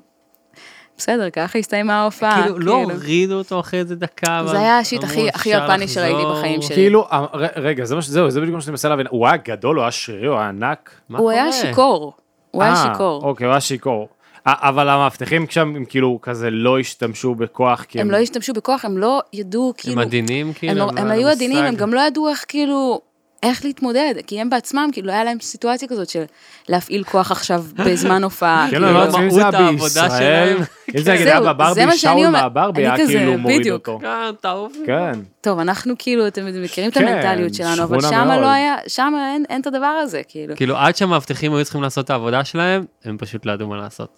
[0.99, 2.41] בסדר, ככה הסתיימה ההופעה.
[2.43, 4.41] כאילו, לא הורידו אותו אחרי איזה דקה.
[4.47, 6.33] זה היה השיט הכי- הכי "אפשר יפני שראיתי לחזור".
[6.38, 6.75] בחיים שלי.
[6.75, 9.07] כאילו, אה, רגע, זה מה זהו, זה בדיוק מה שאני מנסה להבין.
[9.09, 10.91] הוא היה גדול, הוא היה שרירי, הוא היה ענק.
[11.09, 11.51] מה הוא היה?
[11.51, 12.13] שיכור,
[12.51, 13.21] הוא היה אה, שיכור.
[13.23, 14.09] אוקיי, הוא היה שיכור.
[14.45, 18.97] אבל המאבטחים שם, הם כאילו כזה לא השתמשו בכוח, כי הם לא השתמשו בכוח, הם
[18.97, 19.93] לא ידעו, כאילו...
[20.01, 20.73] הם עדינים הם, כאילו?
[20.73, 21.75] לא- לא הם היה היו עדינים, הם.
[21.75, 23.01] גם לא ידעו איך כאילו,
[23.43, 26.23] איך להתמודד, כי הם בעצמם, כאילו, לא היה להם סיטואציה כזאת של
[26.69, 28.65] להפעיל כוח עכשיו בזמן הופעה.
[28.65, 28.86] כן, כאילו.
[28.88, 30.10] אני לא יודעת אם זה היה מהות העבודה בישראל,
[30.58, 30.63] שלהם.
[30.97, 31.39] אם זה היה
[31.86, 33.71] מה שאני שאול מהברבי אני היה כאילו מוריד.
[33.71, 33.99] אותו.
[34.02, 34.08] כן,
[34.41, 34.73] תעוף.
[34.86, 35.12] כן.
[35.41, 38.41] טוב, אנחנו כאילו, אתם מכירים את כן, המנטליות שלנו, אבל מאוד.
[38.41, 40.56] לא היה, שמה אין- את הדבר הזה, כאילו.
[40.56, 44.10] כאילו, עד שהמאבטחים היו צריכים לעשות את העבודה שלהם, הם פשוט לא ידעו מה לעשות.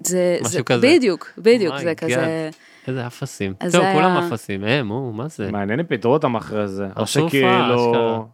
[0.00, 0.86] זה, משהו זה, כזה.
[0.86, 1.94] בדיוק, בדיוק, Oh זה.
[1.94, 2.50] כזה,
[2.88, 3.54] איזה אפסים.
[3.58, 5.50] טוב, זה כולם אפסים, הם, הוא, מה זה?
[5.52, 6.86] מעניין אם פיטרו אותם אחרי זה.
[6.96, 8.26] או שכאילו...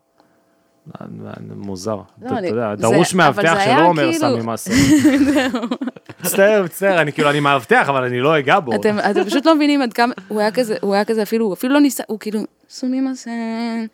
[1.57, 2.01] מוזר.
[2.18, 4.71] אתה לא, אתה יודע, דרוש מאבטח שלא אומר כאילו- סמי מסה.
[6.25, 8.75] מצטער, מצטער, אני כאילו, אני מאבטח, אבל אני לא אגע בו.
[8.75, 11.75] אתם, פשוט לא מבינים עד כמה, הוא היה כזה, הוא היה כזה אפילו, הוא אפילו
[11.75, 12.40] לא ניסה, הוא כאילו,
[12.71, 13.31] סומימאסן,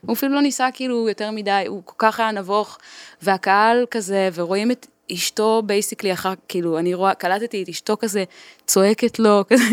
[0.07, 2.79] הוא אפילו לא ניסה כאילו יותר מדי, הוא כל כך היה נבוך,
[3.23, 8.25] והקהל כזה, ורואים את אשתו basically אחר, כאילו, אני רואה, קלטתי את אשתו כזה,
[8.67, 9.65] צועקת לו, כזה,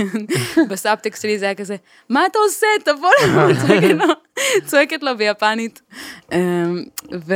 [0.70, 1.76] בסאבטקסט שלי זה היה כזה,
[2.10, 2.68] מה אתה עושה?
[2.86, 4.06] תבוא לפה, צועקת לו,
[4.68, 5.82] צועקת לו ביפנית.
[6.32, 7.34] אמ, ו...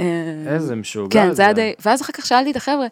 [0.00, 0.04] אמ,
[0.48, 1.08] איזה משוגע.
[1.28, 2.86] כן, זה היה די, ואז אחר כך שאלתי את החבר'ה,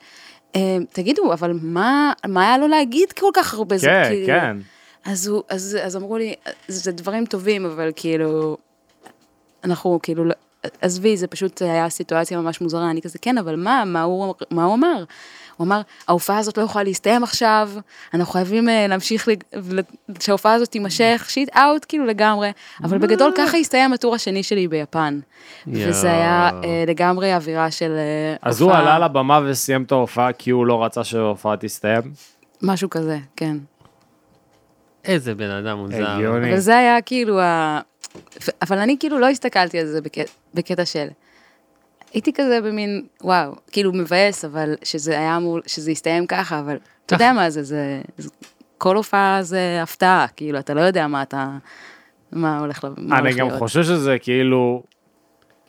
[0.57, 3.79] "אה, תגידו, אבל מה, מה היה לו להגיד כל כך הרבה?
[3.79, 4.57] זה כן, כאילו-" כן.
[5.05, 6.35] אז, הוא, אז, אז אמרו לי,
[6.69, 8.57] זה דברים טובים, אבל כאילו,
[9.65, 10.35] אנחנו כאילו, לא-
[10.81, 14.65] עזבי, זה פשוט היה סיטואציה ממש מוזרה, אני כזה, כן, אבל מה, מה הוא, מה
[14.65, 15.05] הוא אמר?
[15.61, 17.71] הוא אמר, ההופעה הזאת לא יכולה להסתיים עכשיו,
[18.15, 19.29] אנחנו חייבים אה, להמשיך,
[20.21, 22.51] שההופעה הזאת תימשך, שיט אאוט כאילו לגמרי,
[22.85, 25.21] אבל בגדול ככה הסתיים הטור השני שלי ביפן.
[25.67, 26.51] וזה היה.
[26.65, 30.67] אה, לגמרי אווירה של אה, אז הוא הופעה- עלה לבמה וסיים את ההופעה כי הוא
[30.67, 32.03] לא רצה שההופעה תסתיים.
[32.63, 33.57] משהו כזה, כן.
[35.05, 36.11] איזה בן אדם מוזר.
[36.11, 36.51] הגיוני.
[36.53, 37.81] אבל זה היה כאילו ה...
[38.63, 39.99] אבל אני כאילו לא הסתכלתי על זה
[40.55, 41.07] בקטע של...
[42.13, 47.15] הייתי כזה במין, וואו, כאילו מבאס, אבל שזה היה אמור, שזה יסתיים ככה, אבל אתה
[47.15, 48.29] יודע מה זה, זה, זה
[48.79, 51.49] כל הופעה זה הפתעה, כאילו, אתה לא יודע מה אתה,
[52.33, 53.59] מה הולך, ל- מה אני גם להיות.
[53.59, 54.83] חושב שזה כאילו,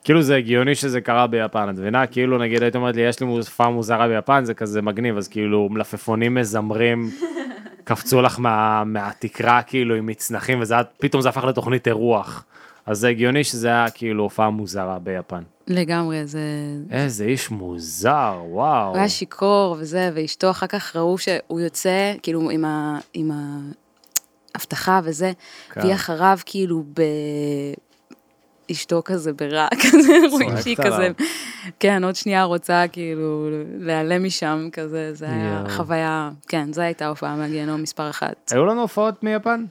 [0.03, 2.07] כאילו זה הגיוני שזה קרה ביפן, את מבינה?
[2.07, 5.69] כאילו נגיד היית אומרת לי, יש לי מופע מוזרה ביפן, זה כזה מגניב, אז כאילו
[5.71, 7.09] מלפפונים מזמרים,
[7.83, 12.45] קפצו לך מה, מהתקרה כאילו עם מצנחים, וזה פתאום זה הפך לתוכנית אירוח.
[12.85, 15.41] אז זה הגיוני שזה היה כאילו הופעה מוזרה ביפן.
[15.71, 16.39] לגמרי, זה...
[16.91, 18.89] איזה איש מוזר, וואו.
[18.89, 22.99] הוא היה שיכור וזה, ואשתו אחר כך ראו שהוא יוצא, כאילו, עם ה...
[23.13, 23.31] עם
[24.55, 25.31] ההבטחה וזה,
[25.71, 25.81] כן.
[25.81, 27.01] והיא אחריו, כאילו, ב...
[28.71, 31.09] אשתו כזה ברע, כזה, צועקת כזה.
[31.79, 33.49] כן, עוד שנייה רוצה כאילו
[33.79, 35.63] להיעלם משם, כזה, זה היה.
[35.69, 38.51] חוויה, כן, זו הייתה הופעה מהגיהנום מספר אחת.
[38.51, 39.65] היו לנו הופעות מיפן?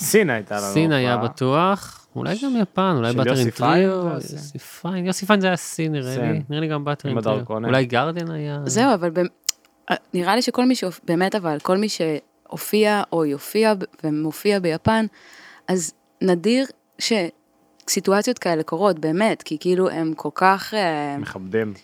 [0.00, 0.72] סין הייתה לנו.
[0.72, 1.16] סין היה.
[1.16, 4.14] בטוח, אולי גם יפן, אולי פיין טריו?
[4.14, 6.16] יוסי פיין, יוסי פיין זה היה סין נראה.
[6.32, 7.44] לי, נראה לי גם עם טריו.
[7.48, 9.30] אולי גרדן היה, זהו, אבל באמת,
[10.14, 13.72] נראה לי שכל מי שהופיע, באמת אבל, כל מי שהופיע או יופיע
[14.04, 15.06] ומופיע ביפן,
[15.68, 15.92] אז
[16.22, 16.66] נדיר
[16.98, 21.74] שסיטואציות כאלה קורות, באמת, כי כאילו הם כל כך אה, מכבדים.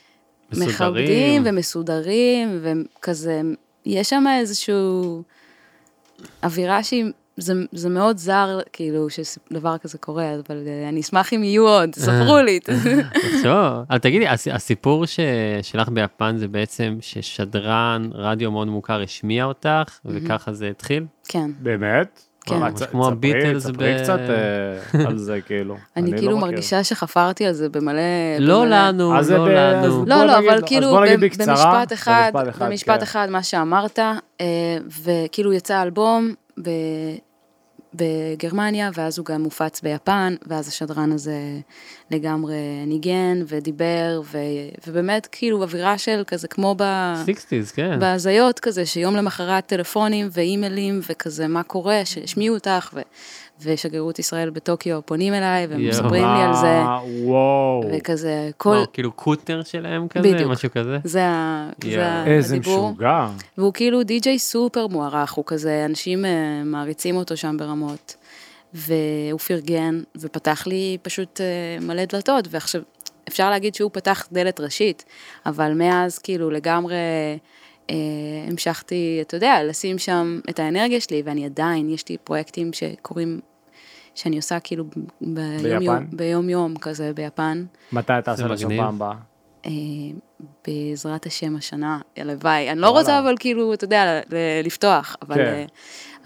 [0.52, 0.68] מסודרים.
[0.68, 3.40] מכבדים ומסודרים, וכזה,
[3.86, 5.22] יש שם איזשהו
[6.44, 7.04] אווירה שהיא...
[7.36, 11.94] זה, זה מאוד זר, כאילו, שדבר כזה קורה, אבל אה, אני אשמח אם יהיו עוד,
[11.94, 12.60] ספרו לי.
[13.42, 15.20] טוב, אבל תגידי, הס- הסיפור ש-
[15.62, 19.68] שלך ביפן זה בעצם ששדרן רדיו מאוד מוכר השמיע אותך,
[20.04, 21.04] וככה זה התחיל?
[21.28, 21.50] כן.
[21.60, 22.20] באמת?
[22.46, 22.54] כן.
[22.58, 24.18] ממש כמו ספרי- הביטלס ספרי ב- קצת
[24.94, 25.76] אה, על זה כאילו.
[25.96, 26.38] אני לא כאילו.
[26.38, 28.00] מרגישה שחפרתי על זה במלא...
[28.38, 30.04] לא לנו, לא לנו.
[30.06, 30.96] לא, לא, אבל כאילו
[31.38, 33.32] במשפט אחד, במשפט אחד, כן.
[33.32, 33.98] מה שאמרת,
[34.40, 34.46] אה,
[35.04, 37.16] וכאילו יצא אלבום ב-
[37.94, 41.38] בגרמניה, ואז הוא גם מופץ ביפן, ואז השדרן הזה
[42.10, 44.38] לגמרי ניגן ודיבר, ו-
[44.86, 46.82] ובאמת כאילו אווירה של כזה כמו ב...
[47.24, 47.98] sixties, כן.
[48.00, 53.00] בהזיות כזה, שיום למחרת טלפונים ואימיילים וכזה, מה קורה, שהשמיעו אותך, ו-
[53.62, 55.90] ושגרירות ישראל בטוקיו פונים אליי, והם יואו.
[55.90, 56.80] מספרים לי על זה,
[57.22, 57.84] וואו.
[57.92, 58.76] וכזה, כל...
[58.76, 60.50] מה, כאילו קוטנר שלהם כזה, בדיוק.
[60.50, 60.98] משהו כזה?
[61.04, 61.20] זה,
[61.84, 61.94] יואו.
[61.94, 62.90] זה איזה הדיבור.
[62.90, 63.28] משוגע.
[63.58, 68.16] והוא כאילו די.ג'יי סופר מוערך, הוא כזה, אנשים אה, מעריצים אותו שם ברמות.
[68.74, 71.46] והוא פרגן, ופתח לי פשוט אה,
[71.86, 72.82] מלא דלתות, ועכשיו,
[73.28, 75.04] אפשר להגיד שהוא פתח דלת ראשית,
[75.46, 76.94] אבל מאז כאילו לגמרי
[77.90, 77.94] אה,
[78.48, 83.40] המשכתי, אתה יודע, לשים שם את האנרגיה שלי, ואני עדיין, יש לי פרויקטים שקורים,
[84.14, 84.84] שאני עושה כאילו
[85.20, 85.82] ביום ביפן?
[85.82, 87.64] יום, ביום יום כזה ביפן.
[87.92, 88.80] מתי אתה עושה מגניב.
[88.80, 89.14] פעם הבאה?
[89.66, 89.70] אה,
[90.66, 92.70] בעזרת השם השנה, הלוואי.
[92.70, 92.88] אני לא.
[92.88, 95.66] רוצה אבל כאילו, אתה יודע, ל- לפתוח, אבל, כן.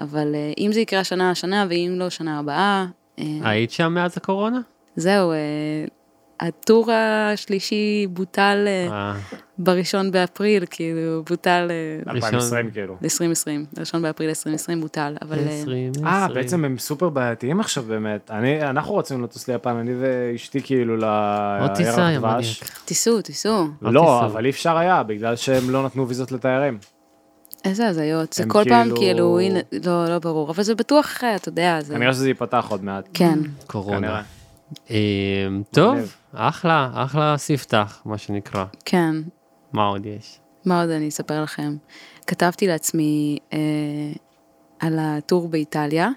[0.01, 2.87] אבל אה, אם זה יקרה השנה, השנה, ואם לא, שנה הבאה,
[3.19, 4.61] אה, היית שם מאז הקורונה?
[4.97, 5.37] זהו, אה,
[6.41, 8.67] הטור השלישי בוטל
[9.59, 12.35] בראשון באפריל, כאילו, בוטל אה, ראשון.
[12.35, 12.97] 2020 כאילו.
[13.03, 16.35] ל-2020, ראשון באפריל 2020 בוטל, אבל אה, 20, אה, 20.
[16.35, 18.31] בעצם הם סופר בעייתיים עכשיו באמת.
[18.31, 20.95] אני, אנחנו רוצים לטוס ליפן, אני ואשתי כאילו
[21.61, 22.63] עוד טיסה, יא דבש.
[22.63, 22.81] מניאק.
[22.85, 23.67] תיסעו, תיסעו.
[23.83, 24.27] לא.
[24.27, 26.79] אבל אי אפשר היה, בגלל שהם לא נתנו ויזות לתיירים.
[27.65, 31.37] איזה הזיות, זה כל פעם כאילו- כאילו, הנה, לא, לא ברור, אבל זה בטוח, אה,
[31.37, 31.95] אתה יודע, זה...
[31.95, 33.09] כנראה שזה ייפתח עוד מעט.
[33.15, 33.39] כן.
[33.67, 34.23] קורונה.
[34.91, 34.97] אה,
[35.71, 36.17] טוב.
[36.35, 38.65] אחלה, אחלה ספתח, מה שנקרא.
[38.85, 39.15] כן.
[39.73, 40.39] מה עוד יש?
[40.65, 41.77] מה עוד אני אספר לכם?
[42.27, 43.59] כתבתי לעצמי אה,
[44.81, 46.09] על הטור באיטליה,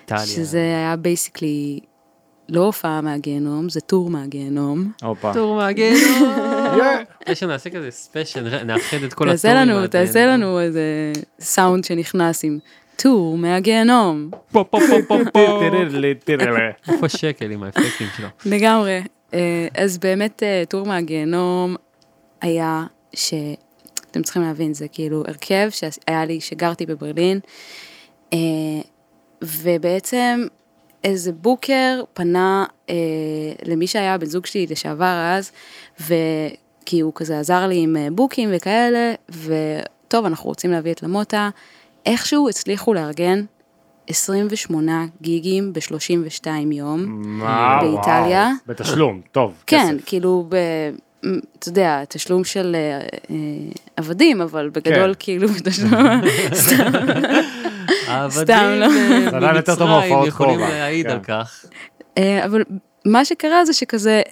[0.00, 0.26] איטליה.
[0.26, 1.80] שזה היה basically
[2.48, 4.92] לא הופעה מהגיהנום, זה טור מהגיהנום.
[5.02, 5.34] הופה.
[5.34, 6.30] טור מהגיהנום.
[7.28, 10.06] יש לנו נעשה כזה special, נאחד את כל תעשה הטורים לנו, מהגיהנום.
[10.06, 12.58] תעשה לנו איזה סאונד שנכנס עם
[12.96, 14.30] טור מהגיהנום.
[14.52, 15.60] פה פה פה פה פה.
[15.60, 16.70] תראי, תראי.
[16.88, 18.28] איפה שקל עם האפקטים שלו?
[18.46, 19.02] לגמרי.
[19.34, 21.76] אה, אז באמת אה, טור מהגיהנום
[22.40, 23.34] היה ש...
[24.10, 27.40] אתם צריכים להבין, זה כאילו הרכב שהיה לי, שגרתי בברלין,
[28.32, 28.38] אה,
[29.42, 30.46] ובעצם
[31.04, 32.94] איזה בוקר פנה אה,
[33.64, 35.52] למי שהיה בן זוג שלי לשעבר אז,
[36.00, 41.50] וכי הוא כזה עזר לי עם אה, בוקים וכאלה, וטוב, אנחנו רוצים להביא את למוטה.
[42.06, 43.44] איכשהו הצליחו לארגן
[44.06, 47.22] 28 גיגים ב-32 יום.
[47.24, 48.44] מה, באיטליה.
[48.44, 48.56] וואו.
[48.66, 49.62] בתשלום, טוב.
[49.66, 50.06] כן, כסף.
[50.06, 50.56] כאילו, ב,
[51.58, 53.36] אתה יודע, תשלום של אה, אה,
[53.96, 55.18] עבדים, אבל בגדול כן.
[55.18, 55.92] כאילו בתשלום,
[56.52, 56.92] סתם.
[58.30, 58.84] סתם, לא.
[58.84, 61.12] העבדים זה עדיין יותר טוב מהופעות יכולים להעיד כן.
[61.12, 61.64] על כך.
[62.18, 62.64] אה, אבל
[63.04, 64.22] מה שקרה זה שכזה,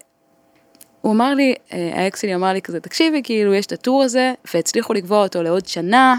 [1.01, 4.33] הוא אמר לי, אה, האקס שלי אמר לי כזה, תקשיבי, כאילו, יש את הטור הזה,
[4.55, 6.17] והצליחו לקבוע אותו לעוד שנה,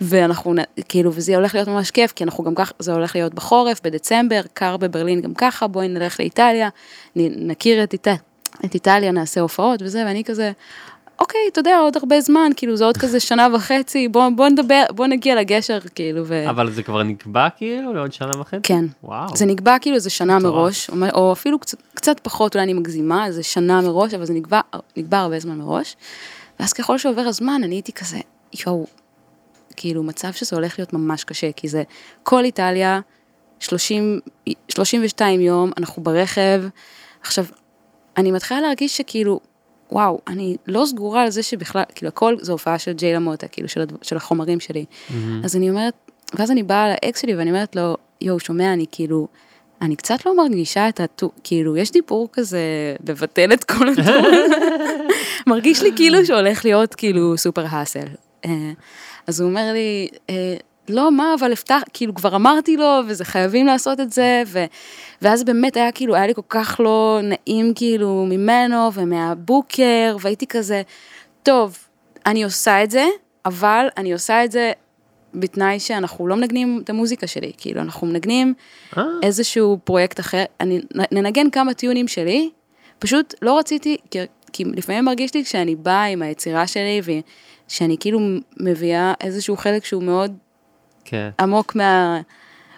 [0.00, 0.54] ואנחנו,
[0.88, 4.40] כאילו, וזה הולך להיות ממש כיף, כי אנחנו גם ככה, זה הולך להיות בחורף, בדצמבר,
[4.54, 6.68] קר בברלין גם ככה, בואי נלך לאיטליה,
[7.16, 8.08] נכיר את, איט...
[8.64, 10.52] את איטליה, נעשה הופעות וזה, ואני כזה,
[11.18, 14.82] אוקיי, אתה יודע, עוד הרבה זמן, כאילו, זה עוד כזה שנה וחצי, בוא, בוא נדבר,
[14.90, 16.50] בוא נגיע לגשר, כאילו, ו...
[16.50, 18.62] אבל זה כבר נקבע כאילו לעוד שנה וחצי?
[18.62, 18.84] כן.
[19.04, 19.36] וואו.
[19.36, 20.54] זה נקבע כאילו איזה שנה מטורף.
[20.54, 24.32] מראש, או, או אפילו קצת, קצת פחות, אולי אני מגזימה, איזה שנה מראש, אבל זה
[24.32, 24.60] נקבע,
[24.96, 25.96] נקבע הרבה זמן מראש.
[26.60, 28.18] ואז ככל שעובר הזמן, אני הייתי כזה,
[28.66, 28.86] יואו,
[29.76, 31.82] כאילו מצב שזה הולך להיות ממש קשה, כי זה
[32.22, 33.00] כל איטליה,
[33.60, 34.20] 30,
[34.68, 36.62] 32 יום, אנחנו ברכב.
[37.22, 37.44] עכשיו,
[38.16, 39.40] אני מתחילה להרגיש שכאילו,
[39.92, 43.68] וואו, אני לא סגורה על זה שבכלל, כאילו הכל זה הופעה של ג'יי למוטה, כאילו
[43.68, 44.84] של, של החומרים שלי.
[45.44, 45.94] אז אני אומרת,
[46.34, 49.28] ואז אני באה לאקס שלי ואני אומרת לו, יואו, שומע, אני כאילו,
[49.82, 52.60] אני קצת לא מרגישה את הטור, כאילו, יש דיבור כזה
[53.08, 54.28] לבטל את כל הטור.
[55.46, 58.06] מרגיש לי כאילו שהולך להיות כאילו סופר האסל.
[58.44, 58.72] אה,
[59.26, 60.56] אז הוא אומר לי, אה,
[60.88, 64.64] לא, מה, אבל הבטח, כאילו כבר אמרתי לו, וזה חייבים לעשות את זה, ו,
[65.22, 70.82] ואז באמת היה כאילו, היה לי כל כך לא נעים כאילו ממנו ומהבוקר, והייתי כזה,
[71.42, 71.78] טוב,
[72.26, 73.06] אני עושה את זה,
[73.44, 74.72] אבל אני עושה את זה
[75.34, 78.54] בתנאי שאנחנו לא מנגנים את המוזיקה שלי, כאילו, אנחנו מנגנים
[78.96, 79.02] אה.
[79.22, 80.80] איזשהו פרויקט אחר, אני
[81.12, 82.50] ננגן כמה טיונים שלי,
[82.98, 84.18] פשוט לא רציתי, כי,
[84.52, 87.00] כי לפעמים מרגיש לי כשאני באה עם היצירה שלי,
[87.68, 88.20] ושאני כאילו
[88.60, 90.36] מביאה איזשהו חלק שהוא מאוד
[91.04, 91.28] כן.
[91.40, 92.20] עמוק מה...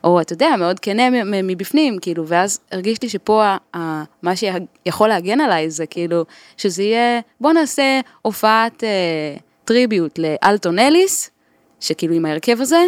[0.04, 1.02] או אתה יודע, מאוד כנה
[1.42, 6.24] מבפנים, כאילו, ואז הרגיש לי שפה ה- ה- מה שיכול להגן עליי זה כאילו,
[6.56, 8.88] שזה יהיה, בוא נעשה הופעת אה,
[9.64, 11.30] טריביוט לאלטון אליס,
[11.80, 12.80] שכאילו עם ההרכב הזה,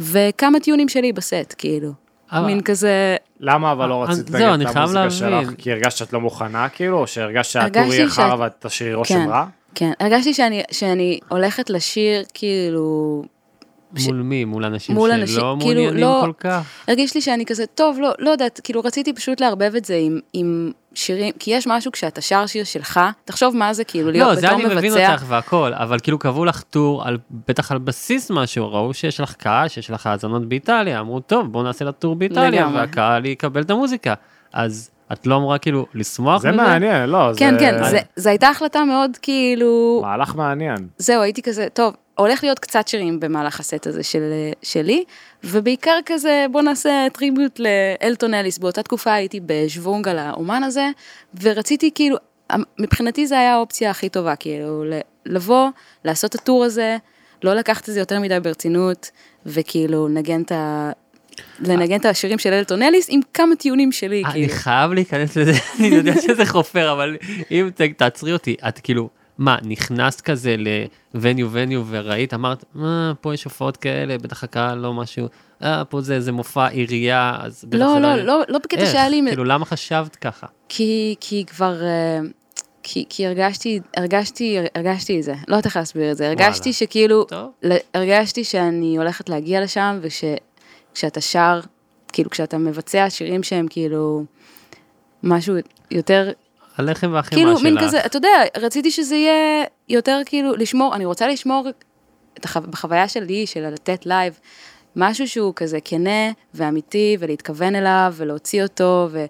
[0.00, 1.90] וכמה טיונים שלי בסט, כאילו.
[2.32, 5.10] אבל- מין כזה, למה אבל לא רצית אני את המוזיקה להבין.
[5.10, 5.50] שלך?
[5.58, 9.28] כי הרגשת שאת לא מוכנה כאילו, או שהרגשת שהטור יהיה חרא ואת תשאירי רושם כן,
[9.30, 9.46] רע?
[9.74, 13.22] כן, הרגשתי שאני, שאני הולכת לשיר כאילו,
[13.96, 14.44] ש- מול מי?
[14.44, 16.62] מול אנשים מול שלא אנשים, כאילו, מעוניינים לא- כל כך?
[16.88, 20.18] הרגיש לי שאני כזה, טוב, לא, לא יודעת, כאילו רציתי פשוט לערבב את זה עם,
[20.32, 24.34] עם שירים, כי יש משהו כשאתה שר שיר שלך, תחשוב מה זה כאילו להיות לא,
[24.34, 25.12] זה בתור אני מבין מבצע.
[25.12, 27.18] אותך והכל, אבל כאילו קבעו לך טור, על,
[27.48, 31.64] בטח על בסיס משהו, ראו שיש לך קהל, שיש לך האזנות באיטליה, אמרו, טוב, בואו
[31.64, 32.80] נעשה לה טור באיטליה, לגמרי.
[32.80, 34.14] והקהל יקבל את המוזיקה.
[34.52, 36.56] אז את לא אמורה כאילו לשמוח זה מזה?
[36.62, 37.38] מעניין, לא, זה...
[37.38, 40.76] כן, כן, זה, זה הייתה החלטה מאוד כאילו, מהלך מעניין.
[40.98, 44.22] זהו, הייתי כזה, טוב, הולך להיות קצת שירים במהלך הסט הזה של,
[44.62, 45.04] שלי,
[45.44, 50.90] ובעיקר כזה, בוא נעשה טריביוט לאלטון אליס, באותה תקופה הייתי בשוונג על האומן הזה,
[51.42, 52.16] ורציתי כאילו,
[52.78, 54.84] מבחינתי זה היה האופציה הכי טובה, כאילו,
[55.26, 55.68] לבוא,
[56.04, 56.96] לעשות את הטור הזה,
[57.44, 59.10] לא לקחת את זה יותר מדי ברצינות,
[59.46, 60.90] וכאילו, לנגן את ה...
[61.60, 64.52] לנגן את השירים של אלטון אליס עם כמה טיעונים שלי, אני כאילו.
[64.52, 67.16] חייב להיכנס לזה, אני יודע שזה חופר, אבל
[67.50, 69.08] אם תעצרי אותי, את כאילו,
[69.38, 70.56] מה, נכנסת כזה
[71.14, 75.26] לווניו וניו וראית, אמרת, מה, פה יש הופעות כאלה, בטח הקהל לא משהו,
[75.62, 78.86] אה, פה זה איזה מופע עירייה, אז בטח לא, לא, יהיה." לא, לא בקטע?
[78.86, 79.22] שהיה לי...
[79.26, 80.46] כאילו, למה חשבת ככה?
[80.68, 82.20] כי, כי כבר, אה,
[82.82, 86.72] כי, כי הרגשתי, הרגשתי, הרגשתי את זה, לא יודעת איך להסביר את זה, הרגשתי וואלה.
[86.72, 87.50] שכאילו, טוב.
[87.94, 90.00] הרגשתי שאני הולכת להגיע לשם,
[90.92, 91.60] וכשאתה שר,
[92.12, 94.24] כאילו כשאתה מבצע שירים שהם כאילו,
[95.22, 95.54] משהו
[95.90, 96.30] יותר,
[96.76, 97.62] הלחם והחמאה כאילו שלך.
[97.62, 101.68] מין כזה, אתה יודע, רציתי שזה יהיה יותר כאילו, לשמור, אני רוצה לשמור
[102.38, 104.38] את החו, החוויה שלי, של לתת לייב,
[104.96, 109.24] משהו שהוא כזה כנה ואמיתי, ולהתכוון אליו, ולהוציא אותו, ו,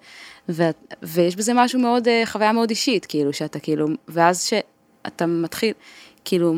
[0.48, 0.62] ו,
[1.02, 5.72] ויש בזה משהו מאוד, אה, חוויה מאוד אישית, כאילו, שאתה כאילו, ואז שאתה מתחיל,
[6.24, 6.54] כאילו,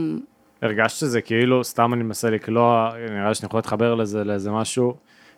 [0.62, 4.95] הרגשת שזה כאילו, סתם אני מנסה לקלוע, נראה לי שאני יכול להתחבר לזה, לאיזה משהו.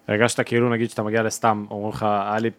[0.09, 2.51] הרגשת כאילו, נגיד שאתה מגיע לסתם, אומרים לך, היה לי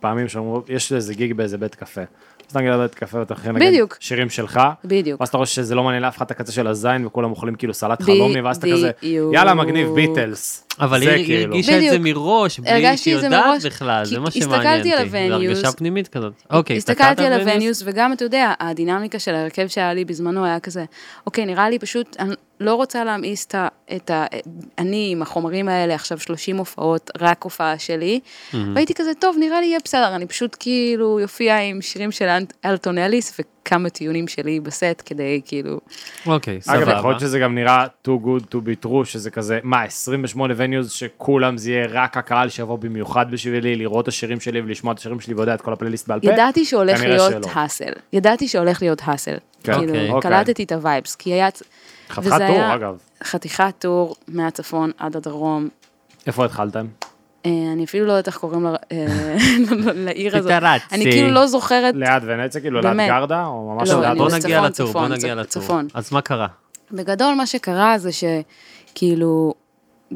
[0.00, 2.00] פעמים שאומרים, יש איזה גיג באיזה בית קפה.
[2.00, 3.96] אז אתה מגיע לבית קפה ואתה מתחיל לנגן בדיוק.
[4.00, 4.60] שירים שלך.
[4.84, 5.20] בדיוק.
[5.20, 7.74] ואז אתה רואה שזה לא מעניין לאף אחד את הקצה של הזין, וכולם אוכלים כאילו
[7.74, 8.90] סלט חלומי, ואז אתה כזה.
[9.32, 10.66] יאללה, מגניב, ביטלס.
[10.80, 11.52] אבל היא כאילו.
[11.52, 11.98] הרגישה את זה.
[11.98, 15.28] מראש, בלי שהיא יודעת מראש, בכלל, זה מה הסתכלתי שמעניין על אותי.
[15.28, 15.34] זו.
[15.34, 16.32] הרגשה פנימית כזאת.
[16.50, 20.60] אוקיי, הסתכלתי על ה venues, וגם, אתה יודע, הדינמיקה של ההרכב שהיה לי בזמנו היה
[20.60, 20.84] כזה,
[21.26, 23.68] אוקיי, נראה לי פשוט, אני לא רוצה להמאיס את ה...
[23.96, 24.24] את ה
[24.78, 28.20] אני עם החומרים האלה, עכשיו 30 הופעות, רק הופעה שלי,
[28.74, 32.28] והייתי כזה, טוב, נראה לי יהיה בסדר, אני פשוט כאילו אופיע עם שירים של
[32.64, 35.80] אלטון אליס וכמה tunes שלי בסט, כדי כאילו...
[36.26, 37.08] אוקיי, אגב, יכול סבבה.
[37.08, 41.56] להיות שזה גם נראה too good to be true, שזה כזה, מה, 28 venues שכולם
[41.58, 45.34] זה יהיה רק הקהל שיבוא במיוחד בשבילי, לראות את השירים שלי ולשמוע את השירים שלי
[45.34, 46.26] ויודע את כל הפלייליסט בעל פה?
[46.26, 47.32] ידעתי שהולך להיות.
[47.52, 49.36] hassle, ידעתי שהולך להיות hassle,
[49.74, 50.10] כאילו, אוקיי.
[50.10, 50.30] אוקיי.
[50.30, 51.48] קלטתי את ה vibes, כי היה...
[52.10, 52.98] חתיכת וזה טור, היה אגב.
[53.24, 55.68] חתיכת טור מהצפון עד הדרום,
[56.26, 56.86] איפה התחלתם?
[57.46, 58.72] אה, אני אפילו לא יודעת איך קוראים אה,
[59.94, 60.52] לעיר הזאת.
[60.52, 60.84] פיטרצי.
[60.92, 62.96] אני כאילו לא זוכרת, ליד ונציה, כאילו ליד.
[63.08, 64.18] גרדה, או ממש לא, ליד...
[64.18, 65.62] בוא נגיע לטור, בוא נגיע לטור.
[65.62, 65.88] צפון.
[65.94, 66.46] אז מה קרה?
[66.92, 69.54] בגדול מה שקרה זה שכאילו,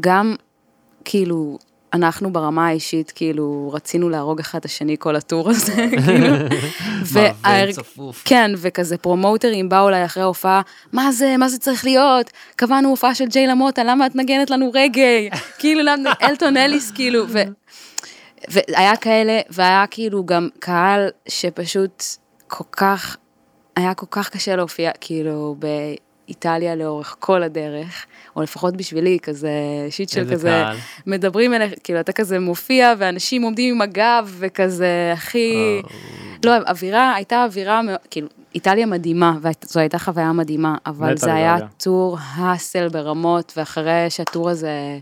[0.01, 0.37] גם,
[1.05, 1.59] כאילו,
[1.93, 5.75] אנחנו ברמה האישית, כאילו, רצינו להרוג אחד את השני כל הטור הזה,
[6.07, 6.27] כאילו.
[7.13, 8.23] וההר- צפוף.
[8.25, 10.61] כן, וכזה פרומוטרים באו אליי אחרי ההופעה,
[10.93, 12.31] מה זה, מה זה צריך להיות?
[12.57, 15.31] קבענו הופעה של ג'יי למוטה, למה את נגנת לנו רגעי?
[15.61, 17.39] כאילו, למה, אלטון אליס, כאילו, ו...
[18.49, 22.03] והיה כאלה, והיה כאילו גם קהל שפשוט
[22.49, 23.17] כל כך,
[23.77, 25.57] היה כל כך קשה להופיע, כאילו,
[26.31, 28.07] באיטליה לאורך כל הדרך,
[28.37, 29.51] או לפחות בשבילי, כזה
[29.91, 30.77] שיט של כזה, קהל?
[31.07, 35.81] מדברים אליך, כאילו, אתה כזה מופיע, ואנשים עומדים עם הגב, וכזה, הכי...
[36.45, 41.57] לא, אווירה, הייתה אווירה, כאילו, איטליה מדהימה, וזו הייתה חוויה מדהימה, אבל זה היה.
[41.77, 44.99] טור האסל ברמות, ואחרי שהטור הזה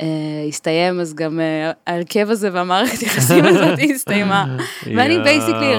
[0.00, 0.06] אה,
[0.48, 4.56] הסתיים, אז גם אה, ההרכב הזה והמערכת יחסים הזאת הסתיימה.
[4.96, 5.18] ואני.
[5.18, 5.74] basically,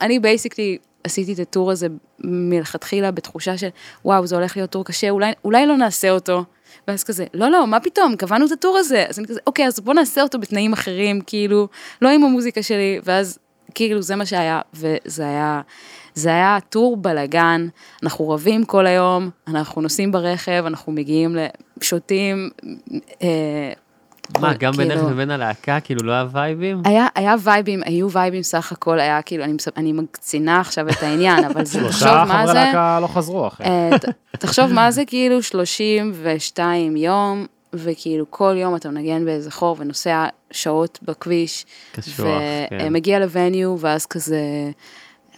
[0.00, 1.86] אני basically עשיתי את הטור הזה
[2.20, 3.68] מלכתחילה בתחושה של,
[4.04, 6.44] וואו, זה הולך להיות טור קשה, אולי, אולי לא נעשה אותו.
[6.88, 9.04] ואז כזה, לא, לא, מה פתאום, קבענו את הטור הזה.
[9.08, 11.68] אז אני כזה, אוקיי, אז בוא נעשה אותו בתנאים אחרים, כאילו,
[12.02, 13.38] לא עם המוזיקה שלי, ואז
[13.74, 15.60] כאילו זה מה שהיה, וזה היה,
[16.14, 17.68] זה היה טור בלאגן,
[18.02, 21.36] אנחנו רבים כל היום, אנחנו נוסעים ברכב, אנחנו מגיעים
[21.80, 22.50] לשותים,
[23.22, 23.72] אה,
[24.40, 26.82] מה, גם כאילו- בינך לבין הלהקה, כאילו לא היה וייבים?
[26.84, 29.44] היה, היה וייבים, היו וייבים סך הכל, היה כאילו,
[29.76, 33.46] אני, מקצינה עכשיו את העניין, אבל זה, תחשוב שלושה מה חברי זה, להקה לא חזרו,
[33.46, 33.62] אחי.
[33.64, 33.90] אה,
[34.38, 40.98] תחשוב מה זה כאילו 32 יום, וכאילו כל יום אתה מנגן באיזה חור ונוסע שעות
[41.02, 42.26] בכביש, קשוח,
[42.70, 42.78] כן.
[42.80, 44.40] ומגיע לווניו, ואז כזה,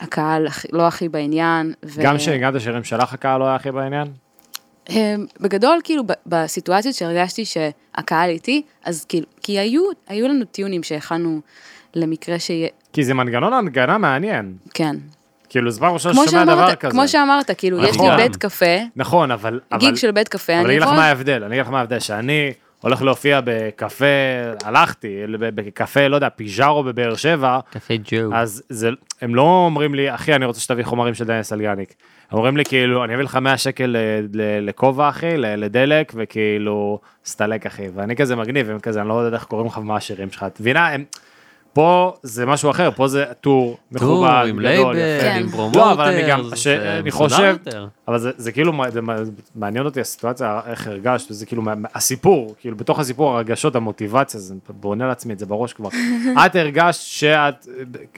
[0.00, 1.72] הקהל לא הכי בעניין.
[1.84, 4.08] ו- גם כשהגעת שירים שלך הקהל לא היה הכי בעניין?
[5.40, 11.40] בגדול, כאילו, בסיטואציות שהרגשתי שהקהל איתי, אז כאילו, כי היו, היו לנו טיונים שהכנו
[11.94, 14.54] למקרה שיהיה, כי זה מנגנון הנגנה מעניין.
[14.74, 14.96] כן.
[15.48, 16.90] כאילו, זמן ראשון כמו ששומע דבר שאמרת, כזה.
[16.90, 18.16] כמו שאמרת, כאילו, יש לי נכון.
[18.16, 19.60] בית קפה, נכון, אבל...
[19.72, 21.72] אבל- גיג של בית קפה, אבל אני אני אגיד לך מה ההבדל, אני אגיד לך
[21.72, 22.52] מה ההבדל, שאני
[22.82, 24.04] הולך להופיע בקפה,
[24.64, 28.34] הלכתי, בקפה, לא יודע, פיז'ארו בבאר שבע, קפה ג'ו.
[28.34, 31.94] אז זה, הם לא אומרים לי, אחי, אני רוצה שתביא חומרים של דניאל סלגניק.
[32.30, 33.96] הם אומרים לי, כאילו, אני אביא לך 100 שקל
[34.32, 37.86] ל- לכובע, אחי, לדלק, וכאילו, סטלק, אחי.
[37.94, 40.42] ואני כזה מגניב, הם כזה, אני לא יודע איך קוראים לך ומה השירים שלך.
[40.42, 41.04] את מבינה, הם...
[41.78, 45.22] פה זה משהו אחר, פה זה טור מכובד, עם גדול, לייבל, יפה.
[45.22, 45.40] כן.
[45.40, 47.56] עם לא, אבל אני גם, promoter, שאני חושב.
[48.08, 48.72] אבל זה, כאילו,
[49.54, 51.62] מעניין אותי הסיטואציה, איך הרגשת, זה כאילו,
[51.94, 55.88] הסיפור, כאילו, בתוך הסיפור, הרגשות, המוטיבציה, זה בונה לעצמי את זה בראש כבר.
[56.46, 57.66] את הרגשת שאת,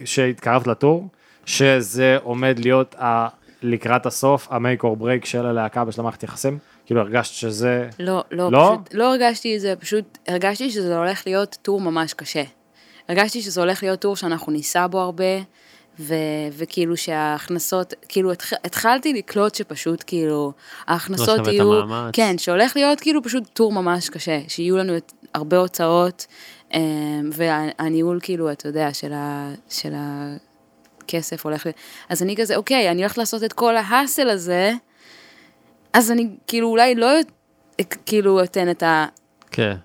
[0.04, 1.08] שהתקרבת לטור,
[1.46, 2.94] שזה עומד להיות
[3.62, 6.58] לקראת הסוף, ה make or break של הלהקה בשל המערכת יחסים?
[6.86, 7.88] כאילו, הרגשת שזה...
[7.98, 8.76] לא, לא, לא?
[8.76, 12.42] פשוט, לא הרגשתי את זה, פשוט הרגשתי שזה הולך להיות טור ממש קשה.
[13.10, 15.24] הרגשתי שזה הולך להיות טור שאנחנו ניסע בו הרבה,
[16.00, 16.14] ו,
[16.52, 20.52] וכאילו שההכנסות, כאילו התח, התחלתי לקלוט שפשוט כאילו,
[20.86, 22.10] ההכנסות לא שווה את יהיו, המאמץ.
[22.14, 26.26] כן, שהולך להיות כאילו פשוט טור ממש קשה, שיהיו לנו את- הרבה הוצאות,
[26.74, 26.80] אה,
[27.32, 31.70] והניהול כאילו, אתה יודע, של, ה, של הכסף הולך, ל-
[32.08, 34.72] אז אני כזה, אוקיי, אני הולכת לעשות את כל ההאסל הזה,
[35.92, 37.08] אז אני כאילו אולי לא,
[38.06, 39.06] כאילו אתן את ה...
[39.50, 39.76] כן.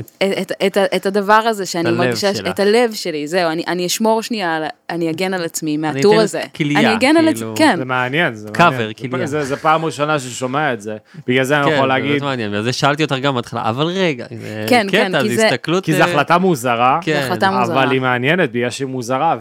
[0.00, 2.46] את, את, את, את הדבר הזה שאני מרגישה, שלך.
[2.48, 4.58] את הלב שלי, זהו, אני, אני אשמור שנייה,
[4.90, 6.42] אני אגן על עצמי מהטור אתן הזה.
[6.56, 7.54] כליה, אני אגן על עצמי, כאילו.
[7.56, 7.74] כן.
[7.78, 9.10] זה מעניין, זה קאבר, מעניין.
[9.10, 9.26] כליה.
[9.26, 12.22] זה, זה פעם ראשונה ששומע את זה, בגלל זה אני כן, יכול זה להגיד, באמת
[12.22, 15.46] מעניין, וזה שאלתי אותך גם בהתחלה, אבל רגע, זה כן, כן, קטע, כי זה זה-
[15.46, 15.84] הסתכלות...
[15.84, 17.82] כי זו אה, החלטה מוזרה, כן, החלטה מוזרה.
[17.82, 19.36] אבל היא מעניינת בגלל שהיא מוזרה,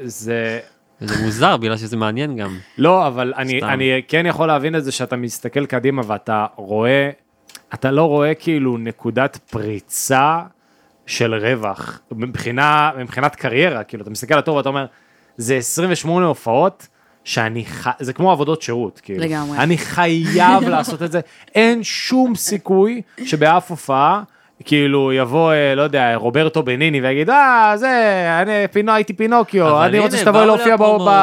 [0.00, 0.58] וזה...
[1.00, 2.58] זה מוזר, בגלל שזה מעניין גם.
[2.78, 3.62] לא, אבל אני.
[3.62, 7.10] אני כן יכול להבין את זה שאתה מסתכל קדימה ואתה רואה,
[7.74, 10.40] אתה לא רואה כאילו נקודת פריצה
[11.06, 14.86] של רווח, מבחינה, מבחינת קריירה, כאילו אתה מסתכל על הטוב ואתה אומר,
[15.36, 16.88] זה 28 הופעות.
[17.24, 17.88] שאני ח...
[17.98, 19.24] זה כמו עבודות שירות, כאילו.
[19.24, 19.58] לגמרי.
[19.58, 21.20] אני חייב לעשות את זה.
[21.54, 24.22] אין שום סיכוי שבאף הופעה,
[24.64, 29.98] כאילו יבוא, אה, לא יודע, רוברטו בניני ויגיד, אה, זה, אני פינו, הייתי פינוקיו, אני
[29.98, 30.76] רוצה שתבואי להופיע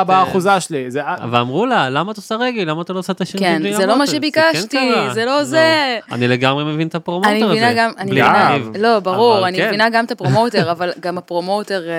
[0.07, 0.91] באחוזה שלי.
[0.91, 2.63] זה, אבל אמרו לה, למה את עושה רגל?
[2.63, 5.13] למה אתה לא עושה את השיר כן, של ג'יי זה לא מה למוטר?" שביקשתי, כן.
[5.13, 5.97] זה לא זה.
[6.11, 7.37] אני לגמרי מבין את ה promoter הזה.
[7.37, 8.57] אני מבינה גם, אני מבינה.
[8.79, 9.67] לא, ברור, אני כן.
[9.67, 11.93] מבינה גם את הפרומוטר, אבל גם ה promoter, אה,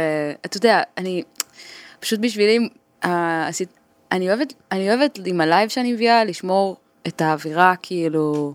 [0.47, 1.23] אתה יודע, אני,
[2.01, 2.69] פשוט בשבילי,
[3.05, 3.79] אה, עשית-
[4.13, 6.77] אני אוהבת, אני אוהבת עם ה live שאני מביאה, לשמור
[7.09, 8.55] את האווירה, כאילו,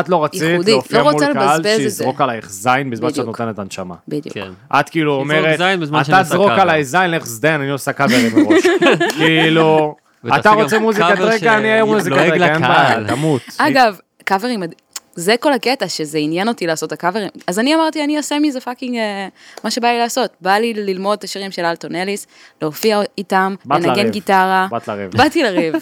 [0.00, 2.24] את לא רצית ייחודית, להופיע לא מול רוצה קהל שיזרוק זה.
[2.24, 3.24] עלייך זין בזמן שאת.
[3.26, 3.94] נותנת הנשמה.
[4.08, 4.34] בדיוק.
[4.34, 4.50] כן.
[4.80, 5.60] את כאילו אומרת,
[6.00, 8.64] אתה זרוק cover." עליי זין, לך זדיין, אני עושה קאברים מראש.
[9.18, 9.96] כאילו,
[10.38, 12.60] אתה רוצה מוזיקת רקע, אני אהיה מוזיקת רקע, אין.
[12.62, 13.42] בעיה, תמות.
[13.58, 14.74] אגב, קאברים, מד-
[15.16, 17.28] זה כל הקטע, שזה עניין אותי לעשות את הקאברים.
[17.46, 19.28] אז אני אמרתי, אני אעשה מזה fucking אה,
[19.64, 20.30] מה שבא לי לעשות.
[20.40, 22.26] בא לי ללמוד את השירים של אלטון אליס,
[22.62, 24.10] להופיע איתם, לנגן.
[24.10, 24.66] גיטרה.
[24.70, 25.10] באת לריב.
[25.16, 25.74] באתי לריב.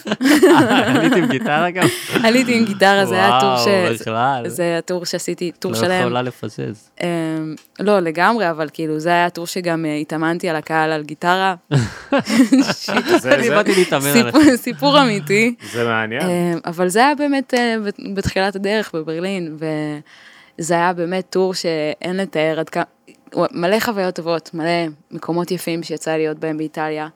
[0.96, 1.86] עלית עם גיטרה גם?
[2.26, 3.66] עליתי עם גיטרה, זה היה טור ש...
[3.66, 4.48] וואו, בכלל.
[4.48, 6.00] זה הטור שעשיתי, טור לא שלם.
[6.00, 6.90] יכולה לפזז.
[7.02, 7.06] אמ,
[7.80, 11.54] לא, לגמרי, אבל כאילו, זה היה טור שגם אה, התאמנתי על הקהל על גיטרה.
[13.24, 14.36] אני באתי להתאמן עליך.
[14.56, 15.54] סיפור- אמיתי.
[15.72, 16.22] זה מעניין.
[16.22, 19.23] אמ, אבל זה היה באמת אה, בת- בתחילת הדרך בברלין,
[20.58, 22.84] וזה היה באמת טור שאין לתאר עד כמה,
[23.52, 24.70] מלא חוויות טובות, מלא
[25.10, 27.08] מקומות יפים שיצא להיות בהם באיטליה,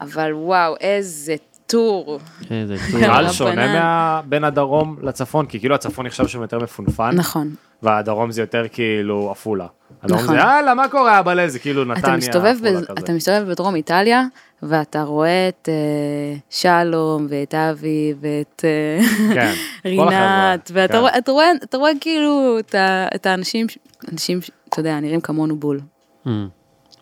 [0.00, 1.34] אבל וואו, איזה
[1.66, 2.18] טור.
[2.50, 3.32] איזה קהל הפנן.
[3.32, 7.54] שונה מה- בין הדרום לצפון, כי כאילו הצפון נחשב שם יותר מפונפן, נכון.
[7.82, 9.66] והדרום זה יותר כאילו עפולה.
[10.02, 10.34] הדרום נכון.
[10.34, 11.48] זה יאללה, מה קורה אבאלה?
[11.48, 12.98] זה כאילו נתניה, אתה מסתובב, ב-.
[12.98, 14.22] אתה מסתובב בדרום איטליה,
[14.62, 19.52] ואתה רואה את אה, שלום, ואת אבי, ואת אה, כן,
[19.90, 20.98] רינת, ואתה כן.
[20.98, 23.66] רואה, אתה רואה, אתה רואה כאילו את ה- את האנשים,
[24.12, 24.38] אנשים,
[24.68, 25.80] אתה יודע, נראים כמונו בול.
[26.26, 26.48] אמ,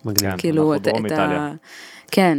[0.04, 0.30] מגניב.
[0.30, 0.36] כן.
[0.38, 1.38] כאילו, אנחנו את, דרום את איטליה.
[1.40, 1.52] ה...
[2.10, 2.38] כן.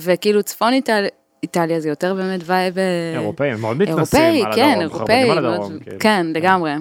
[0.00, 1.08] וכאילו צפון איטליה,
[1.42, 2.78] איטליה זה יותר באמת vibe...
[2.78, 5.96] אה, אירופאים, מאוד מתנסים אירופאי, על כן, הדרום, אירופאי, מאוד- הדרום, כאילו.
[6.00, 6.72] כן, לגמרי.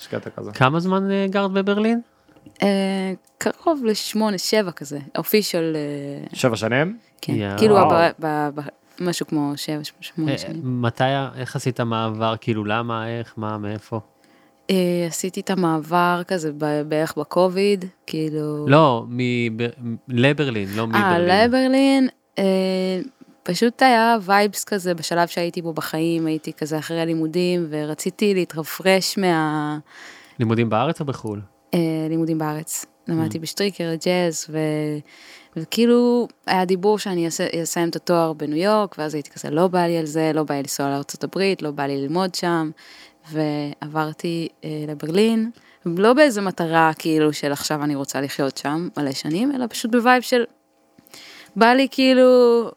[0.00, 0.52] יש קטע כזה.
[0.52, 2.00] כמה זמן גרת בברלין?
[2.62, 5.76] אה, קרוב לשמונה, שבע כזה, official,
[6.32, 6.98] שבע שנים?
[7.20, 7.58] כן, יאו.
[7.58, 7.88] כאילו וואו.
[7.90, 8.68] ב- ב- ב-
[9.00, 10.82] משהו כמו שבע, שמונה אה, שנים.
[10.82, 11.04] מתי,
[11.36, 12.34] איך עשית מעבר?
[12.40, 14.00] כאילו, למה, איך, מה, מאיפה?
[14.70, 14.76] אה,
[15.08, 18.66] עשיתי את המעבר כזה ב- בערך בקוביד, כאילו...
[18.68, 19.04] לא,
[20.08, 21.28] לברלין, לא אה, מברלין.
[21.44, 22.44] לברלין, אה,
[23.42, 29.78] פשוט היה וייבס כזה בשלב שהייתי בו בחיים, הייתי כזה אחרי הלימודים, ורציתי להתרפרש מה...
[30.38, 31.40] לימודים בארץ או בחו"ל?
[31.74, 32.84] אה, לימודים בארץ.
[32.84, 33.12] Mm.
[33.12, 34.58] למדתי בשטריקר, ג'אז, ו...
[35.56, 37.28] וכאילו היה דיבור שאני
[37.62, 40.54] אסיים את התואר בניו יורק, ואז הייתי כזה, לא בא לי על זה, לא בא
[40.54, 42.70] לי לנסוע לארה"ב, לא בא לי ללמוד שם,
[43.32, 45.50] ועברתי אה, לברלין,
[45.86, 49.96] לא באיזה מטרה כאילו של עכשיו אני רוצה לחיות שם מלא שנים, אלא פשוט ב
[49.96, 50.44] vibe של
[51.56, 52.70] בא לי כאילו,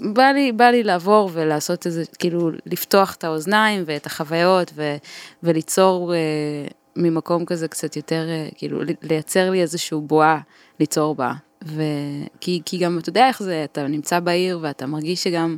[0.00, 4.96] בא לי, בא לי לעבור ולעשות איזה, כאילו, לפתוח את האוזניים ואת החוויות ו,
[5.42, 6.18] וליצור אה,
[6.98, 10.40] ממקום כזה קצת יותר, אה, כאילו, לייצר לי איזושהי בועה
[10.80, 11.32] ליצור בה.
[11.62, 15.56] וכי כי גם, אתה יודע איך זה, אתה נמצא בעיר ואתה מרגיש שגם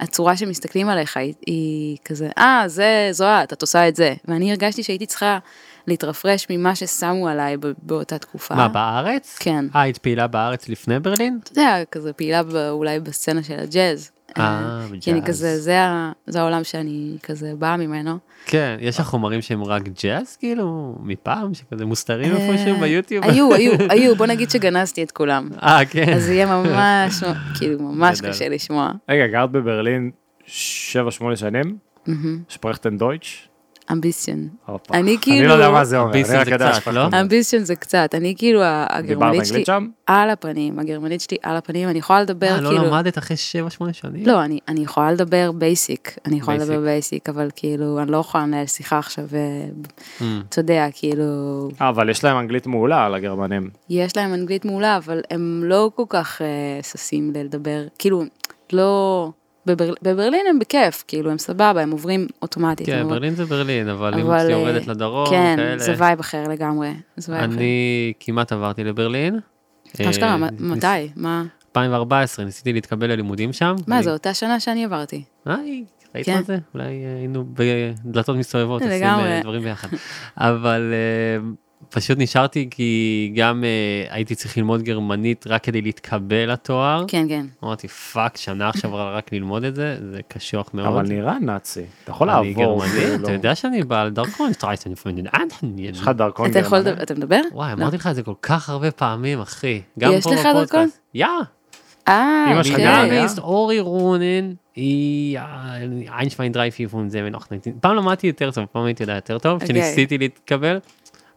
[0.00, 4.14] הצורה שמסתכלים עליך היא, היא כזה, אה, זה, זו את, את עושה את זה.
[4.24, 5.38] ואני הרגשתי שהייתי צריכה
[5.86, 8.54] להתרפרש ממה ששמו עליי באותה תקופה.
[8.54, 9.36] מה, בארץ?
[9.40, 9.64] כן.
[9.74, 11.38] אה, היית פעילה בארץ לפני ברלין?
[11.42, 14.10] אתה יודע, כזה פעילה ב- אולי בסצנה של הג'אז.
[14.38, 15.22] אה, כי אני.
[15.22, 15.78] כזה, זה,
[16.26, 18.18] זה העולם שאני כזה באה ממנו.
[18.46, 23.24] כן, יש לך חומרים שהם רק ג'אז, כאילו, מפעם, שכזה מוסתרים איפשהו אה, ביוטיוב?
[23.24, 25.48] היו, היו, היו, בוא נגיד שגנזתי את כולם.
[25.62, 26.12] אה, כן.
[26.12, 27.22] אז יהיה ממש,
[27.58, 28.20] כאילו, ממש.
[28.20, 28.92] קשה לשמוע.
[29.08, 30.10] רגע, גרת בברלין
[30.46, 31.76] שבע, שמונה שנים?
[32.48, 33.48] sprechen Deutsch?
[33.92, 34.48] Ein bisschen.
[34.68, 37.08] אני אני כאילו- לא יודע מה זה אומר, אני רק זה יודע לא?
[37.20, 39.88] Ein bisschen זה קצת, אני כאילו, דיברת הגרמנית שלי אנגלית שם?
[40.06, 42.84] על הפנים, הגרמנית שלי על הפנים, אני יכולה לדבר אה, לא כאילו...
[42.84, 43.36] למדת אחרי
[43.80, 44.26] 7-8 שנים?
[44.26, 46.60] לא, אני, אני יכולה לדבר basic, אני יכולה Basic.
[46.60, 50.22] לדבר basic, אבל כאילו, אני לא יכולה לנהל שיחה עכשיו, Mm.
[50.22, 51.24] ואתה יודע, כאילו,
[51.80, 53.70] אה, אבל יש להם אנגלית מעולה על הגרמנים.
[53.90, 56.46] יש להם אנגלית מעולה, אבל הם לא כל כך אה,
[56.82, 58.22] ששים לדבר, כאילו,
[58.72, 59.30] לא...
[59.66, 59.92] בבר...
[60.02, 62.86] בברלין הם בכיף, כאילו, הם סבבה, הם עוברים אוטומטית.
[62.86, 65.78] כן, ברלין זה ברלין, אבל אם אבל, את אה, יורדת לדרום, כן, כאלה.
[65.78, 66.90] זה vibe אחר לגמרי.
[67.16, 67.58] זה vibe אחר.
[67.58, 69.38] אני כמעט עברתי לברלין.
[70.10, 70.86] אשכרה, אה, מ- ניס- מתי?
[71.16, 71.44] מה?
[71.68, 73.74] 2014, ניסיתי להתקבל ללימודים שם.
[73.86, 75.24] מה, ואני- זו אותה שנה שאני עברתי.
[75.48, 75.56] אה,
[76.14, 76.34] ראית כן.
[76.36, 76.58] מה זה?
[76.74, 77.44] אולי אה, היינו
[78.04, 79.02] בדלתות מסתובבות, עושים.
[79.04, 79.88] אה, דברים ביחד.
[80.36, 81.48] אבל אה,
[81.88, 87.04] פשוט נשארתי כי גם אה, הייתי צריך ללמוד גרמנית רק כדי להתקבל לתואר.
[87.08, 87.46] כן, כן.
[87.64, 90.86] אמרתי fuck, שנה עכשיו רק ללמוד את זה, זה קשוח מאוד.
[90.86, 91.82] אבל נראה נאצי.
[92.04, 92.64] אתה יכול אני לעבור.
[92.64, 93.24] גרמני, כאילו.
[93.24, 94.50] אתה יודע שאני בעל דרכון,
[95.78, 96.90] יש לך דרכון אתה יכול גרמני?
[96.92, 97.40] לדבר, אתה מדבר?
[97.52, 97.82] וואי, לא.
[97.82, 99.80] אמרתי לך את זה כל כך הרבה פעמים, אחי.
[99.98, 100.46] גם יש לך.
[100.54, 100.88] דרכון?
[101.14, 101.26] יא,
[102.08, 103.26] אה, אוקיי.
[103.26, 105.38] ist אורי רונן, היא
[106.18, 107.28] איינשטיין דרייפי פון זה
[107.80, 109.68] פעם למדתי יותר טוב, פעם הייתי יודע יותר טוב, אוקיי.
[109.68, 110.78] כשניסיתי להתקבל,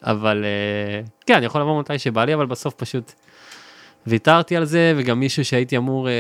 [0.08, 3.12] אבל אה, כן, אני יכול לבוא מתי שבא לי, אבל בסוף פשוט
[4.08, 6.14] ויתרתי על זה, וגם מישהו שהייתי אמור אה,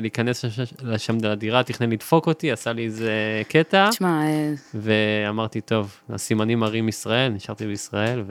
[0.00, 3.12] להיכנס לשם- לשם לדירה, תכנן לדפוק אותי, עשה לי איזה
[3.48, 8.22] קטע, תשמע, אה, ואמרתי, טוב, הסימנים מראים ישראל, נשארתי בישראל,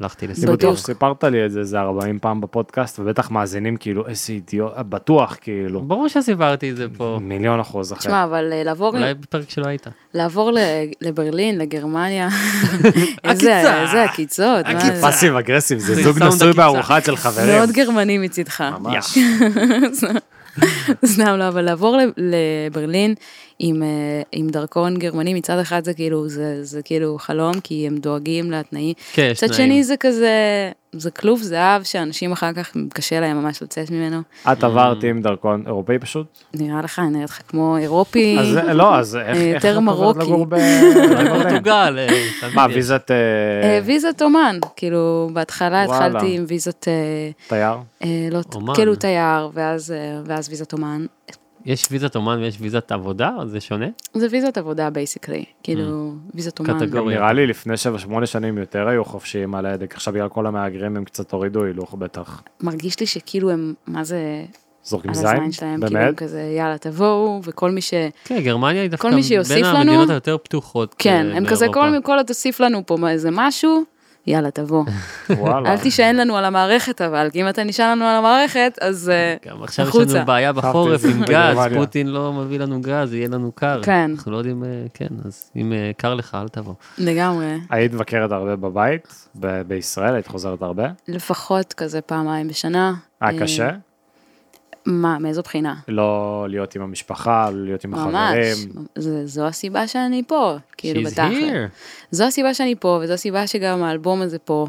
[0.00, 0.48] והלכתי לסיפור.
[0.50, 0.76] אני בטוח.
[0.76, 5.80] שסיפרת לי את זה איזה 40 פעם בפודקאסט, ובטח מאזינים כאילו איזה אידיוט, בטוח כאילו.
[5.82, 8.00] ברור שסיפרתי את זה פה, מיליון אחוז אחר.
[8.00, 9.86] תשמע, אבל אה, לעבור אולי בפרק שלא היית.
[10.14, 10.58] לעבור ל-
[11.00, 12.28] לברלין, לגרמניה,
[13.22, 13.82] עקיצה.
[13.82, 15.00] איזה עקיצות, זה?
[15.00, 16.52] פאסיב אגרסיב, זה זה זוג נשוי עקיצה.
[16.52, 17.48] בארוחה אצל חברים.
[17.56, 18.64] מאוד גרמני מצידך.
[18.80, 19.18] ממש.
[21.06, 23.14] סתם לא, אבל לעבור ל- לברלין
[23.58, 27.96] עם, אה, עם דרכון גרמני, מצד אחד זה כאילו, זה, זה כאילו חלום, כי הם
[27.96, 28.94] דואגים לתנאים.
[29.12, 29.70] כן, יש מצד תנאים.
[29.70, 30.32] שני זה כזה,
[30.92, 34.20] זה כלוב זהב שאנשים אחר כך קשה להם ממש לצאת ממנו.
[34.52, 36.26] את עברת עם דרכון אירופאי פשוט?
[36.54, 38.36] נראה לך, אני נראית לך כמו אירופי.
[38.40, 40.20] אז לא, אז איך אה, איך יותר את עוברת מרוקי.
[40.20, 40.56] לגור ב...
[41.28, 41.98] פורטוגל.
[41.98, 42.06] אה,
[42.40, 42.66] תמיד מה.
[42.74, 43.16] ויזת אה,
[43.68, 45.82] אה, ויזת אומן, כאילו בהתחלה.
[45.82, 47.74] התחלתי עם ויזת, אה, תייר?
[48.04, 48.42] אה, לא.
[48.74, 49.76] כאילו תייר, אה,
[50.24, 51.06] ואז ויזת אומן.
[51.66, 53.86] יש ויזת אומן ויש ויזת עבודה, אז זה שונה?
[54.14, 56.80] זה ויזת עבודה basically, כאילו ויזת אומן.
[56.86, 57.18] קטגוריה.
[57.18, 57.74] נראה לי לפני
[58.22, 61.94] 7-8 שנים יותר היו חופשיים על ההדק, עכשיו בגלל כל המהגרים הם קצת הורידו הילוך
[61.94, 62.42] בטח.
[62.60, 64.44] מרגיש לי שכאילו הם, מה זה,
[64.84, 65.26] זורקים על זין?
[65.26, 66.16] הזין שלהם, כאילו הם באמת?
[66.18, 67.94] כזה, יאללה תבואו, וכל מי ש...
[68.24, 70.94] כן, גרמניה היא דווקא בין לנו- המדינות היותר פתוחות.
[70.98, 71.66] כן, אה, הם כזה,
[72.02, 73.84] כל עוד תוסיף לנו פה איזה משהו,
[74.26, 74.84] יאללה, תבוא.
[75.30, 75.72] וואלה.
[75.72, 79.34] אל תישען לנו על המערכת אבל, כי אם אתה נשען לנו על המערכת, אז אה,
[79.48, 80.14] גם עכשיו יש החוצה.
[80.16, 81.58] לנו בעיה בחורף עם גז.
[81.74, 83.80] פוטין לא מביא לנו גז, יהיה לנו קר.
[83.82, 84.10] כן.
[84.16, 86.74] אנחנו לא יודעים, אה, כן, אז אם אה, קר לך, אל תבוא.
[86.98, 87.46] לגמרי.
[87.70, 90.86] היית מבקרת הרבה בבית, ב- בישראל, היית חוזרת הרבה?
[91.08, 92.94] לפחות כזה פעמיים בשנה.
[93.20, 93.70] היה קשה?
[94.86, 95.74] מה, מאיזו בחינה?
[95.88, 98.84] לא להיות עם המשפחה, לא להיות עם ממש, החברים.
[98.98, 101.68] זה- זו הסיבה שאני פה, כאילו She's here.
[102.10, 104.66] זו הסיבה שאני פה, וזו הסיבה שגם האלבום הזה פה.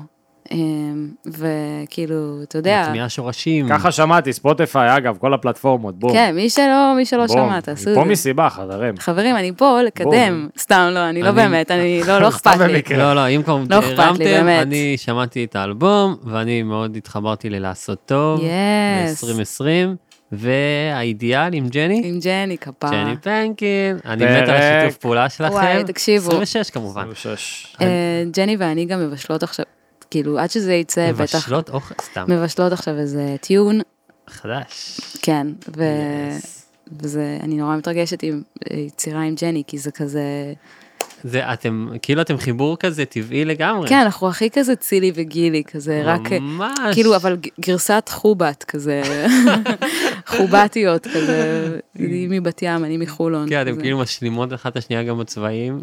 [0.51, 3.69] אמ, וכאילו, אתה יודע, מטמיעה שורשים.
[3.69, 6.13] ככה שמעתי, ספוטיפיי, אגב, כל הפלטפורמות, בום.
[6.13, 7.37] כן, מי שלא, מי שלא בום.
[7.37, 8.09] שמע, תעשו את פה זה.
[8.11, 8.97] מסיבה, חברים.
[8.97, 12.73] חברים, אני פה לקדם, סתם לא, אני לא באמת, אני לא, לא אכפת לי.
[12.73, 12.97] במקרה.
[12.97, 14.47] לא, לא, אם כבר לא הרמתם.
[14.61, 18.41] אני שמעתי את האלבום, ואני מאוד התחברתי ללעשות טוב.
[19.05, 19.23] יס.
[19.23, 19.95] ב-2020,
[20.31, 22.91] והאידיאל עם ג'ני, עם ג'ני כפרה.
[22.91, 24.25] ג'ני פנקין, אני.
[24.25, 25.53] מת על השיתוף פעולה שלכם.
[25.53, 26.27] וואי, תקשיבו.
[26.27, 27.01] 26 כמובן.
[27.11, 27.75] 26.
[27.81, 29.65] אה, ג'ני ואני גם מבשלות עכשיו,
[30.11, 33.79] כאילו, עד שזה יצא, בטח, מבשלות אוכל, סתם, מבשלות עכשיו איזה טיון,
[34.27, 34.99] חדש.
[35.21, 35.47] כן,
[35.77, 35.83] ו...
[36.91, 38.41] וזה, אני נורא מתרגשת עם
[38.73, 40.53] יצירה עם ג'ני, כי זה כזה,
[41.23, 43.89] זה אתם, כאילו אתם חיבור כזה טבעי לגמרי.
[43.89, 46.93] כן, אנחנו הכי כזה צילי וגילי, כזה רק, ממש.
[46.93, 49.01] כאילו, אבל גרסת חובת כזה,
[50.37, 53.49] חובתיות כזה, היא מבת ים, אני מחולון.
[53.49, 53.81] כן, אתם.
[53.81, 55.79] כאילו משלימות אחת את השנייה גם בצבעים,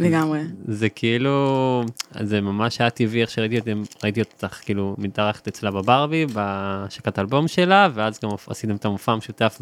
[0.00, 0.40] לגמרי.
[0.68, 1.84] וזה כאילו,
[2.20, 7.48] זה ממש היה טבעי איך שראיתי אותם, ראיתי אותך כאילו מתארחת אצלה בברבי, בהשקת אלבום
[7.48, 9.58] שלה, ואז גם עשיתם את המופע המשותף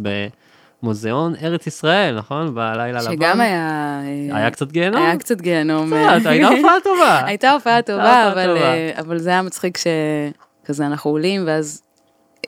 [0.82, 2.54] במוזיאון ארץ ישראל, נכון?
[2.54, 3.12] בלילה לבן.
[3.12, 4.00] שגם היה...
[4.30, 5.02] אה, היה קצת גיהנום?
[5.02, 5.86] היה קצת גיהנום.
[5.86, 7.20] קצת, הייתה הופעה טובה.
[7.26, 8.56] הייתה הופעה טובה, אבל.
[8.56, 11.82] אה, אבל זה היה מצחיק שכזה אנחנו עולים, ואז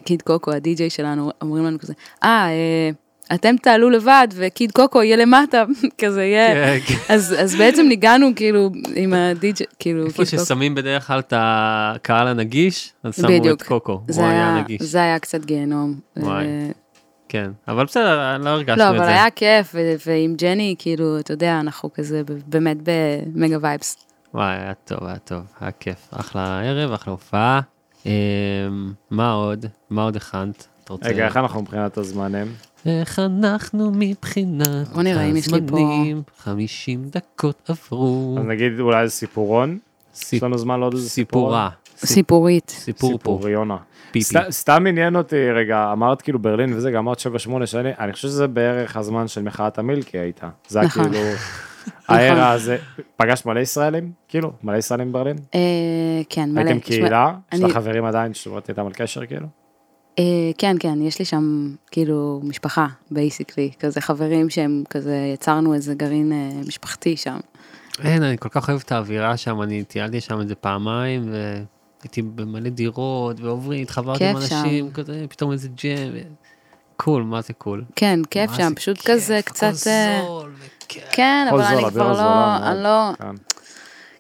[0.05, 1.93] קיד קוקו, הדי-ג'יי שלנו, אומרים לנו כזה,
[2.24, 2.91] אה, אה,
[3.35, 5.64] אתם תעלו לבד, וקיד קוקו יהיה למטה,
[6.05, 6.78] כזה יהיה.
[6.81, 7.14] כן, כן.
[7.14, 10.24] אז, אז בעצם ניגענו כאילו עם הדי-ג'יי, כאילו איפה.
[10.24, 13.53] ששמים בדרך כלל את הקהל הנגיש, אז שמו.
[13.53, 14.83] את קוקו, הוא היה, נגיש.
[14.83, 15.95] זה היה קצת גיהנום.
[17.35, 19.09] אה, כן, אבל בסדר, לא הרגשנו לא, את אבל זה.
[19.11, 22.76] היה כיף, ו- ועם ג'ני, כאילו, אתה יודע, אנחנו כזה באמת
[23.35, 23.97] במגה וייבס.
[24.35, 26.09] וואי, היה טוב, היה טוב, היה כיף.
[26.12, 27.61] אחלה ערב, אחלה הופעה.
[28.07, 28.11] אמ,
[29.11, 29.66] מה עוד?
[29.91, 30.66] מה עוד הכנת?
[30.85, 31.09] אתה רוצה...
[31.09, 32.47] רגע, איך אנחנו מבחינת הזמנים?
[32.87, 36.22] איך אנחנו מבחינת בוא נראה אם יש לי פה- הזמנים?
[36.39, 38.37] 50 דקות עברו.
[38.41, 39.78] אז נגיד אולי איזה סיפורון?
[40.33, 41.49] יש לנו זמן לעוד איזה סיפורון?
[41.51, 41.70] סיפורה.
[42.07, 42.71] סיפורית.
[42.71, 43.17] סיפור פה.
[43.19, 43.77] סיפוריונה.
[44.11, 44.25] פיפי.
[44.39, 47.25] סת- סתם עניין אותי רגע, אמרת כאילו ברלין וזה, גם אמרת 7-8
[47.67, 50.49] שנים, אני חושב שזה בערך הזמן של מחאת המילקי הייתה.
[50.69, 51.05] זה היה נכון.
[51.05, 51.19] כאילו,
[52.09, 52.77] הערה הזה,
[53.17, 54.13] פגשת מלא ישראלים?
[54.29, 55.37] כאילו, מלא ישראלים בברלין?
[55.55, 55.61] אה,
[56.29, 56.61] כן, מלא.
[56.61, 57.33] הייתם קהילה?
[57.53, 59.47] יש לך חברים עדיין ששומרת איתם על קשר כאילו?
[60.19, 60.25] אה,
[60.59, 66.33] כן, כן, יש לי שם כאילו משפחה, basically, כזה חברים שהם כזה, יצרנו איזה גרעין
[66.33, 67.39] אה, משפחתי שם.
[68.05, 71.23] אין, אני כל כך אוהב את האווירה שם, אני טיילתי שם איזה פעמיים,
[72.01, 74.93] והייתי במלא דירות, ועוברים, התחברתי עם אנשים, שם.
[74.93, 76.12] כזה, פתאום איזה jam.
[76.97, 77.85] cool, מה זה cool?
[77.97, 79.87] כן, כיף שם, פשוט כיף, כזה הכל קצת...
[79.87, 80.53] אה, זול
[80.85, 81.03] וכיף.
[81.13, 82.71] כן, הכל אבל זול, אני הבירה כבר לא.
[82.73, 83.43] אני לא, כן.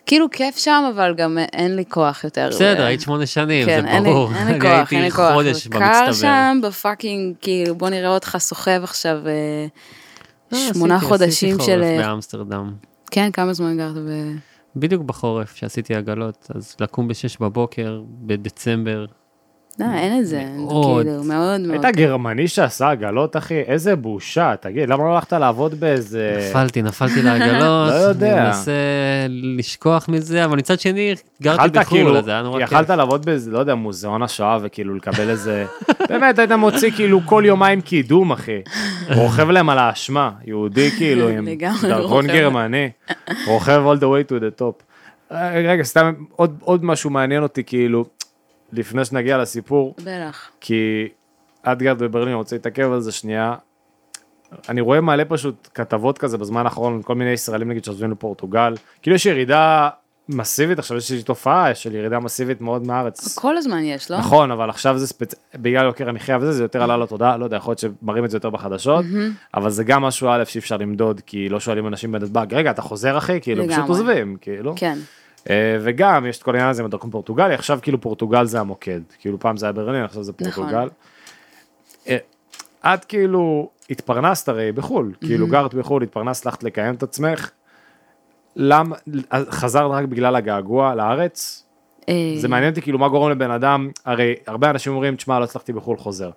[0.06, 2.48] כאילו כיף שם, אבל גם אין לי כוח יותר.
[2.50, 4.30] בסדר, היית שמונה שנים, כן, זה אין לי- ברור.
[4.34, 5.32] אין לי אני כוח, אין לי הייתי כוח.
[5.32, 6.12] חודש קר במצטבר.
[6.12, 9.66] שם ב fucking, כאילו, בוא נראה אותך סוחב עכשיו אה,
[10.52, 11.80] אה, שמונה עשיתי- חודשים עשיתי של...
[11.84, 12.74] חורף אה, באמסטרדם.
[13.10, 14.08] כן, כמה זמן גרת ב...
[14.76, 19.06] בדיוק בחורף, שעשיתי עגלות, אז לקום בשש בבוקר, בדצמבר.
[19.78, 21.06] לא, אין את זה, מאוד.
[21.06, 21.84] כאילו, מאוד מאוד.
[21.84, 26.48] היית גרמני שעשה עגלות אחי, איזה בושה, תגיד, למה לא הלכת לעבוד באיזה...
[26.50, 27.90] נפלתי, נפלתי לעגלות.
[27.90, 28.38] לא יודע.
[28.38, 28.72] אני מנסה
[29.28, 32.72] לשכוח מזה, אבל מצד שני, גרתי בחו"ל, כאילו, זה היה נורא כיף.
[32.72, 35.66] יכלת לעבוד באיזה, לא יודע, מוזיאון השואה וכאילו לקבל איזה,
[36.08, 38.60] באמת היית מוציא כאילו כל יומיים קידום אחי,
[39.14, 41.48] רוכב להם על האשמה, יהודי כאילו עם
[41.82, 42.26] דרכון.
[42.26, 42.90] גרמני,
[43.46, 44.82] רוכב all the way to the top.
[45.32, 48.04] אה, רגע, סתם עוד, עוד משהו מעניין אותי כאילו,
[48.72, 50.50] לפני שנגיע לסיפור, בטח.
[50.60, 51.08] כי
[51.72, 53.54] את גרת בברלין, אני רוצה להתעכב על זה שנייה.
[54.68, 59.16] אני רואה מלא פשוט כתבות כזה בזמן האחרון, כל מיני ישראלים נגיד שעוזבים לפורטוגל, כאילו
[59.16, 59.88] יש ירידה
[60.28, 63.38] מסיבית, עכשיו יש איזושהי תופעה של ירידה מסיבית מאוד מהארץ.
[63.38, 64.18] כל הזמן יש, לא?
[64.18, 65.34] נכון, אבל עכשיו זה ספצ...
[65.54, 68.36] בגלל יוקר המחיה וזה, זה יותר עלה לתודעה, לא יודע, יכול להיות שמראים את זה
[68.36, 69.04] יותר בחדשות,
[69.54, 72.82] אבל זה גם משהו א' שאי אפשר למדוד, כי לא שואלים אנשים בנתב"ג, רגע, אתה
[72.82, 73.40] חוזר אחי?
[73.40, 73.88] כאילו, פשוט.
[73.88, 74.72] עוזבים, כאילו.
[74.76, 74.98] כן.
[75.50, 79.00] אה, וגם יש את כל העניין הזה עם הדרכון פורטוגלי, עכשיו כאילו פורטוגל זה המוקד,
[79.18, 80.52] כאילו פעם זה היה ברלין, עכשיו זה נכון.
[80.52, 80.88] פורטוגל.
[82.08, 82.16] אה,
[82.94, 87.50] את כאילו התפרנסת הרי בחו"ל, כאילו גרת בחו"ל, התפרנסת, הלכת לקיים את עצמך,
[88.56, 88.96] למה,
[89.50, 91.66] חזרת רק בגלל הגעגוע לארץ?
[92.08, 95.44] אה, זה מעניין אותי כאילו מה גורם לבן אדם, הרי הרבה אנשים אומרים, תשמע, לא
[95.44, 96.30] הצלחתי בחו"ל, חוזר.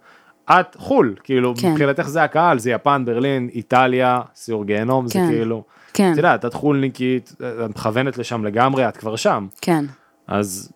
[0.51, 1.71] את חו"ל, כאילו, כן.
[1.71, 5.27] מבחינתך זה הקהל, זה יפן, ברלין, איטליה, סיור גיהנום, זה כן.
[5.27, 5.63] כאילו,
[5.93, 9.47] כן, את יודעת, את חולניקית, את מכוונת לשם לגמרי, את כבר שם.
[9.61, 9.85] כן.
[10.27, 10.71] אז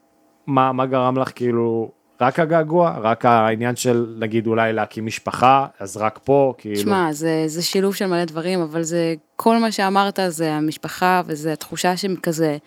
[0.48, 1.92] מה, מה גרם לך כאילו,
[2.22, 2.98] רק הגעגוע?
[3.02, 6.82] רק העניין של נגיד אולי להקים משפחה, אז רק פה, כאילו.
[6.82, 11.54] שמע, זה, זה שילוב של מלא דברים, אבל זה, כל מה שאמרת זה המשפחה, וזה
[11.54, 12.58] התחושה שכזה,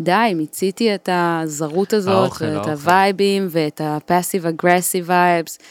[0.00, 2.70] די, מיציתי את הזרות הזאת, האוכל, ואת האוכל.
[2.70, 5.62] הווייבים, ואת ה-passive aggressive vibes,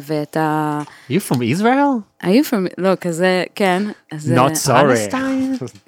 [0.00, 0.80] ואת ה...
[1.10, 2.00] You from Israel?
[2.22, 3.82] היו פעמים, לא, כזה, כן.
[4.12, 5.14] אה, Not sorry.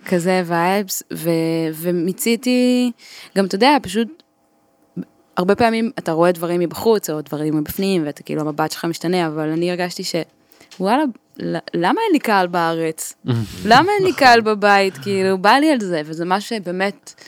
[0.07, 1.31] כזה וייבס, ו,
[1.75, 2.93] ומיציתי,
[3.37, 4.23] גם אתה יודע, פשוט,
[5.37, 9.49] הרבה פעמים אתה רואה דברים מבחוץ, או דברים מבפנים, ואתה כאילו, המבט שלך משתנה, אבל
[9.49, 10.15] אני הרגשתי ש...
[10.81, 11.03] וואלה,
[11.75, 13.15] למה אין לי קהל בארץ?
[13.65, 14.99] למה אין לי קהל בבית?
[14.99, 17.25] כאילו, בא לי על זה, וזה מה שבאמת אה,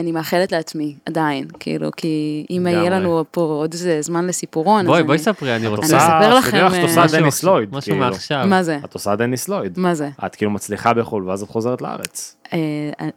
[0.00, 2.90] אני מאחלת לעצמי, עדיין, כאילו, כי אם יהיה.
[2.90, 5.82] לנו פה עוד איזה זמן לסיפורון, בואי, אז בואי אני- ספרי, אני את רוצה...
[5.82, 8.06] עושה, אספר לכם, אה, עושה משהו דניס לויד, משהו כאילו.
[8.06, 8.44] מעכשיו.
[8.46, 8.78] מה זה?
[8.84, 9.78] את עושה דניס לויד.
[9.78, 10.08] מה זה?
[10.26, 12.36] את כאילו מצליחה בחו"ל ואז את חוזרת לארץ.
[12.52, 12.58] אה,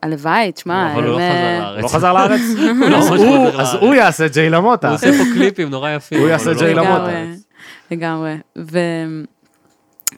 [0.04, 1.84] הלוואי, תשמע, אבל הוא לא חזר אה, לארץ.
[1.84, 2.42] לא חזר לארץ?
[2.92, 3.84] לא אז הוא- חוזר אז לארץ.
[3.84, 4.88] הוא יעשה ג'יי למוטה.
[4.88, 6.20] הוא עושה פה קליפים נורא יפים.
[6.20, 7.24] הוא יעשה לא- ג'יי למוטה.
[7.92, 8.36] לגמרי.
[8.58, 8.80] ו...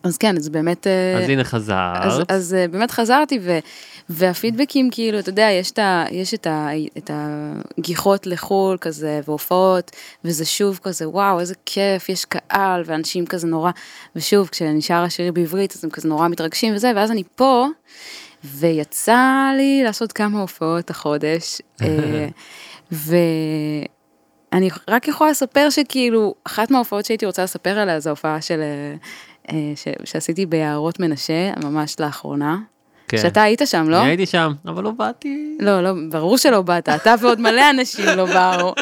[0.03, 0.87] אז כן, אז באמת...
[0.87, 2.31] אה, אז הנה אז, חזרת.
[2.31, 3.59] אז אה, באמת חזרתי, ו,
[4.09, 9.91] והפידבקים, כאילו, אתה יודע, יש, את ה, יש את, ה, את הגיחות לחו"ל כזה, והופעות,
[10.23, 13.71] וזה שוב כזה, וואו, איזה כיף, יש קהל, ואנשים כזה נורא,
[14.15, 17.67] ושוב, כשנשאר השיר בעברית, אז הם כזה נורא מתרגשים וזה, ואז אני פה,
[18.43, 22.27] ויצא לי לעשות כמה הופעות החודש, אה,
[24.51, 28.59] ואני רק יכולה לספר שכאילו, אחת מההופעות שהייתי רוצה לספר עליה, זו ההופעה של...
[28.61, 28.95] אה,
[29.51, 32.57] אה, ש, שעשיתי ביערות מנשה, ממש לאחרונה.
[33.09, 33.17] כן.
[33.17, 34.01] שאתה היית שם, לא?
[34.01, 35.57] אני הייתי שם, אבל לא באתי.
[35.59, 38.73] לא, לא, ברור שלא באת, אתה ועוד מלא אנשים לא באו.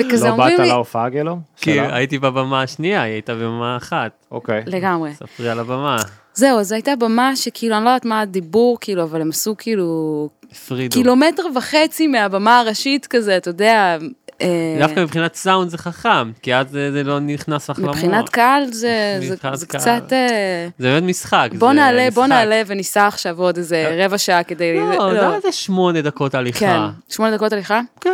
[0.00, 1.38] וכזה לא באת לי, להופעה גלו?
[1.56, 1.80] כי?
[1.80, 4.10] הייתי בבמה השנייה, היא הייתה בבמה אחת.
[4.30, 4.62] אוקיי.
[4.66, 5.14] לגמרי.
[5.14, 5.96] ספרי על הבמה.
[6.34, 10.28] זהו, זו הייתה במה שכאילו, אני לא יודעת מה הדיבור, כאילו, אבל הם עשו כאילו
[10.52, 10.94] הפרידו.
[10.94, 13.96] קילומטר וחצי מהבמה הראשית כזה, אתה יודע.
[14.44, 17.90] אה, דווקא מבחינת סאונד זה חכם, כי אז זה זה לא נכנס לך למוח.
[17.90, 19.66] מבחינת קהל זה, זה, זה.
[19.66, 20.12] קצת...
[20.12, 21.48] אה, זה באמת משחק.
[21.58, 22.26] בוא זה נעלה, בוא.
[22.26, 24.80] נעלה וניסע עכשיו עוד איזה רבע שעה כדי...
[24.80, 26.90] לא, זה היה איזה שמונה דקות כן, הליכה.
[27.08, 27.80] שמונה דקות הליכה?
[28.00, 28.10] כן.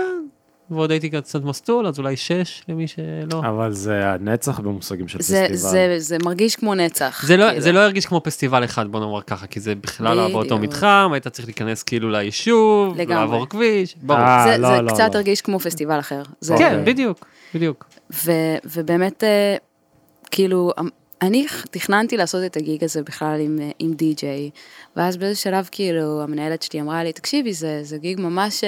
[0.71, 3.39] ועוד הייתי קצת מסטול, אז אולי שש למי שלא.
[3.39, 5.57] אבל זה הנצח במושגים של זה, פסטיבל.
[5.57, 7.23] זה, זה מרגיש כמו נצח.
[7.27, 7.61] זה לא, כאילו.
[7.63, 10.59] זה לא הרגיש כמו פסטיבל אחד, בוא נאמר ככה, כי זה בכלל לא באותו.
[10.59, 13.15] מתחם, היית צריך להיכנס כאילו ליישוב, לגמרי.
[13.15, 14.21] לעבור כביש, ברור.
[14.21, 15.19] אה, זה, לא, זה לא, קצת לא.
[15.19, 16.23] הרגיש כמו פסטיבל אחר.
[16.41, 17.85] זה, כן, בדיוק, בדיוק.
[18.25, 18.33] ו,
[18.65, 19.57] ובאמת, אה,
[20.31, 20.89] כאילו, אמ-
[21.23, 24.51] אני תכננתי לעשות את ה gig הזה בכלל עם, אה, עם די-ג'יי,
[24.97, 28.65] ואז באיזה שלב, כאילו, המנהלת שלי אמרה לי, תקשיבי, זה, זה gig ממש,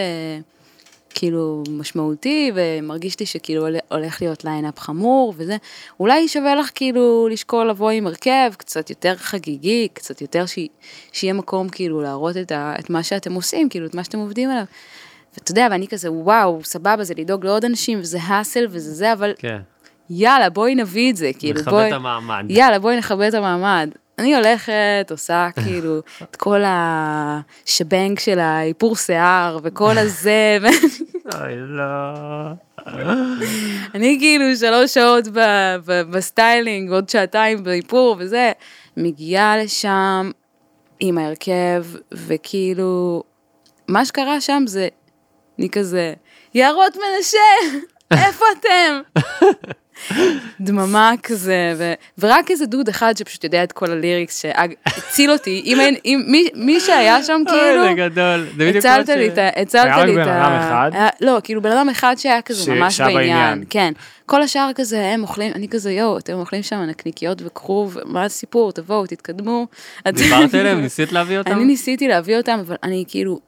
[1.14, 5.56] כאילו, משמעותי, ומרגיש לי שכאילו הול- הולך להיות lineup חמור, וזה,
[6.00, 10.58] אולי שווה לך כאילו לשקול לבוא עם הרכב קצת יותר חגיגי, קצת יותר ש,
[11.12, 14.50] שיהיה מקום כאילו להראות את, ה, את מה שאתם עושים, כאילו, את מה שאתם עובדים
[14.50, 14.64] עליו.
[15.34, 19.32] ואתה יודע, ואני כזה, וואו, סבבה, זה לדאוג לעוד אנשים, וזה האסל, וזה זה, אבל
[19.38, 19.58] כן.
[20.10, 22.44] יאללה, בואי נביא את זה, כאילו, מכבד בואי, את המעמד.
[22.48, 23.90] יאללה, בואי נכבד את המעמד.
[24.18, 30.70] אני הולכת, עושה כאילו את כל השבנג של האיפור שיער וכל הזה, אוי,
[31.66, 32.52] לא.
[33.92, 35.24] ואני כאילו שלוש שעות
[36.10, 38.52] ב styling, עוד שעתיים באיפור וזה,
[38.96, 40.30] מגיעה לשם
[41.00, 43.22] עם ההרכב, וכאילו,
[43.88, 44.88] מה שקרה שם זה,
[45.58, 46.14] אני כזה,
[46.54, 47.78] יערות מנשה,
[48.26, 49.20] איפה אתם?
[50.60, 51.92] דממה כזה, ו...
[52.18, 56.22] ורק איזה דוד אחד שפשוט יודע את כל ה lyrics, שהציל אותי, אם אין, אם
[56.26, 58.46] מי, מי שהיה שם כאילו, זה גדול.
[58.46, 59.48] זה בדיוק הצלת לי את ה...
[59.62, 60.46] הצלת היה רק לי את בן ה...
[60.46, 60.90] אדם אחד?
[60.94, 63.16] היה- לא, כאילו בן אדם אחד שהיה כזה ש- ממש בעניין.
[63.18, 63.64] בעניין.
[63.70, 63.92] כן.
[64.26, 68.72] כל השאר כזה, הם אוכלים, אני כזה, יואו, אתם אוכלים שם נקניקיות וכרוב, מה הסיפור,
[68.72, 69.66] תבואו, תתקדמו.
[70.08, 70.80] דיברת אליהם?
[70.80, 71.52] ניסית להביא אותם?
[71.52, 73.40] אני ניסיתי להביא אותם, אבל אני כאילו,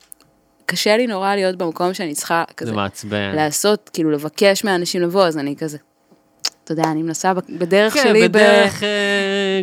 [0.66, 3.32] קשה לי נורא להיות במקום שאני צריכה זה כזה מעצבן.
[3.34, 5.78] לעשות, כאילו לבקש מאנשים לבוא, אז אני כזה,
[6.64, 8.88] אתה יודע, אני מנסה ב- בדרך כן, שלי, ב- בדרך אה,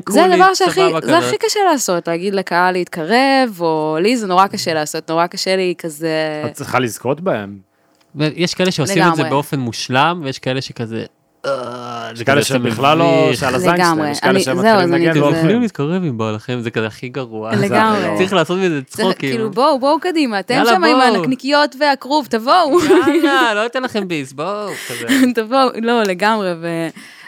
[0.09, 1.17] זה קולית, הדבר שהכי, זה.
[1.17, 5.73] הכי קשה לעשות, להגיד לקהל להתקרב, או לי זה נורא קשה לעשות, נורא קשה לי
[5.77, 6.43] כזה...
[6.45, 7.57] את צריכה לזכות בהם.
[8.15, 9.23] ויש כאלה שעושים את זה.
[9.23, 11.05] באופן מושלם, ויש כאלה שכזה...
[11.45, 13.29] "אה, יש זה כאלה כזה שבכלל לא.
[13.33, 13.75] שעל הזין.
[13.75, 15.35] שלהם, יש כאלה שהם מתחילים כזה- לא.
[15.37, 17.55] יכולים להתקרב עם בא לכם, זה כזה הכי גרוע.
[17.55, 18.17] לגמרי.
[18.17, 19.31] צריך לעשות מזה צריך, צחוקים.
[19.31, 20.99] כאילו בואו, בואו קדימה, אתם שם עם.
[21.01, 22.79] הנקניקיות והכרוב, תבואו.
[23.23, 24.69] יאללה, לא אתן לכם ביס, בואו.
[25.35, 26.51] תבואו, לא, לגמרי.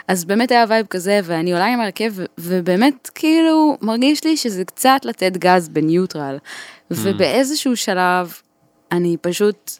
[0.08, 5.00] אז באמת היה vibe כזה, ואני עולה עם הרכב, ובאמת, כאילו, מרגיש לי שזה קצת
[5.04, 6.36] לתת גז ב neutral.
[6.90, 8.32] ובאיזשהו שלב,
[8.92, 9.70] אני פשוט,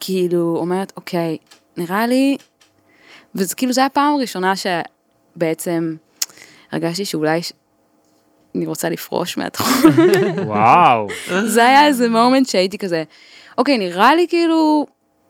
[0.00, 1.36] כאילו, אומרת, אוקיי,
[1.76, 2.36] נראה לי,
[3.34, 5.94] וזה כאילו, זו הייתה הפעם הראשונה שבעצם
[6.72, 7.52] הרגשתי שאולי ש-
[8.54, 9.68] אני רוצה לפרוש מהתחום.
[10.46, 11.06] וואו.
[11.46, 13.02] זה היה איזה moment שהייתי כזה,
[13.58, 14.86] אוקיי, נראה לי כאילו,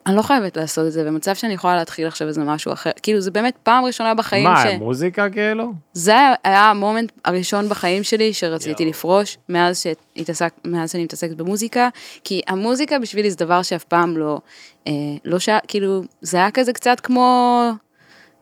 [0.06, 2.90] אני לא חייבת לעשות את זה, במצב שאני יכולה להתחיל עכשיו איזה משהו אחר.
[3.02, 4.66] כאילו, זה באמת פעם ראשונה בחיים מה, ש...
[4.78, 5.72] מוזיקה כאילו?
[5.92, 6.12] זה
[6.44, 9.82] היה- המומנט הראשון בחיים שלי שרציתי לפרוש, מאז,
[10.16, 11.88] שהתעסק, מאז שאני מתעסקת במוזיקה,
[12.24, 14.38] כי המוזיקה בשבילי זה דבר שאף פעם לא,
[14.86, 14.92] אה,
[15.24, 15.48] לא ש...
[15.68, 17.62] כאילו, זה היה כזה קצת כמו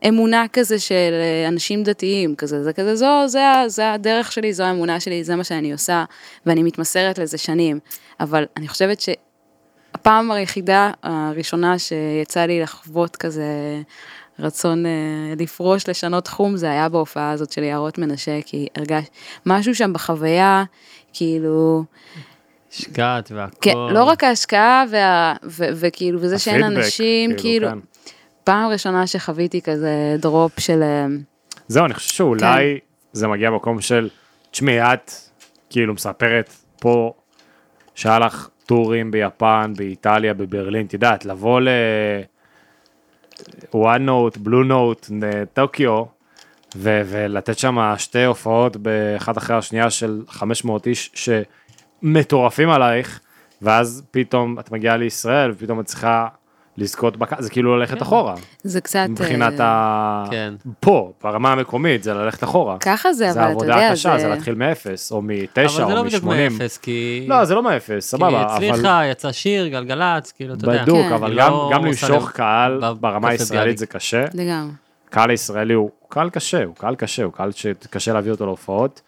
[0.07, 4.63] אמונה כזה של אה, אנשים דתיים, כזה, זה כזה, זו, זה, זה הדרך שלי, זו
[4.63, 6.05] האמונה שלי, זה מה שאני עושה,
[6.45, 7.79] ואני מתמסרת לזה שנים.
[8.19, 13.81] אבל אני חושבת שהפעם היחידה הראשונה שיצא לי לחוות כזה
[14.39, 14.91] רצון אה,
[15.39, 19.05] לפרוש, לשנות תחום, זה היה בהופעה הזאת של יערות מנשה, כי הרגש,
[19.45, 20.63] משהו שם בחוויה,
[21.13, 21.83] כאילו,
[22.73, 23.57] השקעת והכל.
[23.61, 27.77] כן, לא רק ההשקעה וה, ו, וכאילו, וזה שאין אנשים, כאילו, כן.
[28.43, 30.83] פעם ראשונה שחוויתי כזה דרופ של...
[30.83, 31.05] אה,
[31.67, 32.85] זהו, אני חושב שאולי כן.
[33.13, 34.09] זה מגיע ממקום של,
[34.51, 35.11] תשמעי, את
[35.69, 37.13] כאילו מספרת פה
[37.95, 41.69] שהיה לך טורים ביפן, באיטליה, בברלין, את יודעת, לבוא ל...
[43.73, 45.11] one note, blue note,
[45.53, 46.03] טוקיו,
[46.75, 51.11] ו- ולתת שם שתי הופעות באחת אחרי השנייה של 500 איש
[52.03, 53.19] שמטורפים עלייך,
[53.61, 56.27] ואז פתאום את מגיעה לישראל, ופתאום את צריכה
[56.77, 58.35] לזכות בקהל, זה כאילו ללכת אחורה.
[58.63, 59.05] זה קצת...
[59.09, 60.25] מבחינת אה, ה...
[60.31, 60.53] כן.
[60.79, 62.77] פה, ברמה המקומית, זה ללכת אחורה.
[62.79, 64.27] ככה זה, זה אבל אתה עבודה יודע, קשה, זה זה...
[64.29, 66.51] להתחיל מאפס, או אבל מתשע, זה לא או בדיוק משמונים.
[66.51, 67.25] מאפס, כי...
[67.29, 68.69] לא, זה לא מאפס, סבבה, כי אבל...
[68.69, 70.83] הצליחה, יצא שיר, גלגלצ, כאילו, אתה יודע.
[70.83, 71.13] בדוק, כן.
[71.13, 73.77] אבל גם, לא גם למשוך לב- קהל ב- ברמה הישראלית.
[73.77, 74.25] זה קשה.
[74.33, 74.71] לגמרי.
[75.09, 79.01] קהל הישראלי הוא קהל קשה, הוא קהל קשה, הוא קהל שקשה להביא אותו להופעות.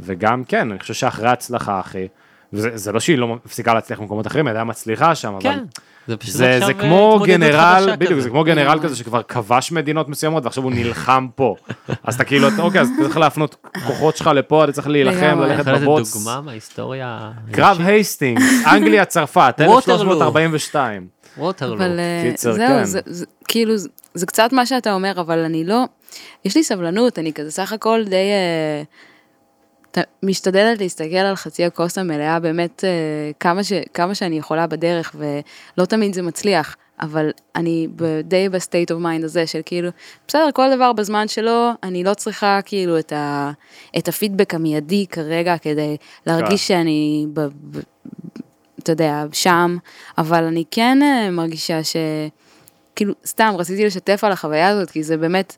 [0.00, 2.08] וגם כן, אני חושב שאחרי ההצלחה, אחי,
[2.52, 5.64] וזה זה לא שהיא לא מפסיקה להצליח במקומות אחרים, היא עדיין מצליחה שם, אבל כן.
[6.06, 8.20] זה פשוט זה, עכשיו זה כמו התמודדות גנרל, בדיוק.
[8.20, 8.84] זה כמו גנרל לגמרי.
[8.84, 11.56] כזה שכבר כבש מדינות מסוימות ועכשיו הוא נלחם פה.
[12.04, 15.40] אז אתה כאילו, אוקיי, אז אתה צריך להפנות כוחות שלך לפה, אתה צריך להילחם.
[15.40, 16.16] ללכת בבוץ.
[16.16, 17.30] דוגמה מההיסטוריה?
[17.52, 19.78] קרב הייסטינגס, אנגליה, צרפת, ווטרלו.
[19.78, 21.06] 1342.
[21.38, 21.74] ווטרלו.
[21.74, 22.84] אבל אה, זהו, כן.
[22.84, 23.74] זה, זה, כאילו,
[24.14, 25.84] זה, קצת מה שאתה אומר, אבל אני לא,
[26.44, 28.82] יש לי סבלנות, אני כזה סך הכל די אה,
[30.22, 32.90] משתדלת להסתכל על חצי הכוס המלאה באמת אה,
[33.40, 37.88] כמה, ש, כמה שאני יכולה בדרך, ולא תמיד זה מצליח, אבל אני
[38.24, 39.90] די ב state of mind הזה של כאילו,
[40.28, 43.50] בסדר, כל דבר בזמן שלו, אני לא צריכה כאילו את, ה,
[43.98, 47.80] את הפידבק המיידי כרגע כדי להרגיש שאני ב, ב,
[48.78, 49.76] אתה יודע, שם,
[50.18, 51.96] אבל אני כן אה, מרגישה ש...
[52.96, 55.56] כאילו, סתם רציתי לשתף על החוויה הזאת, כי זה באמת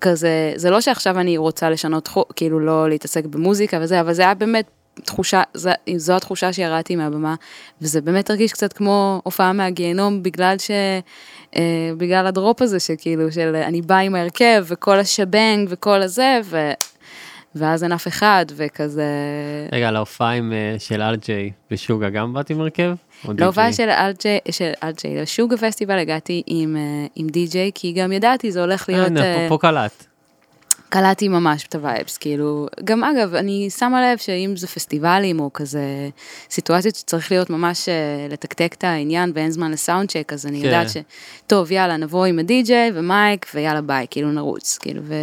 [0.00, 4.34] כזה, זה לא שעכשיו אני רוצה לשנות כאילו לא להתעסק במוזיקה וזה, אבל זה היה
[4.34, 4.70] באמת
[5.04, 7.34] תחושה, זה, זו התחושה שירדתי מהבמה,
[7.82, 10.70] וזה באמת הרגיש קצת כמו הופעה מהגיהנום, בגלל ש...
[11.56, 16.40] אה, בגלל ה drop הזה שכאילו, של אני באה עם ההרכב, וכל השבאנג וכל הזה,
[16.44, 16.70] ו...
[17.54, 19.04] ואז אין אף אחד, וכזה...
[19.72, 22.94] רגע, להופעה עם, אה, של אלג'יי ושוגה גם באת עם הרכב?
[23.28, 23.86] להופעה די.ג'יי?
[23.86, 28.60] של אלג'יי, של אלג'יי, לשוגה פסטיבל הגעתי עם, אה, עם די-ג'יי, כי גם ידעתי, זה
[28.60, 29.06] הולך להיות...
[29.06, 30.04] הנה, אה, פה- קלט.
[30.88, 35.50] קלטתי ממש את ה vibes, כאילו, גם אגב, אני שמה לב שאם זה פסטיבלים או
[35.52, 36.08] כזה
[36.50, 37.94] סיטואציות שצריך להיות ממש אה,
[38.30, 40.66] לתקתק את העניין ואין זמן ל sound check, אז אני כן.
[40.66, 40.96] יודעת ש...
[41.46, 45.14] טוב, יאללה, נבוא עם ה DJ ו mic ויאללה ביי, כאילו נרוץ, כאילו, ו...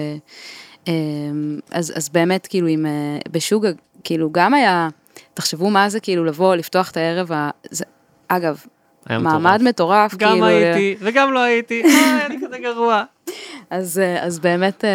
[0.88, 2.92] אמ, אז, אז באמת, כאילו, עם, אה,
[3.32, 3.70] בשוגה,
[4.04, 4.90] כאילו, גם היה,
[5.38, 7.50] תחשבו מה זה, כאילו, לבוא, לפתוח את הערב, ה...
[7.72, 7.84] זה,
[8.28, 8.64] אגב,
[9.10, 9.62] מעמד מטורף.
[9.62, 13.04] מטורף, גם כאילו, הייתי וגם לא הייתי, אה, אני כזה גרוע.
[13.70, 14.90] אז, אה, אז באמת אה,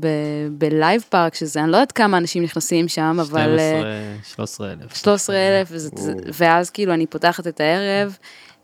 [0.00, 0.06] ב-
[0.50, 3.58] בלייב פארק, שזה, אני לא יודעת כמה אנשים נכנסים שם, אבל...
[3.58, 4.96] אה, 12 אלף.
[4.96, 8.16] 13 אלף, וזה- זה- ואז כאילו אני פותחת את הערב,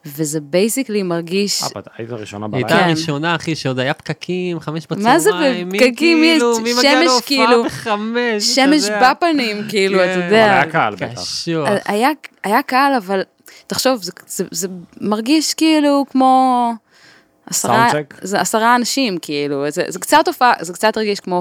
[0.07, 1.69] וזה basically מרגיש, אה,
[1.99, 2.67] היית הראשונה בלילה?
[2.69, 2.89] הייתה כן.
[2.89, 5.05] הראשונה, אחי, שעוד היה פקקים, חמש בצהריים.
[5.13, 5.31] מה זה
[5.67, 6.21] מי פקקים?
[6.21, 9.13] מי- כאילו, מי מגיע שמש, להופעה כאילו, בחמש, אתה שמש יודע.
[9.15, 10.05] בפנים, כאילו, כן.
[10.05, 10.45] אתה אבל יודע.
[10.53, 11.23] היה קהל בטח.
[11.67, 12.09] אה, היה,
[12.45, 13.23] היה קהל, אבל
[13.67, 14.69] תחשוב, זה, זה, זה
[15.01, 16.73] מרגיש כאילו כמו
[17.47, 17.89] עשרה?
[18.23, 21.41] זה עשרה אנשים, כאילו, זה, זה קצת הופעה, זה קצת הרגיש כמו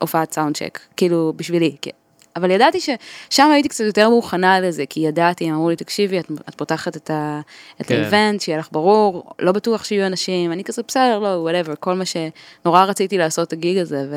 [0.00, 1.90] הופעת sound check, כאילו, בשבילי, כן.
[2.36, 6.30] אבל ידעתי ששם הייתי קצת יותר מוכנה לזה, כי ידעתי, הם אמרו לי, תקשיבי, את,
[6.48, 7.40] את פותחת את, ה,
[7.80, 7.94] את כן.
[7.94, 11.94] ה event, שיהיה לך ברור, לא בטוח שיהיו אנשים, אני כזה, בסדר, לא, whatever, כל
[11.94, 14.16] מה שנורא רציתי לעשות את ה gig הזה, ו,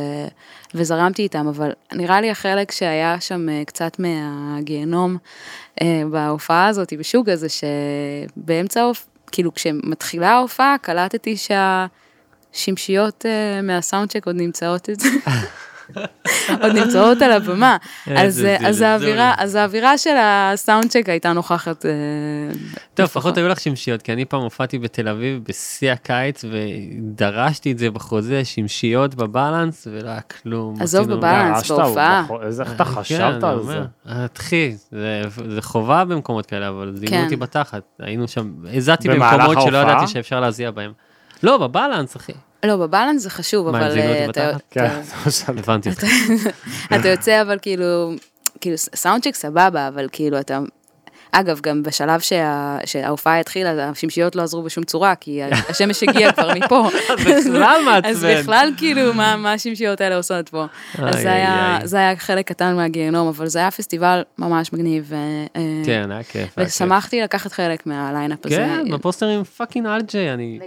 [0.75, 5.17] וזרמתי איתם, אבל נראה לי החלק שהיה שם אה, קצת מהגיהנום
[5.81, 11.35] אה, בהופעה הזאת, בשוק הזה, שבאמצע ההופעה, כאילו כשמתחילה ההופעה, קלטתי
[12.53, 15.09] שהשמשיות אה, מהסאונדצ'ק עוד נמצאות את זה.
[16.61, 17.77] עוד נמצאות על הבמה.
[18.07, 19.55] אז, איזה אה, אז.
[19.55, 21.85] האווירה, של הסאונדצ'ק הייתה נוכחת.
[21.85, 21.91] אה,
[22.93, 23.37] טוב, לפחות.
[23.37, 28.45] היו לך שמשיות, כי אני פעם הופעתי בתל אביב בשיא הקיץ, ודרשתי את זה בחוזה,
[28.45, 30.75] שמשיות בבלנס, ולא היה כלום.
[30.81, 31.71] עזוב, בבלנס.
[31.71, 32.25] בהופעה.
[32.61, 33.81] איך אתה כן, חשבת אני על זה?
[34.37, 37.23] אחי, זה- זה חובה במקומות כאלה, אבל זימנו כן.
[37.23, 37.81] אותי בתחת.
[37.99, 39.77] היינו שם, הזעתי במקומות שלא?
[39.77, 40.91] ידעתי שאפשר להזיע בהם.
[41.43, 42.31] לא, בבלנס, אחי.
[42.65, 44.61] לא, בבלנס זה חשוב, מה, הם אבל אה, אתה- בתחת?
[44.71, 44.99] כן,
[45.47, 46.03] הבנתי אותך.
[46.95, 48.13] אתה יוצא אבל כאילו,
[48.61, 50.59] כאילו סאונדצ'ק סבבה, אבל כאילו אתה...
[51.31, 56.51] אגב, גם בשלב שה, שההופעה התחילה, השמשיות לא עזרו בשום צורה, כי השמש הגיע כבר
[56.55, 56.89] מפה.
[57.13, 58.09] בכלל מעצבן.
[58.09, 60.65] אז בכלל, כאילו, מה, מה השמשיות האלה עושות פה?
[60.97, 61.79] אז זה היה.
[61.83, 65.05] זה היה חלק קטן מהגיהנום, אבל זה היה פסטיבל ממש מגניב.
[65.07, 65.15] ו-
[65.55, 66.55] אה, כן, היה כיף.
[66.57, 68.55] ושמחתי לקחת חלק מהליינאפ הזה.
[68.55, 70.59] כן, בפוסטרים פאקינג אלג'יי, אני.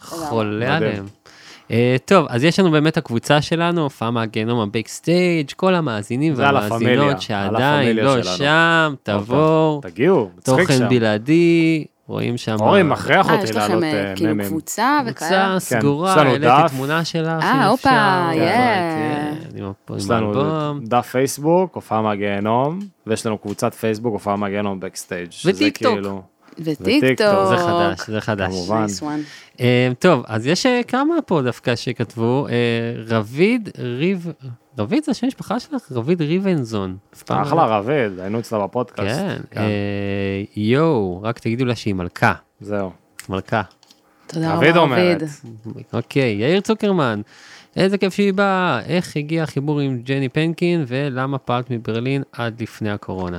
[0.00, 0.76] חולה.
[0.76, 1.06] עליהם.
[1.70, 7.22] אה, טוב, אז יש לנו באמת הקבוצה שלנו, הופעה מהגיהנום הבייק סטייג', כל המאזינים והמאזינות
[7.22, 8.36] שעדיין לא שלנו.
[8.36, 10.88] שם, תבואו, תגיעו, מצחיק תוכן שם.
[10.88, 12.56] בלעדי, רואים שם...
[12.60, 14.46] אורי מכריח אה, אותי יש לכם לעלות אה, אה, כאילו ממים.
[14.46, 15.54] קבוצה קבוצה וכאלה?
[15.56, 16.70] יש סגורה, העליתי דף.
[16.70, 18.30] תמונה שלך, אה, הופה.
[18.34, 18.46] יא.
[18.46, 19.34] כן,
[19.96, 20.84] יש לנו האלבום.
[20.84, 25.30] דף פייסבוק, הופעה מהגיהנום, ויש לנו קבוצת פייסבוק, הופעה מהגיהנום backstage.
[25.30, 25.98] שזה וטיקטוק.
[26.58, 27.48] וטיקטוק.
[27.48, 28.52] זה חדש, זה חדש.
[28.52, 28.86] כמובן.
[28.88, 29.60] Nice.
[29.60, 32.52] אה, טוב, אז יש אה, כמה פה דווקא שכתבו, אה,
[33.08, 34.26] רביד ריב,
[34.78, 35.92] רביד זה השם המשפחה שלך?
[35.92, 36.96] רביד ריבנזון.
[37.26, 39.18] פעם לא- אחלה רביד, היינו אצלה בפודקאסט.
[39.20, 39.60] כן, כן,
[40.56, 42.90] יואו, רק תגידו לה שהיא מלכה, זהו.
[43.28, 43.62] מלכה.
[44.26, 45.22] תודה רבה, אומרת.
[45.22, 45.84] רביד.
[45.92, 47.20] אוקיי, יאיר צוקרמן,
[47.76, 52.90] איזה כיף שהיא באה, איך הגיע החיבור עם ג'ני פנקין ולמה פעלת מברלין עד לפני
[52.90, 53.38] הקורונה?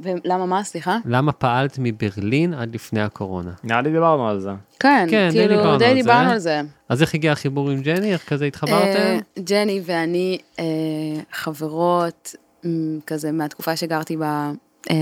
[0.00, 0.98] ולמה מה, סליחה?
[1.04, 3.50] למה פעלת מברלין עד לפני הקורונה?
[3.64, 4.50] נראה לי דיברנו על זה.
[4.80, 6.32] כן, כן, די כאילו, דיברנו די על דיברנו זה.
[6.32, 6.60] על זה.
[6.88, 8.12] אז איך הגיע החיבור עם ג'ני?
[8.12, 8.98] איך כזה התחברתם?
[8.98, 10.64] אה, ג'ני ואני אה,
[11.32, 12.34] חברות,
[13.06, 14.22] כזה מהתקופה שגרתי ב...
[14.90, 14.96] אה,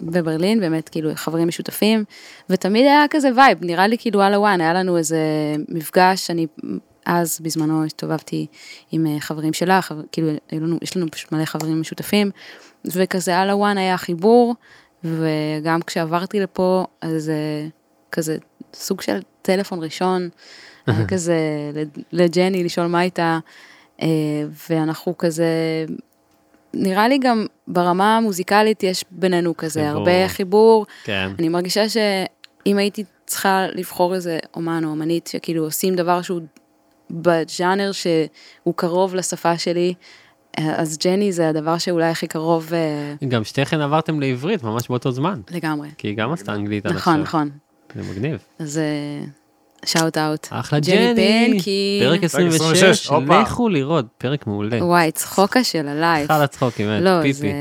[0.00, 2.04] בברלין, באמת כאילו חברים משותפים,
[2.50, 5.18] ותמיד היה כזה vibe, נראה לי כאילו על ה one, היה לנו איזה
[5.68, 6.46] מפגש, אני
[7.08, 8.46] אז בזמנו הסתובבתי
[8.90, 12.30] עם אה, חברים שלה, חבר, כאילו לנו, יש לנו פשוט מלא חברים משותפים,
[12.84, 14.54] וכזה על ה one היה חיבור,
[15.04, 17.66] וגם כשעברתי לפה, אז אה,
[18.12, 18.36] כזה
[18.74, 20.28] סוג של טלפון ראשון,
[21.08, 21.38] כזה
[22.12, 23.38] לג'ני לשאול מה הייתה,
[24.02, 24.06] אה,
[24.70, 25.46] ואנחנו כזה,
[26.74, 29.98] נראה לי גם ברמה המוזיקלית יש בינינו כזה חיבור.
[29.98, 30.86] הרבה חיבור.
[31.04, 31.30] כן.
[31.38, 36.40] אני מרגישה שאם הייתי צריכה לבחור איזה אומן או אומנית שכאילו עושים דבר שהוא
[37.10, 39.94] בז'אנר שהוא קרוב לשפה שלי,
[40.76, 45.40] אז ג'ני זה הדבר שאולי הכי קרוב אה, גם שתיכן עברתם לעברית ממש באותו זמן,
[45.50, 45.88] לגמרי.
[45.98, 47.22] כי היא גם עשתה אנגלית עד נכון, עכשיו.
[47.22, 47.50] נכון.
[47.94, 48.38] זה מגניב.
[48.58, 48.80] אז
[49.84, 50.46] shout out.
[50.50, 52.02] אחלה ג'ני ג'ני, פנקין.
[52.02, 53.40] פרק 26, 26, הופה.
[53.42, 54.84] לכו לראות, פרק מעולה.
[54.84, 56.28] וואי, צחוקה של ה live.
[56.28, 57.52] חל הצחוקים, באמת, לא, פיפי.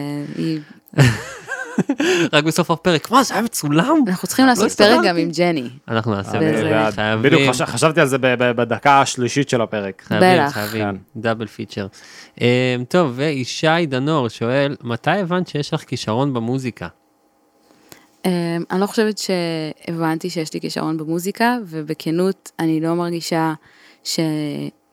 [0.96, 1.02] זה...
[2.34, 4.04] רק בסוף הפרק, מה זה היה מצולם?
[4.08, 5.00] אנחנו צריכים לעשות פרק.
[5.06, 5.70] גם עם ג'ני.
[5.88, 6.94] אנחנו נעשה את זה, בעד.
[6.94, 7.24] חייבים.
[7.24, 8.18] בדיוק חש- חשבתי על זה
[8.56, 10.02] בדקה השלישית של הפרק.
[10.06, 10.50] חייבים.
[10.50, 11.88] חייבים, דאבל פיצ'ר.
[12.42, 12.46] אמ,
[12.90, 16.88] טוב, וישי דנור שואל, מתי הבנת שיש לך כישרון במוזיקה?
[18.26, 18.32] אמ,
[18.72, 23.54] אני לא חושבת שהבנתי שיש לי כישרון במוזיקה, ובכנות, אני לא מרגישה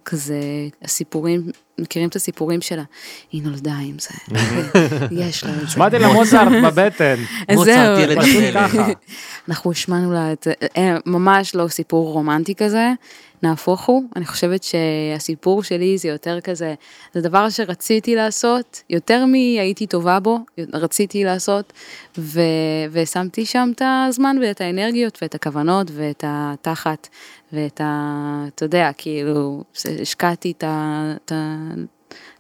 [0.05, 0.41] שכזה
[0.83, 2.83] הסיפורים, מכירים את הסיפורים שלה,
[3.33, 4.11] היא נולדה עם זה,
[5.23, 5.67] יש לה את זה.
[5.67, 7.15] שמעתי לה מוזארט בבטן.
[7.53, 7.99] מוצרט זהו.
[7.99, 8.19] ילד.
[8.55, 8.87] ככה.
[9.49, 12.91] אנחנו השמענו לה את זה, אה, ממש לא סיפור רומנטי כזה,
[13.43, 16.75] נהפוך הוא, אני חושבת שהסיפור שלי זה יותר כזה,
[17.15, 20.39] זה דבר שרציתי לעשות, יותר מהייתי טובה בו,
[20.73, 21.73] רציתי לעשות,
[22.19, 22.41] ו,
[22.93, 27.09] ושמתי שם את הזמן ואת האנרגיות ואת הכוונות ואת התחת
[27.55, 28.05] ואת ה...
[28.55, 29.65] אתה יודע, כאילו,
[30.03, 31.03] השקעתי את ה...
[31.25, 31.57] את ה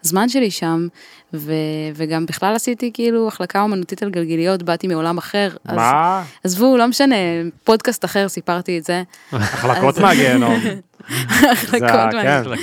[0.04, 0.86] הזמן שלי שם,
[1.34, 1.52] ו,
[1.94, 5.48] וגם בכלל עשיתי כאילו החלקה אומנותית על גלגיליות, באתי מעולם אחר.
[5.64, 6.24] אז- מה?
[6.44, 7.14] עזבו, לא משנה,
[7.64, 9.02] פודקאסט אחר סיפרתי את זה.
[9.32, 10.54] החלקות מהגיהנום.
[11.52, 12.54] החלקות ה- מה- כן, זה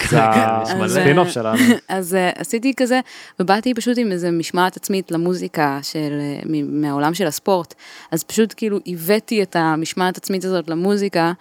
[0.84, 1.58] אז, הספינוף אה, שלנו.
[1.88, 3.00] אז אה, עשיתי כזה,
[3.40, 7.74] ובאתי פשוט עם איזה משמעת עצמית למוזיקה של, אה, מ- מהעולם של הספורט.
[8.12, 11.32] אז פשוט כאילו הבאתי את המשמעת עצמית הזאת למוזיקה,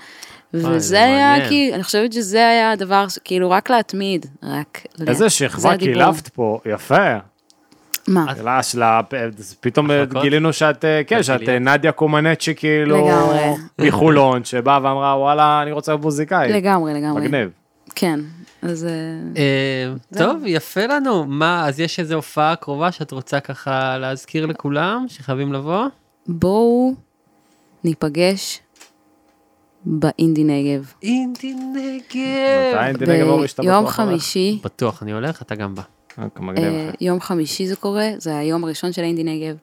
[0.55, 1.48] וזה זה היה מעניין.
[1.48, 4.86] כאילו, אני חושבת שזה היה הדבר, כאילו רק להתמיד, רק...
[5.01, 5.77] איזה זה שכבה.
[5.77, 7.16] קילפת פה, יפה.
[8.09, 8.35] מה?
[8.36, 9.01] שאלה של ה...
[9.60, 10.22] פתאום החלקות?
[10.22, 11.48] גילינו שאת, אה, כן, שאת.
[11.48, 13.40] אה, נדיה קומנצ'י כאילו, לגמרי.
[13.78, 16.52] מחולון, שבאה ואמרה וואלה, אני רוצה להיות מוזיקאי.
[16.52, 17.22] לגמרי, לגמרי.
[17.22, 17.51] מגניב.
[17.94, 18.20] כן,
[18.62, 18.86] אז...
[19.36, 21.24] אה, טוב, יפה לנו.
[21.24, 25.86] מה, אז יש איזו הופעה קרובה שאת רוצה ככה להזכיר לכולם, שחייבים לבוא?
[26.27, 26.94] בואו
[27.85, 28.60] ניפגש
[29.85, 30.93] באינדי נגב.
[31.02, 32.74] אינדי נגב.
[32.74, 33.94] מתי אינדי נגב אורי שאתה ביום בטוח?
[33.94, 35.82] חמישי, בטוח, אני הולך, אתה גם בא.
[36.19, 36.24] אה.
[36.59, 39.57] אה, יום חמישי זה קורה, זה היום הראשון של האינדי נגב,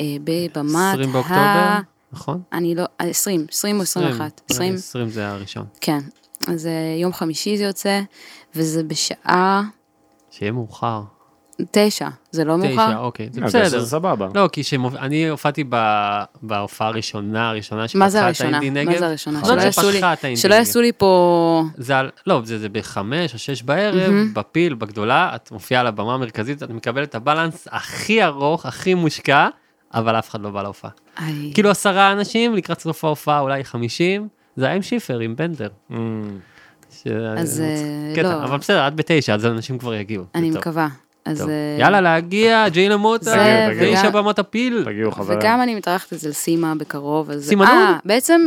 [0.00, 1.12] אה, בבמת 20 ה...
[1.12, 1.78] באוקטובר,
[2.12, 2.42] נכון?
[2.52, 5.64] אני לא, אה, 20, 20 או 21, 20, 20 זה הראשון.
[5.80, 6.00] כן.
[6.46, 8.00] אז יום חמישי זה יוצא,
[8.54, 9.62] וזה בשעה
[10.30, 11.02] שיהיה מאוחר.
[11.70, 12.98] תשע, זה לא תשע, מאוחר?
[12.98, 13.68] אוקיי, זה אה, בסדר.
[13.68, 14.28] זה סבבה.
[14.34, 14.62] לא, כי
[14.98, 18.58] אני הופעתי ב- בהופעה הראשונה, הראשונה מה זה שפתחה את הראשונה?
[18.58, 18.92] האינדי נגב.
[18.92, 19.40] מה זה הראשונה?
[19.40, 20.54] זאת שלא יעשו לי- שפתחה את האינדי שלא.
[20.54, 21.62] יעשו לי פה...
[21.76, 26.14] זה על, לא, זה, זה בחמש או שש בערב, בפיל, בגדולה, את מופיעה על הבמה
[26.14, 29.48] המרכזית, את מקבלת את הבלנס הכי ארוך, הכי מושקע,
[29.94, 30.90] אבל אף אחד לא בא להופעה.
[31.54, 35.68] כאילו עשרה אנשים, לקראת סוף ההופעה אולי חמישים, זה היה עם שיפר, עם בנדר.
[35.90, 35.94] Mm.
[37.38, 38.44] אז, אה, קטע, לא.
[38.44, 40.24] אבל בסדר, עד בתשע, אז אנשים כבר יגיעו.
[40.34, 40.58] אני זה.
[40.58, 40.88] מקווה.
[41.24, 41.48] אז...
[41.48, 44.82] אה, יאללה, להגיע, ג'יינה מוטה, זה, תשע וגם- במות הפיל.
[44.84, 45.38] תגיעו חברים.
[45.38, 47.48] וגם אני מתארחת אצל סימה בקרוב, אז...
[47.48, 47.98] סימה אה, נון?
[48.04, 48.40] בעצם,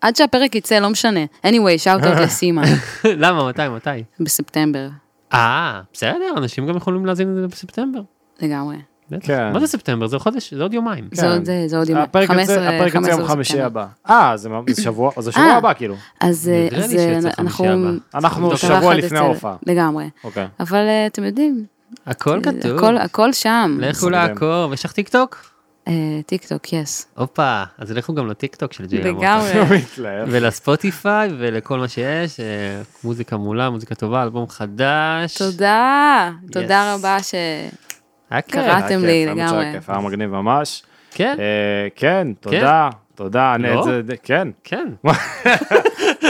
[0.00, 1.20] עד שהפרק יצא, לא משנה.
[1.46, 2.62] anyway, shout out ל סימה,
[3.04, 3.90] למה, מתי, מתי?
[4.20, 4.88] בספטמבר,
[5.34, 8.00] אה, בסדר, אנשים גם יכולים להזין את זה בספטמבר.
[8.42, 8.76] לגמרי.
[9.20, 9.52] כן.
[9.52, 10.06] מה זה ספטמבר?
[10.06, 11.08] זה חודש, זה עוד יומיים.
[11.12, 13.60] זה עוד, אה, זה עוד יום, הפרק יוצא 15 הפרק יוצא יום חמישי.
[13.60, 13.86] הבא.
[14.10, 15.56] אה, זה זה שבוע, זה שבוע אה.
[15.56, 15.94] הבא כאילו.
[16.20, 17.64] אז אה, אז, אה, אנחנו...
[18.14, 19.56] אנחנו שבוע לפני ההופעה.
[19.66, 20.04] לגמרי.
[20.24, 20.46] אוקיי.
[20.60, 21.64] אבל אה, אתם יודעים,
[22.06, 22.76] הכל אה, כתוב.
[22.78, 23.78] הכל- הכל שם.
[23.80, 24.10] לכו.
[24.10, 25.44] לעקוב, יש לך טיק טוק?
[25.88, 25.92] אה,
[26.26, 27.06] טיק טוק, yes.
[27.14, 29.26] הופה, אז לכו גם לטיק טוק של ג'יי למוטה.
[29.54, 29.76] לגמרי.
[29.78, 30.28] מתלהב.
[30.30, 32.46] ולספוטיפיי ולכל מה שיש, אה,
[33.04, 35.38] מוזיקה מעולה, מוזיקה טובה, אלבום חדש.
[35.38, 36.98] תודה, תודה Yes.
[36.98, 37.34] רבה ש...
[38.30, 38.52] היה כיף.
[38.54, 38.66] קראת.
[38.66, 39.66] היה כיף, לי לגמרי.
[39.88, 40.82] היה מגניב ממש.
[41.10, 41.44] כן, אה,
[41.96, 43.54] כן, תודה, תודה.
[43.54, 43.86] אני- לא?
[44.22, 44.48] כן.
[44.64, 44.86] כן.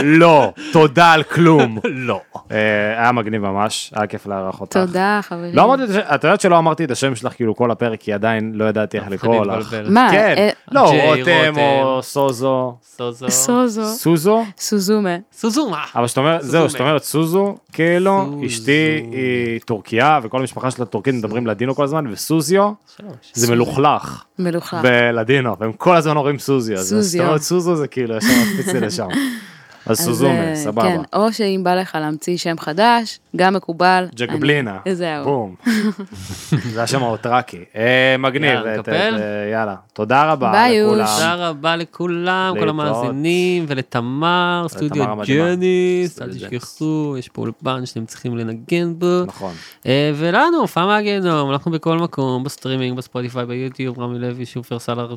[0.03, 1.77] לא, תודה על כלום.
[1.89, 2.21] לא.
[2.51, 2.57] אה,
[3.01, 4.77] היה מגניב ממש, היה כיף לארח אותך.
[4.77, 5.55] תודה, חברים.
[5.55, 8.13] לא אמרתי, את השם- את יודעת שלא אמרתי את השם שלך כאילו כל הפרק, כי
[8.13, 9.75] עדיין לא ידעתי איך לקרוא לך.
[9.89, 10.07] מה?
[10.11, 11.99] כן, אה, לא, רותם או.
[12.03, 12.75] סוזו.
[12.83, 13.29] סוזו.
[13.29, 13.85] סוזו.
[13.85, 14.43] סוזו?
[14.57, 15.15] סוזומה.
[15.33, 15.83] סוזומה.
[15.95, 16.69] אבל שאת אומרת, זהו.
[16.69, 18.41] שאת אומרת סוזו, כאילו.
[18.45, 18.71] אשתי
[19.11, 22.71] היא טורקיה, וכל המשפחה של הטורקים מדברים לדינו כל הזמן, וסוזיו
[23.33, 24.81] זה מלוכלך מלוכה.
[24.83, 27.21] בלדינו, והם כל הזמן אומרים סוזיו, סוזיו.
[27.21, 29.07] זאת אומרת סוזו זה כאילו ישר מקפיץ לי לשם.
[29.85, 30.81] אז סוזומה, אה, סבבה.
[30.81, 34.07] כן, או שאם בא לך להמציא שם חדש, גם מקובל.
[34.15, 34.77] ג'קבלינה.
[34.91, 35.23] זהו.
[35.23, 35.55] בום.
[36.73, 37.63] זה היה שם אוטרקי.
[37.75, 39.75] אה, מגניב, יאללה, אה, יאללה.
[39.93, 40.99] תודה רבה ביי, לכולם.
[40.99, 41.09] יוש.
[41.15, 42.69] תודה רבה לכולם, כל.
[42.69, 45.05] המאזינים, ולתמר, סטודיו.
[45.27, 49.25] ג'ניס, אל סטודיו תשכחו, יש פה אולפן שאתם צריכים לנגן בו.
[49.25, 49.53] נכון.
[50.15, 55.13] ולנו, הופעה מהגיהנום, אנחנו בכל מקום, בסטרימינג, בספוטיפיי, ביוטיוב, רמי לוי, שופר סאלר,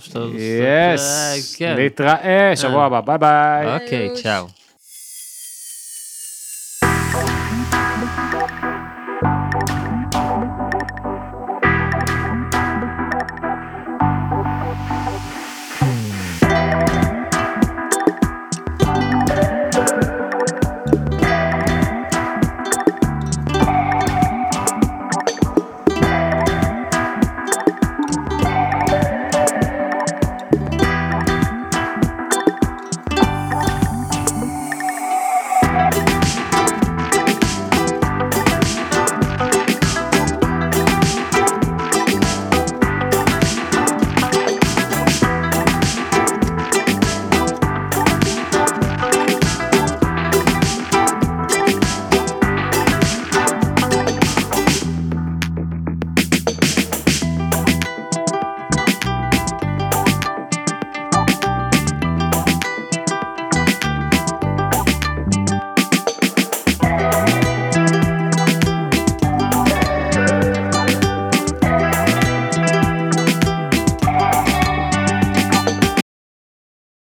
[0.94, 1.76] יס, כן.
[1.78, 3.74] נתראה שבוע הבא, ביי ביי.
[3.74, 4.61] אוקיי, צ'או.